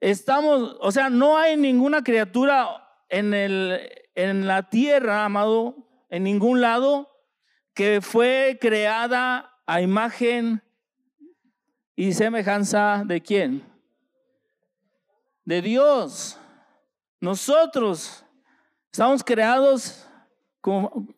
Estamos, 0.00 0.76
o 0.80 0.92
sea, 0.92 1.08
no 1.08 1.38
hay 1.38 1.56
ninguna 1.56 2.02
criatura 2.02 2.86
en, 3.08 3.32
el, 3.32 3.80
en 4.14 4.46
la 4.46 4.68
tierra, 4.68 5.24
amado, 5.24 5.88
en 6.10 6.24
ningún 6.24 6.60
lado, 6.60 7.10
que 7.74 8.00
fue 8.00 8.58
creada 8.60 9.52
a 9.66 9.80
imagen 9.80 10.62
y 11.94 12.12
semejanza 12.12 13.02
de 13.06 13.22
quién? 13.22 13.64
De 15.44 15.62
Dios. 15.62 16.38
Nosotros 17.20 18.24
estamos 18.92 19.24
creados 19.24 20.06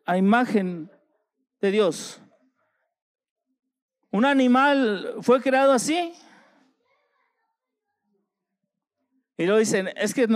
a 0.04 0.16
imagen 0.16 0.90
de 1.60 1.70
Dios. 1.70 2.20
¿Un 4.10 4.24
animal 4.24 5.16
fue 5.22 5.40
creado 5.42 5.72
así? 5.72 6.14
Y 9.38 9.46
lo 9.46 9.56
dicen, 9.56 9.88
es 9.96 10.14
que, 10.14 10.26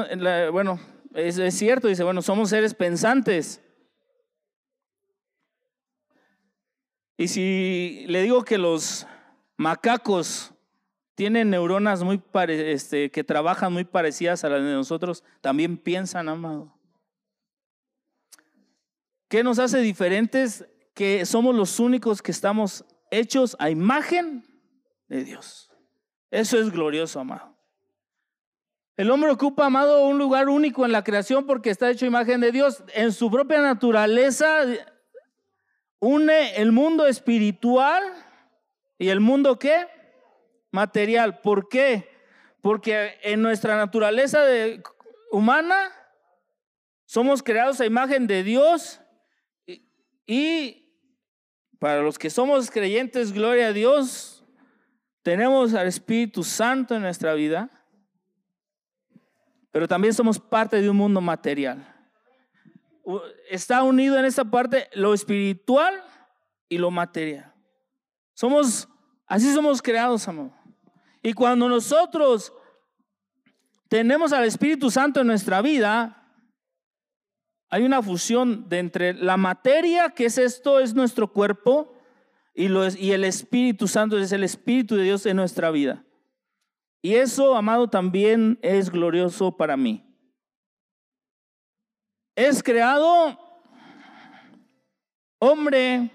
bueno, 0.53 0.81
es, 1.13 1.37
es 1.37 1.55
cierto, 1.55 1.89
dice, 1.89 2.05
bueno, 2.05 2.23
somos 2.23 2.51
seres 2.51 2.73
pensantes. 2.73 3.61
Y 7.17 7.27
si 7.27 8.05
le 8.07 8.23
digo 8.23 8.45
que 8.45 8.59
los 8.59 9.07
macacos 9.57 10.55
tienen 11.17 11.51
neuronas 11.51 12.05
muy 12.05 12.23
este, 12.49 13.11
que 13.11 13.25
trabajan 13.25 13.73
muy 13.73 13.85
parecidas 13.85 14.45
a 14.45 14.49
las 14.49 14.63
de 14.63 14.73
nosotros, 14.73 15.25
también 15.41 15.77
piensan, 15.77 16.29
amado. 16.29 16.73
¿Qué 19.29 19.43
nos 19.43 19.59
hace 19.59 19.79
diferentes? 19.81 20.65
Que 20.95 21.27
somos 21.27 21.57
los 21.57 21.81
únicos 21.81 22.23
que 22.23 22.31
estamos 22.31 22.85
hechos 23.11 23.57
a 23.59 23.69
imagen 23.69 24.45
de 25.09 25.25
Dios. 25.25 25.71
Eso 26.31 26.59
es 26.59 26.71
glorioso, 26.71 27.19
amado. 27.19 27.52
El 28.97 29.11
hombre 29.11 29.31
ocupa, 29.31 29.67
amado, 29.67 30.07
un 30.07 30.19
lugar 30.19 30.49
único 30.49 30.85
en 30.85 30.93
la 30.93 31.03
creación 31.03 31.47
porque 31.47 31.71
está 31.71 31.91
hecho 31.91 32.05
imagen 32.05 32.41
de 32.41 32.53
Dios. 32.53 32.85
En 32.95 33.13
su 33.13 33.31
propia 33.31 33.61
naturaleza 33.61 34.65
une 35.99 36.57
el 36.57 36.73
mundo 36.73 37.07
espiritual 37.07 38.03
y 38.99 39.09
el 39.09 39.21
mundo 39.21 39.59
qué? 39.59 39.87
Material. 40.71 41.41
¿Por 41.41 41.69
qué? 41.69 42.09
Porque 42.61 43.19
en 43.23 43.41
nuestra 43.41 43.77
naturaleza 43.77 44.45
humana 45.31 45.91
somos 47.07 47.43
creados 47.43 47.81
a 47.81 47.87
imagen 47.87 48.27
de 48.27 48.43
Dios 48.43 49.01
y 50.27 50.83
para 51.79 52.01
los 52.01 52.19
que 52.19 52.31
somos 52.31 52.71
creyentes, 52.71 53.33
gloria 53.33 53.69
a 53.69 53.73
Dios, 53.73 54.45
tenemos 55.23 55.75
al 55.75 55.89
Espíritu 55.89 56.45
Santo 56.45 56.95
en 56.95 57.03
nuestra 57.03 57.35
vida, 57.35 57.82
pero 59.73 59.89
también 59.89 60.13
somos 60.13 60.39
parte 60.39 60.81
de 60.81 60.89
un 60.89 60.97
mundo 60.97 61.21
material. 61.21 61.89
Está 63.51 63.83
unido 63.83 64.19
en 64.19 64.27
esta 64.27 64.45
parte 64.45 64.89
lo 64.93 65.15
espiritual 65.15 66.05
y 66.69 66.79
lo 66.79 66.91
material. 66.91 67.53
Somos, 68.35 68.89
así 69.27 69.53
somos 69.53 69.83
creados, 69.83 70.29
amor. 70.29 70.53
Y 71.23 71.33
cuando 71.33 71.69
nosotros 71.69 72.53
tenemos 73.89 74.33
al 74.33 74.45
Espíritu 74.45 74.91
Santo 74.91 75.21
en 75.21 75.27
nuestra 75.27 75.63
vida, 75.63 76.23
hay 77.71 77.85
una 77.85 78.03
fusión 78.03 78.69
de 78.69 78.79
entre 78.79 79.15
la 79.15 79.39
materia, 79.39 80.11
que 80.11 80.27
es 80.27 80.37
esto, 80.37 80.81
es 80.81 80.95
nuestro 80.95 81.33
cuerpo, 81.33 81.95
y, 82.55 82.67
y 82.67 83.13
el 83.13 83.25
Espíritu 83.25 83.89
Santo 83.89 84.19
es 84.19 84.33
el 84.33 84.45
Espíritu 84.45 84.97
de 84.97 85.05
Dios 85.05 85.25
en 85.25 85.37
nuestra 85.37 85.71
vida. 85.71 86.05
Y 87.03 87.17
eso, 87.17 87.57
amado, 87.57 87.91
también 87.91 88.59
es 88.63 88.89
glorioso 88.89 89.57
para 89.57 89.77
mí. 89.77 90.09
Es 92.37 92.63
creado 92.63 93.39
hombre 95.41 96.11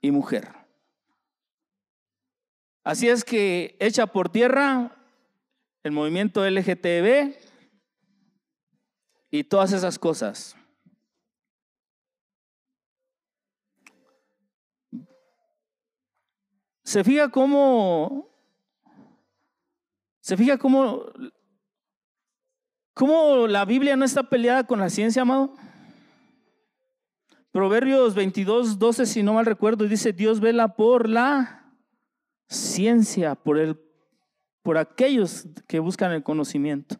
y 0.00 0.10
mujer. 0.10 0.48
Así 2.82 3.08
es 3.08 3.22
que 3.22 3.76
echa 3.78 4.06
por 4.06 4.30
tierra 4.30 4.96
el 5.82 5.92
movimiento 5.92 6.48
LGTB 6.48 7.34
y 9.30 9.44
todas 9.44 9.72
esas 9.72 9.98
cosas. 9.98 10.56
Se 16.82 17.04
fija 17.04 17.28
cómo, 17.28 18.29
se 20.30 20.36
fija 20.36 20.58
cómo, 20.58 21.06
cómo 22.94 23.48
la 23.48 23.64
Biblia 23.64 23.96
no 23.96 24.04
está 24.04 24.22
peleada 24.22 24.64
con 24.64 24.78
la 24.78 24.88
ciencia, 24.88 25.22
amado. 25.22 25.56
Proverbios 27.50 28.14
22, 28.14 28.78
12, 28.78 29.06
si 29.06 29.24
no 29.24 29.34
mal 29.34 29.44
recuerdo, 29.44 29.88
dice, 29.88 30.12
Dios 30.12 30.38
vela 30.38 30.76
por 30.76 31.08
la 31.08 31.74
ciencia, 32.48 33.34
por, 33.34 33.58
el, 33.58 33.76
por 34.62 34.78
aquellos 34.78 35.48
que 35.66 35.80
buscan 35.80 36.12
el 36.12 36.22
conocimiento. 36.22 36.94